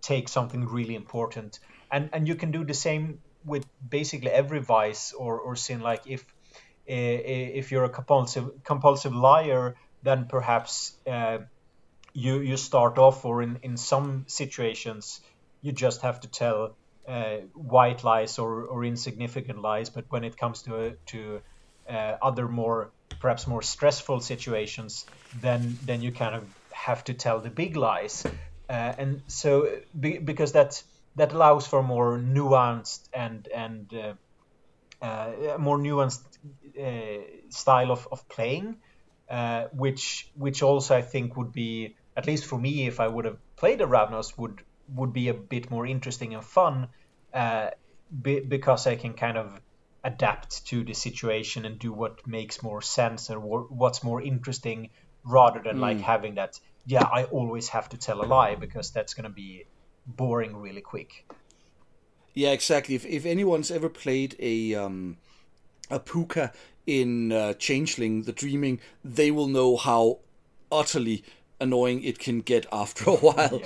[0.00, 1.58] take something really important.
[1.90, 5.80] And and you can do the same with basically every vice or, or sin.
[5.80, 6.22] Like if
[6.88, 11.38] uh, if you're a compulsive compulsive liar then perhaps uh,
[12.12, 15.20] you you start off or in in some situations
[15.62, 16.78] you just have to tell
[17.08, 19.90] uh, white lies or, or insignificant lies.
[19.90, 21.40] But when it comes to to
[21.88, 27.40] uh, other more perhaps more stressful situations then then you kind of have to tell
[27.40, 28.26] the big lies.
[28.68, 30.82] Uh, and so be, because that
[31.16, 34.14] that allows for more nuanced and and uh,
[35.04, 36.24] uh, more nuanced
[36.78, 38.76] uh, style of, of playing
[39.72, 43.38] which which also I think would be at least for me if I would have
[43.56, 44.62] played a Ravnos would
[44.94, 46.88] would be a bit more interesting and fun
[47.32, 47.70] uh,
[48.22, 49.60] be, because I can kind of
[50.02, 54.90] adapt to the situation and do what makes more sense and wha- what's more interesting
[55.24, 59.12] rather than like having that yeah I always have to tell a lie because that's
[59.12, 59.66] going to be
[60.06, 61.26] boring really quick
[62.32, 62.94] Yeah, exactly.
[62.94, 65.18] If if anyone's ever played a um,
[65.90, 66.52] a pooka
[66.86, 70.20] in uh, Changeling: The Dreaming, they will know how
[70.70, 71.24] utterly
[71.60, 73.60] annoying it can get after a while.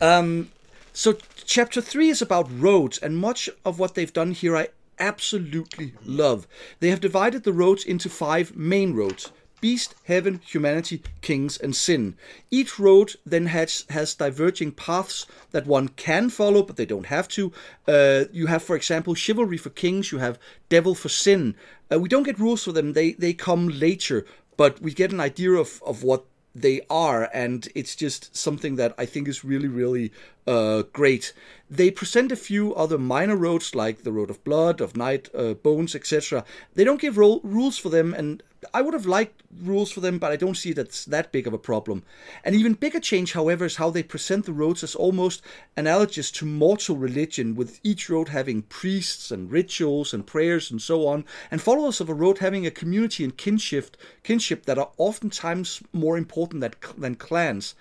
[0.00, 0.50] Um,
[0.92, 4.68] so chapter three is about roads, and much of what they've done here I
[4.98, 6.46] absolutely love.
[6.80, 9.32] They have divided the roads into five main roads.
[9.60, 12.16] Beast, heaven, humanity, kings, and sin.
[12.50, 17.28] Each road then has has diverging paths that one can follow, but they don't have
[17.28, 17.52] to.
[17.86, 20.12] Uh, you have, for example, chivalry for kings.
[20.12, 20.38] You have
[20.70, 21.56] devil for sin.
[21.92, 24.24] Uh, we don't get rules for them; they they come later,
[24.56, 28.94] but we get an idea of of what they are, and it's just something that
[28.98, 30.12] I think is really, really
[30.46, 31.32] uh, great.
[31.68, 35.54] They present a few other minor roads, like the Road of Blood, of Night, uh,
[35.54, 36.44] Bones, etc.
[36.74, 38.42] They don't give ro- rules for them, and
[38.74, 41.52] I would have liked rules for them, but I don't see that's that big of
[41.52, 42.02] a problem.
[42.44, 45.42] An even bigger change, however, is how they present the roads as almost
[45.76, 51.06] analogous to mortal religion, with each road having priests and rituals and prayers and so
[51.06, 55.82] on, and followers of a road having a community and kinship, kinship that are oftentimes
[55.92, 57.74] more important than, than clans.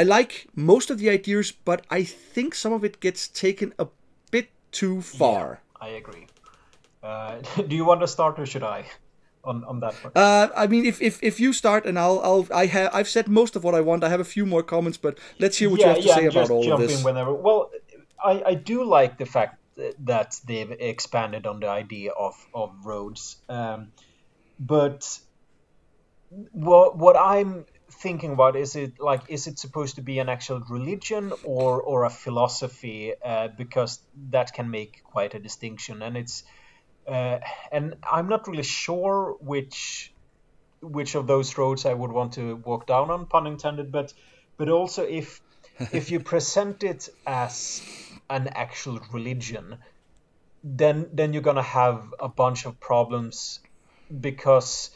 [0.00, 3.86] I like most of the ideas, but I think some of it gets taken a
[4.30, 5.60] bit too far.
[5.80, 6.26] I agree
[7.06, 8.84] uh, do you want to start or should I
[9.44, 12.46] on, on that one Uh, I mean, if, if if you start and I'll I'll
[12.52, 14.02] I have I've said most of what I want.
[14.02, 16.50] I have a few more comments, but let's hear what you have to say about
[16.50, 16.98] all jump of this.
[16.98, 17.32] in whenever.
[17.32, 17.70] Well,
[18.24, 19.60] I, I do like the fact
[20.00, 23.92] that they've expanded on the idea of of roads, um,
[24.58, 25.20] but
[26.50, 30.60] what what I'm thinking about is it like is it supposed to be an actual
[30.68, 33.12] religion or or a philosophy?
[33.24, 34.00] Uh, because
[34.30, 36.44] that can make quite a distinction, and it's
[37.06, 37.38] uh,
[37.72, 40.12] and I'm not really sure which
[40.80, 43.92] which of those roads I would want to walk down on, pun intended.
[43.92, 44.12] But
[44.56, 45.40] but also if
[45.92, 47.82] if you present it as
[48.28, 49.78] an actual religion,
[50.64, 53.60] then then you're gonna have a bunch of problems
[54.20, 54.90] because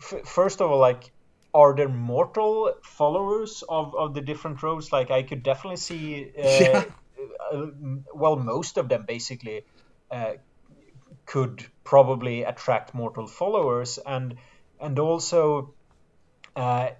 [0.00, 1.12] f- first of all, like
[1.52, 4.92] are there mortal followers of, of the different roads?
[4.92, 6.84] Like I could definitely see, uh, Yeah.
[7.52, 7.66] uh,
[8.14, 9.64] well, most of them basically
[10.10, 10.34] uh,
[11.26, 14.36] could probably attract mortal followers, and
[14.80, 15.74] and also
[16.56, 16.90] uh,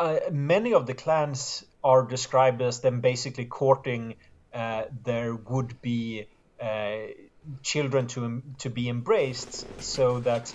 [0.00, 4.16] uh, many of the clans are described as them basically courting
[4.52, 6.26] uh, their would be
[6.60, 6.98] uh,
[7.62, 10.54] children to to be embraced, so that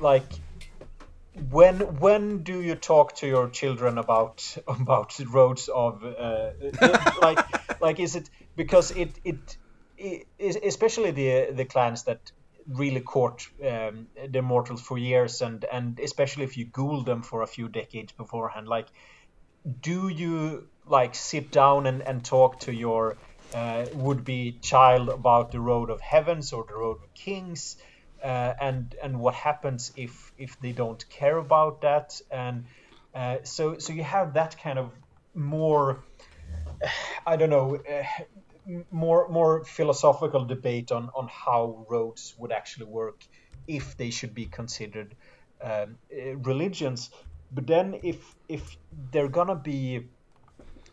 [0.00, 0.32] like
[1.34, 6.50] when when do you talk to your children about about roads of uh,
[7.22, 9.56] like like is it because it, it
[9.96, 10.26] it
[10.64, 12.32] especially the the clans that
[12.66, 17.42] really court um, the mortals for years and and especially if you ghoul them for
[17.42, 18.88] a few decades beforehand like
[19.80, 23.16] do you like sit down and, and talk to your
[23.54, 27.76] uh, would be child about the road of heavens or the road of kings
[28.22, 32.20] uh, and and what happens if if they don't care about that.
[32.30, 32.64] And
[33.14, 34.92] uh, so so you have that kind of
[35.34, 36.04] more
[37.26, 43.20] I don't know uh, more more philosophical debate on on how roads would actually work
[43.66, 45.16] if they should be considered
[45.62, 47.10] um, uh, religions.
[47.50, 48.76] But then if if
[49.12, 50.08] they're gonna be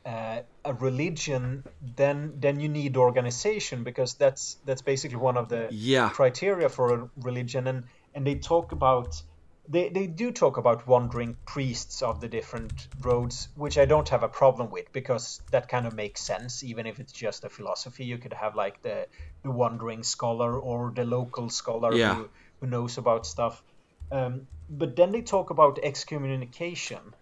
[0.07, 1.65] uh, a religion,
[1.95, 6.09] then then you need organization because that's that's basically one of the yeah.
[6.09, 7.67] criteria for a religion.
[7.67, 7.83] And
[8.15, 9.21] and they talk about
[9.69, 14.23] they, they do talk about wandering priests of the different roads, which I don't have
[14.23, 18.05] a problem with because that kind of makes sense, even if it's just a philosophy.
[18.05, 19.07] You could have like the
[19.43, 22.15] the wandering scholar or the local scholar yeah.
[22.15, 22.29] who,
[22.61, 23.61] who knows about stuff.
[24.09, 27.13] Um, but then they talk about excommunication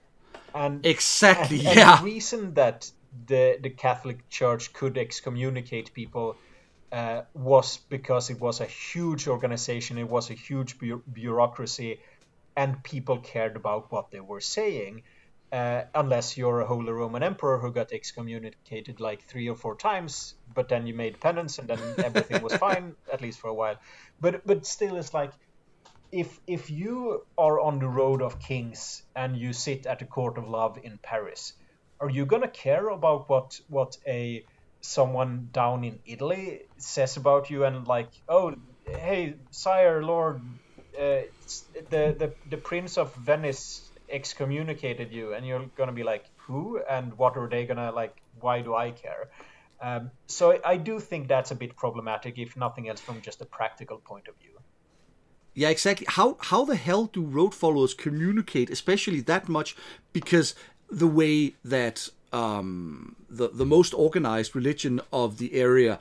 [0.56, 1.98] and exactly, and, yeah.
[1.98, 2.90] And the reason that
[3.28, 6.38] the the Catholic Church could excommunicate people
[6.92, 12.00] uh, was because it was a huge organization, it was a huge bu- bureaucracy,
[12.56, 15.04] and people cared about what they were saying.
[15.52, 20.34] Uh, unless you're a Holy Roman Emperor who got excommunicated like three or four times,
[20.54, 23.76] but then you made penance and then everything was fine, at least for a while.
[24.20, 25.32] But but still, it's like
[26.16, 30.38] if if you are on the road of kings and you sit at the court
[30.38, 31.54] of love in Paris,
[32.00, 34.46] are you gonna care about what what a
[34.82, 38.54] someone down in Italy says about you and like, oh,
[38.86, 40.42] hey, sire, lord,
[40.98, 41.22] uh,
[41.90, 47.18] the the the prince of Venice excommunicated you, and you're gonna be like, who and
[47.18, 48.16] what are they gonna like?
[48.40, 49.30] Why do I care?
[49.82, 53.46] Um, so I do think that's a bit problematic, if nothing else, from just a
[53.46, 54.55] practical point of view.
[55.56, 56.06] Yeah, exactly.
[56.10, 59.76] How how the hell do road followers communicate, especially that much?
[60.12, 60.54] Because
[60.90, 65.98] the way that um, the the most organized religion of the area,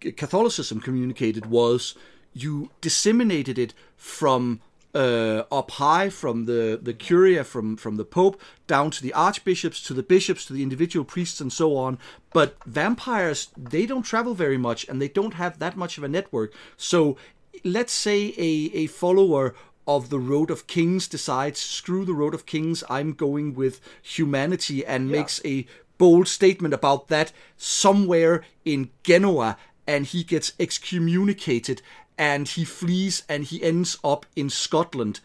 [0.00, 1.94] Catholicism, communicated was
[2.34, 4.60] you disseminated it from
[4.94, 9.82] uh, up high, from the the curia, from from the pope down to the archbishops,
[9.84, 11.98] to the bishops, to the individual priests, and so on.
[12.34, 16.08] But vampires, they don't travel very much, and they don't have that much of a
[16.08, 16.52] network.
[16.76, 17.16] So
[17.64, 19.54] let's say a, a follower
[19.86, 24.84] of the Road of Kings decides, screw the Road of Kings, I'm going with humanity,
[24.84, 25.16] and yeah.
[25.16, 25.66] makes a
[25.96, 29.56] bold statement about that somewhere in Genoa,
[29.86, 31.80] and he gets excommunicated,
[32.18, 35.20] and he flees, and he ends up in Scotland.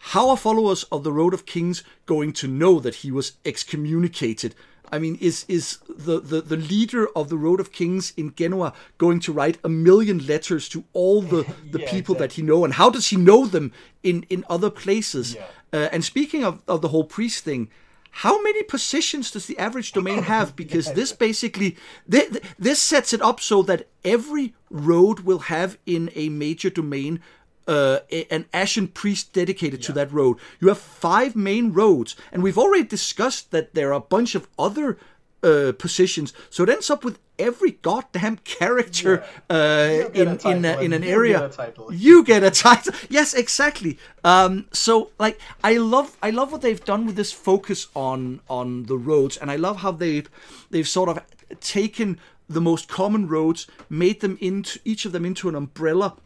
[0.00, 4.54] How are followers of the Road of Kings going to know that he was excommunicated?
[4.92, 8.72] I mean, is is the, the, the leader of the Road of Kings in Genoa
[8.98, 12.18] going to write a million letters to all the, the yeah, people exactly.
[12.18, 13.72] that he know, and how does he know them
[14.02, 15.34] in, in other places?
[15.34, 15.46] Yeah.
[15.72, 17.68] Uh, and speaking of, of the whole priest thing,
[18.10, 20.56] how many positions does the average domain have?
[20.56, 21.76] Because this basically
[22.10, 27.20] th- this sets it up so that every road will have in a major domain
[27.66, 29.86] uh, an Ashen priest dedicated yeah.
[29.86, 30.38] to that road.
[30.60, 34.48] You have five main roads, and we've already discussed that there are a bunch of
[34.58, 34.98] other
[35.42, 36.32] uh, positions.
[36.50, 39.56] So it ends up with every goddamn character yeah.
[39.56, 41.50] uh, in in, a, in an you area.
[41.56, 42.94] Get you get a title.
[43.08, 43.98] Yes, exactly.
[44.24, 48.84] Um, so like I love I love what they've done with this focus on on
[48.84, 50.28] the roads, and I love how they've
[50.70, 51.20] they've sort of
[51.60, 52.18] taken
[52.48, 56.16] the most common roads, made them into each of them into an umbrella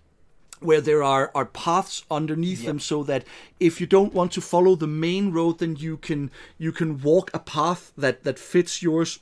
[0.60, 3.24] where there are, are paths underneath them so that
[3.58, 7.30] if you don't want to follow the main road then you can you can walk
[7.34, 9.20] a path that that fits yours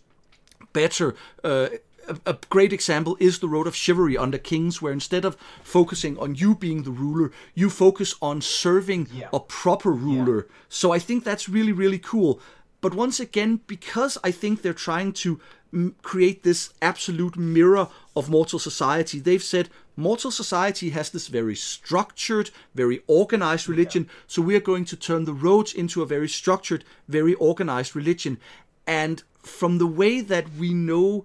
[0.73, 1.69] better uh,
[2.09, 6.19] a, a great example is the road of chivalry under kings where instead of focusing
[6.19, 9.29] on you being the ruler you focus on serving yeah.
[9.33, 10.55] a proper ruler yeah.
[10.69, 12.41] so i think that's really really cool
[12.81, 15.41] but once again because i think they're trying to
[15.73, 19.69] m- create this absolute mirror of mortal society they've said
[19.99, 24.05] mortal society has this very structured, very organized religion.
[24.05, 24.15] Yeah.
[24.29, 28.39] So we are going to turn the roads into a very structured, very organized religion.
[28.87, 31.25] And from the way that we know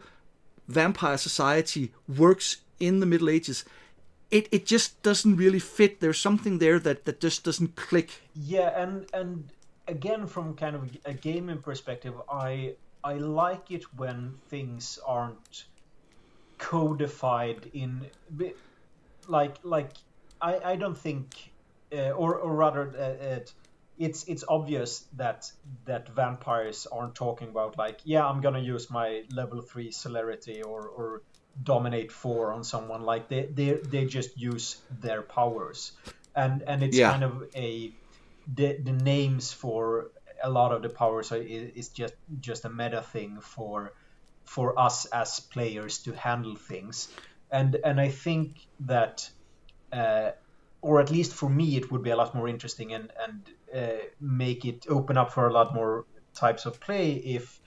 [0.68, 3.64] vampire society works in the Middle Ages,
[4.32, 6.00] it, it just doesn't really fit.
[6.00, 8.22] There's something there that, that just doesn't click.
[8.34, 9.50] Yeah, and and
[9.88, 15.66] again, from kind of a gaming perspective, I I like it when things aren't
[16.58, 18.08] codified in
[19.28, 19.92] like like
[20.42, 21.52] I, I don't think
[21.92, 23.54] uh, or or rather uh, it,
[23.98, 25.52] it's it's obvious that
[25.86, 30.88] that vampires aren't talking about like yeah I'm gonna use my level three celerity or
[30.88, 31.22] or
[31.62, 35.92] dominate four on someone like they they they just use their powers
[36.36, 37.12] and and it's yeah.
[37.12, 37.92] kind of a
[38.56, 40.12] the, the names for
[40.44, 43.94] a lot of the powers are, is just just a meta thing for
[44.44, 47.08] for us as players to handle things.
[47.52, 49.30] And and I think that
[49.92, 50.32] uh,
[50.82, 54.04] or at least for me it would be a lot more interesting and and uh,
[54.20, 56.06] make it open up for a lot more
[56.36, 57.60] types of play if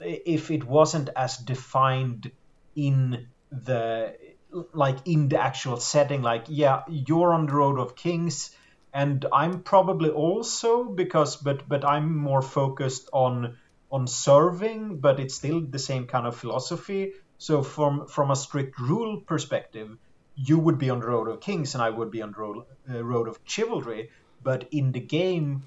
[0.00, 2.30] if it wasn't as defined
[2.74, 4.14] in the
[4.72, 6.22] like in the actual setting.
[6.22, 8.50] Like yeah you're on the road of kings
[8.92, 13.56] and i'm probably also because but but i'm more focused on
[13.90, 18.78] on serving but it's still the same kind of philosophy so from from a strict
[18.78, 19.96] rule perspective
[20.34, 22.64] you would be on the road of kings and i would be on the road,
[22.90, 24.10] uh, road of chivalry
[24.42, 25.62] but in the game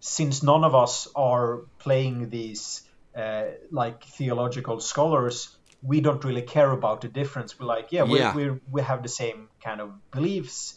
[0.00, 2.82] since none of us are playing these
[3.16, 7.60] uh, like theological scholars we don't really care about the difference.
[7.60, 8.34] We're like, yeah, we yeah.
[8.34, 10.74] we we have the same kind of beliefs,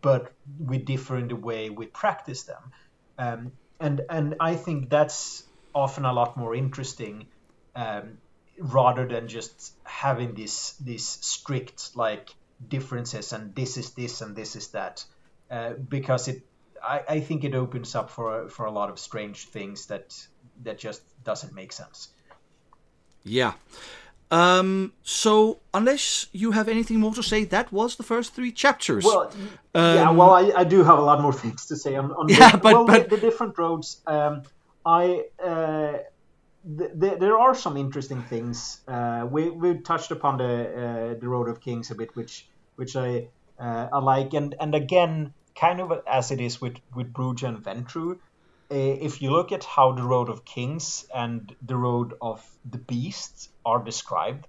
[0.00, 2.72] but we differ in the way we practice them.
[3.18, 5.44] Um, and and I think that's
[5.74, 7.26] often a lot more interesting,
[7.74, 8.18] um,
[8.58, 12.30] rather than just having this this strict like
[12.68, 15.04] differences and this is this and this is that,
[15.50, 16.42] uh, because it
[16.82, 20.14] I, I think it opens up for for a lot of strange things that
[20.62, 22.08] that just doesn't make sense.
[23.24, 23.54] Yeah.
[24.30, 29.04] Um, so, unless you have anything more to say, that was the first three chapters.
[29.04, 29.30] Well,
[29.74, 32.28] um, yeah, well, I, I, do have a lot more things to say on, on
[32.28, 33.10] yeah, the, but, well, but...
[33.10, 34.00] The, the, different roads.
[34.06, 34.42] Um,
[34.84, 35.98] I uh,
[36.78, 38.80] th- there are some interesting things.
[38.88, 42.46] Uh, we we touched upon the uh, the Road of Kings a bit, which
[42.76, 43.28] which I
[43.58, 47.62] uh, I like, and and again, kind of as it is with with Brujah and
[47.62, 48.16] Ventrue, uh,
[48.76, 53.48] if you look at how the Road of Kings and the Road of the Beasts
[53.64, 54.46] are described,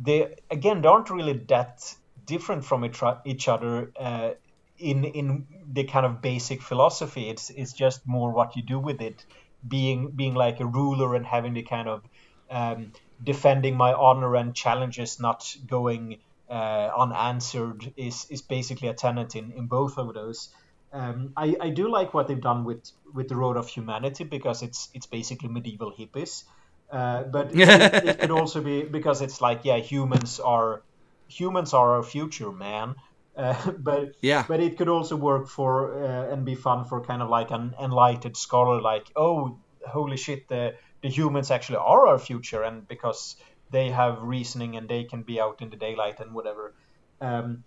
[0.00, 2.84] they again they aren't really that different from
[3.24, 4.30] each other uh,
[4.78, 7.28] in in the kind of basic philosophy.
[7.28, 9.24] It's it's just more what you do with it,
[9.66, 12.02] being being like a ruler and having the kind of
[12.50, 12.92] um,
[13.22, 16.18] defending my honor and challenges not going
[16.48, 20.50] uh, unanswered is is basically a tenet in in both of those.
[20.96, 24.62] Um, I, I do like what they've done with, with the Road of Humanity because
[24.62, 26.44] it's it's basically medieval hippies.
[26.90, 27.68] Uh, but it,
[28.08, 30.82] it, could also be because it's like yeah humans are
[31.28, 32.94] humans are our future man.
[33.36, 37.20] Uh, but yeah, but it could also work for uh, and be fun for kind
[37.20, 42.18] of like an enlightened scholar like oh holy shit the the humans actually are our
[42.18, 43.36] future and because
[43.70, 46.74] they have reasoning and they can be out in the daylight and whatever.
[47.20, 47.64] Um,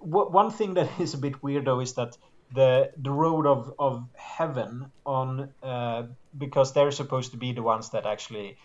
[0.00, 2.16] one thing that is a bit weird though is that
[2.52, 6.04] the the road of of heaven on uh,
[6.36, 8.56] because they're supposed to be the ones that actually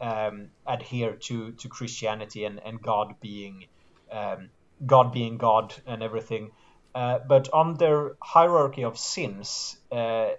[0.00, 3.64] um, adhere to to Christianity and and God being
[4.10, 4.50] um,
[4.84, 6.50] God being God and everything.
[6.94, 10.30] Uh, but on their hierarchy of sins, uh,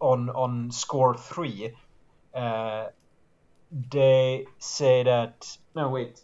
[0.00, 1.74] on on score three,
[2.34, 2.86] uh,
[3.70, 6.20] they say that no wait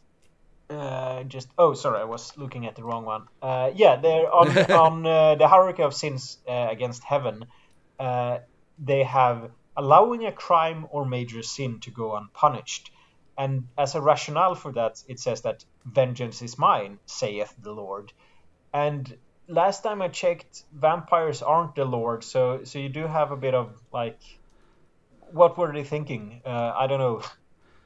[0.74, 3.26] uh, just oh sorry i was looking at the wrong one.
[3.42, 7.44] Uh, yeah they're on, on uh, the hierarchy of sins uh, against heaven
[7.98, 8.38] uh,
[8.78, 12.90] they have allowing a crime or major sin to go unpunished.
[13.36, 18.12] And as a rationale for that it says that vengeance is mine saith the lord.
[18.72, 19.16] And
[19.48, 23.54] last time i checked vampires aren't the lord so so you do have a bit
[23.54, 24.18] of like
[25.32, 26.40] what were they thinking?
[26.46, 27.22] Uh, i don't know.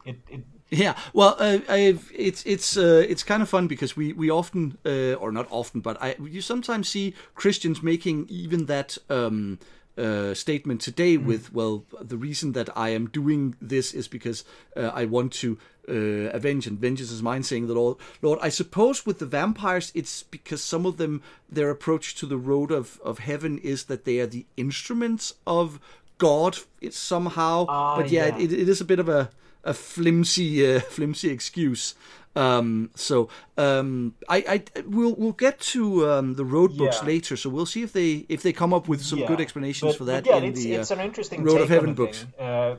[0.05, 4.31] It, it yeah, well, uh, it's it's uh, it's kind of fun because we we
[4.31, 9.59] often uh, or not often, but I you sometimes see Christians making even that um,
[9.97, 11.24] uh, statement today mm.
[11.24, 14.45] with well, the reason that I am doing this is because
[14.77, 15.59] uh, I want to
[15.89, 17.97] uh, avenge and vengeance is mine, saying the Lord.
[18.20, 22.39] Lord, I suppose with the vampires, it's because some of them their approach to the
[22.39, 25.81] road of of heaven is that they are the instruments of
[26.19, 26.59] God.
[26.81, 28.39] It's somehow, ah, but yeah, yeah.
[28.39, 29.31] It, it is a bit of a
[29.65, 31.95] a flimsy uh, flimsy excuse.
[32.37, 34.45] Um, so um, I,
[34.77, 37.07] I we'll we'll get to um, the road books yeah.
[37.07, 37.37] later.
[37.37, 39.27] So we'll see if they if they come up with some yeah.
[39.27, 41.69] good explanations but, for that yeah, in it's, the it's uh, an interesting Road of
[41.69, 42.25] Heaven books.
[42.39, 42.77] Uh,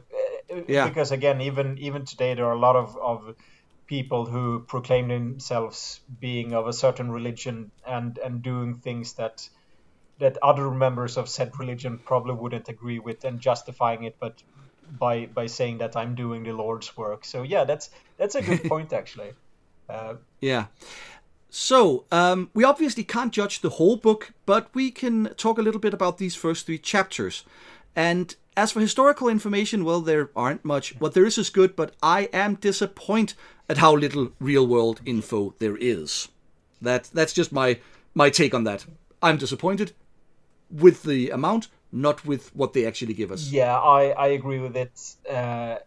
[0.67, 3.35] yeah, because again, even even today there are a lot of of
[3.89, 9.49] people who proclaim themselves being of a certain religion and and doing things that
[10.19, 14.43] that other members of said religion probably wouldn't agree with and justifying it but
[14.97, 17.25] by by saying that I'm doing the Lord's work.
[17.25, 19.31] So yeah, that's that's a good point actually.
[19.89, 20.67] Uh, yeah.
[21.51, 25.79] So, um, we obviously can't judge the whole book, but we can talk a little
[25.79, 27.43] bit about these first three chapters.
[27.95, 30.99] And as for historical information, well, there aren't much.
[30.99, 33.35] What there is is good, but I am disappointed
[33.67, 36.27] at how little real world info there is.
[36.81, 37.79] That that's just my
[38.13, 38.85] my take on that.
[39.21, 39.93] I'm disappointed
[40.69, 43.49] with the amount, not with what they actually give us.
[43.49, 44.99] Yeah, I, I agree with it.
[45.29, 45.77] Uh,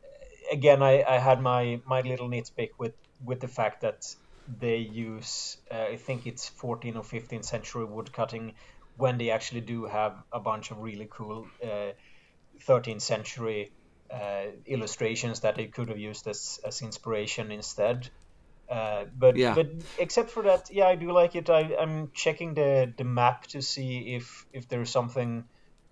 [0.51, 4.15] again, I, I had my, my little nitpick with, with the fact that
[4.61, 8.55] they use, uh, I think it's 14 or 15th century woodcutting
[8.97, 11.93] when they actually do have a bunch of really cool uh,
[12.67, 13.73] 13th century
[14.13, 18.11] uh, illustrations that they could have used as, as inspiration instead.
[18.69, 19.55] Uh, but yeah.
[19.55, 21.51] but except for that, yeah, I do like it.
[21.51, 25.45] I, I'm checking the, the map to see if if there's something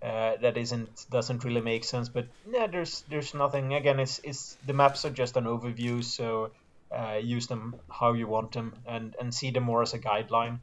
[0.02, 2.08] uh, that isn't doesn't really make sense.
[2.08, 3.74] But yeah, there's there's nothing.
[3.74, 6.50] Again, it's it's the maps are just an overview, so
[6.90, 10.60] uh, use them how you want them and and see them more as a guideline.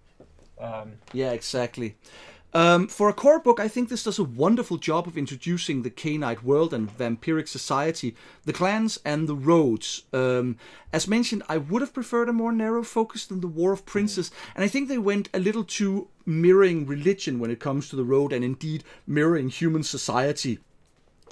[0.59, 1.95] Um, yeah, exactly.
[2.53, 5.89] Um, for a core book, I think this does a wonderful job of introducing the
[5.89, 8.15] Cainite world and vampiric society,
[8.45, 10.03] the clans, and the roads.
[10.13, 10.57] Um,
[10.93, 14.31] as mentioned, I would have preferred a more narrow focus than the War of Princes,
[14.55, 18.05] and I think they went a little too mirroring religion when it comes to the
[18.05, 20.59] road, and indeed mirroring human society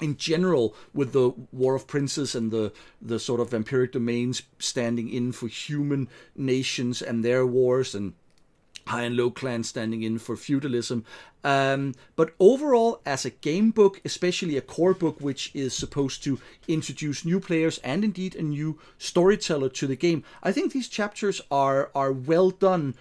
[0.00, 2.70] in general with the war of princes and the
[3.00, 6.06] the sort of vampiric domains standing in for human
[6.36, 8.12] nations and their wars and
[8.86, 11.04] high and low clans standing in for feudalism.
[11.44, 16.40] Um, but overall, as a game book, especially a core book which is supposed to
[16.66, 21.40] introduce new players and indeed a new storyteller to the game, I think these chapters
[21.50, 22.94] are are well done.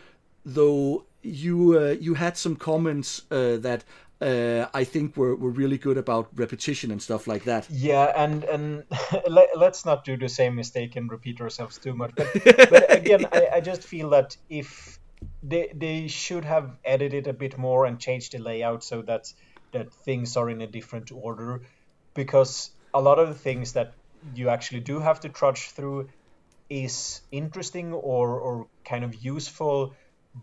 [0.45, 3.83] Though you uh, you had some comments uh, that
[4.21, 7.67] uh, I think were, were really good about repetition and stuff like that.
[7.69, 8.83] Yeah, and and
[9.27, 12.11] let, us not do the same mistake and repeat ourselves too much.
[12.15, 12.27] But,
[12.69, 13.29] but again, yeah.
[13.31, 14.99] I, I just feel that if
[15.43, 19.31] they they should have edited a bit more and changed the layout so that
[19.72, 21.61] that things are in a different order.
[22.14, 23.93] Because a lot of the things that
[24.34, 26.10] you actually do have to trudge through
[26.69, 29.93] is interesting or or kind of useful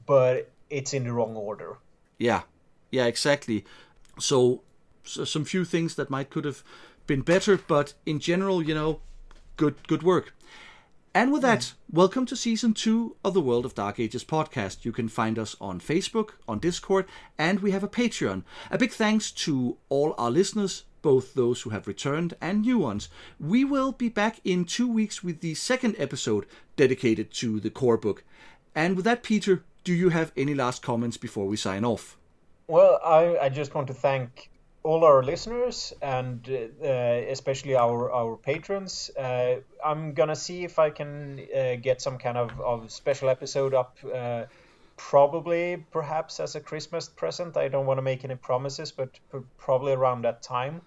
[0.07, 1.79] but it's in the wrong order.
[2.19, 2.43] Yeah.
[2.91, 3.65] Yeah exactly.
[4.19, 4.63] So,
[5.05, 6.63] so some few things that might could have
[7.07, 9.01] been better but in general you know
[9.57, 10.33] good good work
[11.15, 14.85] and with that, welcome to season two of the World of Dark Ages podcast.
[14.85, 17.07] You can find us on Facebook, on Discord,
[17.37, 18.45] and we have a Patreon.
[18.71, 23.11] A big thanks to all our listeners, both those who have returned and new ones.
[23.39, 27.99] We will be back in two weeks with the second episode dedicated to the core
[27.99, 28.25] book.
[28.75, 32.17] And with that, Peter, do you have any last comments before we sign off?
[32.69, 34.49] Well, I, I just want to thank
[34.85, 39.11] all our listeners and uh, especially our our patrons.
[39.17, 43.75] Uh, I'm gonna see if I can uh, get some kind of, of special episode
[43.75, 44.45] up, uh,
[44.97, 47.57] probably perhaps as a Christmas present.
[47.57, 49.11] I don't want to make any promises, but
[49.57, 50.83] probably around that time.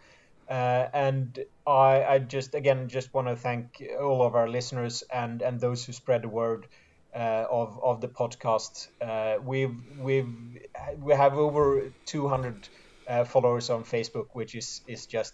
[0.49, 5.41] Uh, and I, I just again just want to thank all of our listeners and
[5.41, 6.67] and those who spread the word.
[7.15, 8.89] Uh, of of the podcast,
[9.41, 10.27] we've we've
[10.99, 12.67] we have over 200
[13.07, 15.33] uh, followers on Facebook, which is is just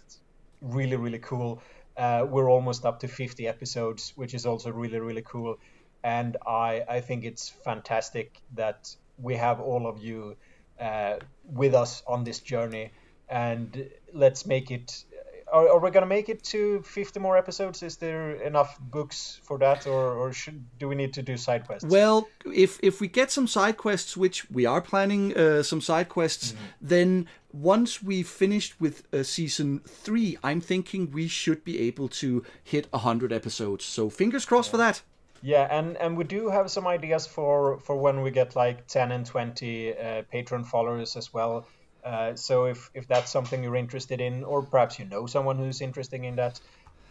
[0.60, 1.62] really really cool.
[1.96, 5.58] Uh, we're almost up to 50 episodes, which is also really really cool.
[6.02, 10.36] And I I think it's fantastic that we have all of you
[10.80, 12.90] uh, with us on this journey.
[13.28, 15.04] And let's make it
[15.52, 17.82] are, are we going to make it to 50 more episodes?
[17.82, 21.66] Is there enough books for that, or, or should, do we need to do side
[21.66, 21.88] quests?
[21.88, 26.08] Well, if if we get some side quests, which we are planning uh, some side
[26.08, 26.64] quests, mm-hmm.
[26.80, 32.44] then once we've finished with uh, season three, I'm thinking we should be able to
[32.64, 33.84] hit 100 episodes.
[33.84, 34.70] So fingers crossed yeah.
[34.70, 35.02] for that.
[35.44, 39.10] Yeah, and, and we do have some ideas for, for when we get like 10
[39.12, 41.66] and 20 uh, Patreon followers as well.
[42.04, 45.80] Uh, so if, if that's something you're interested in, or perhaps you know someone who's
[45.80, 46.60] interested in that,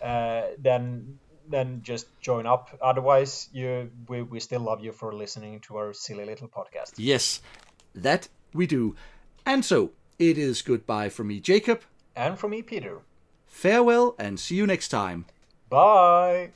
[0.02, 1.20] uh, then
[1.50, 2.78] then just join up.
[2.82, 6.94] Otherwise, you we, we still love you for listening to our silly little podcast.
[6.98, 7.42] Yes,
[7.96, 8.96] that we do.
[9.46, 9.92] And so
[10.22, 11.82] it is goodbye from me, Jacob,
[12.16, 13.00] and from me, Peter.
[13.48, 15.26] Farewell, and see you next time.
[15.68, 16.52] Bye.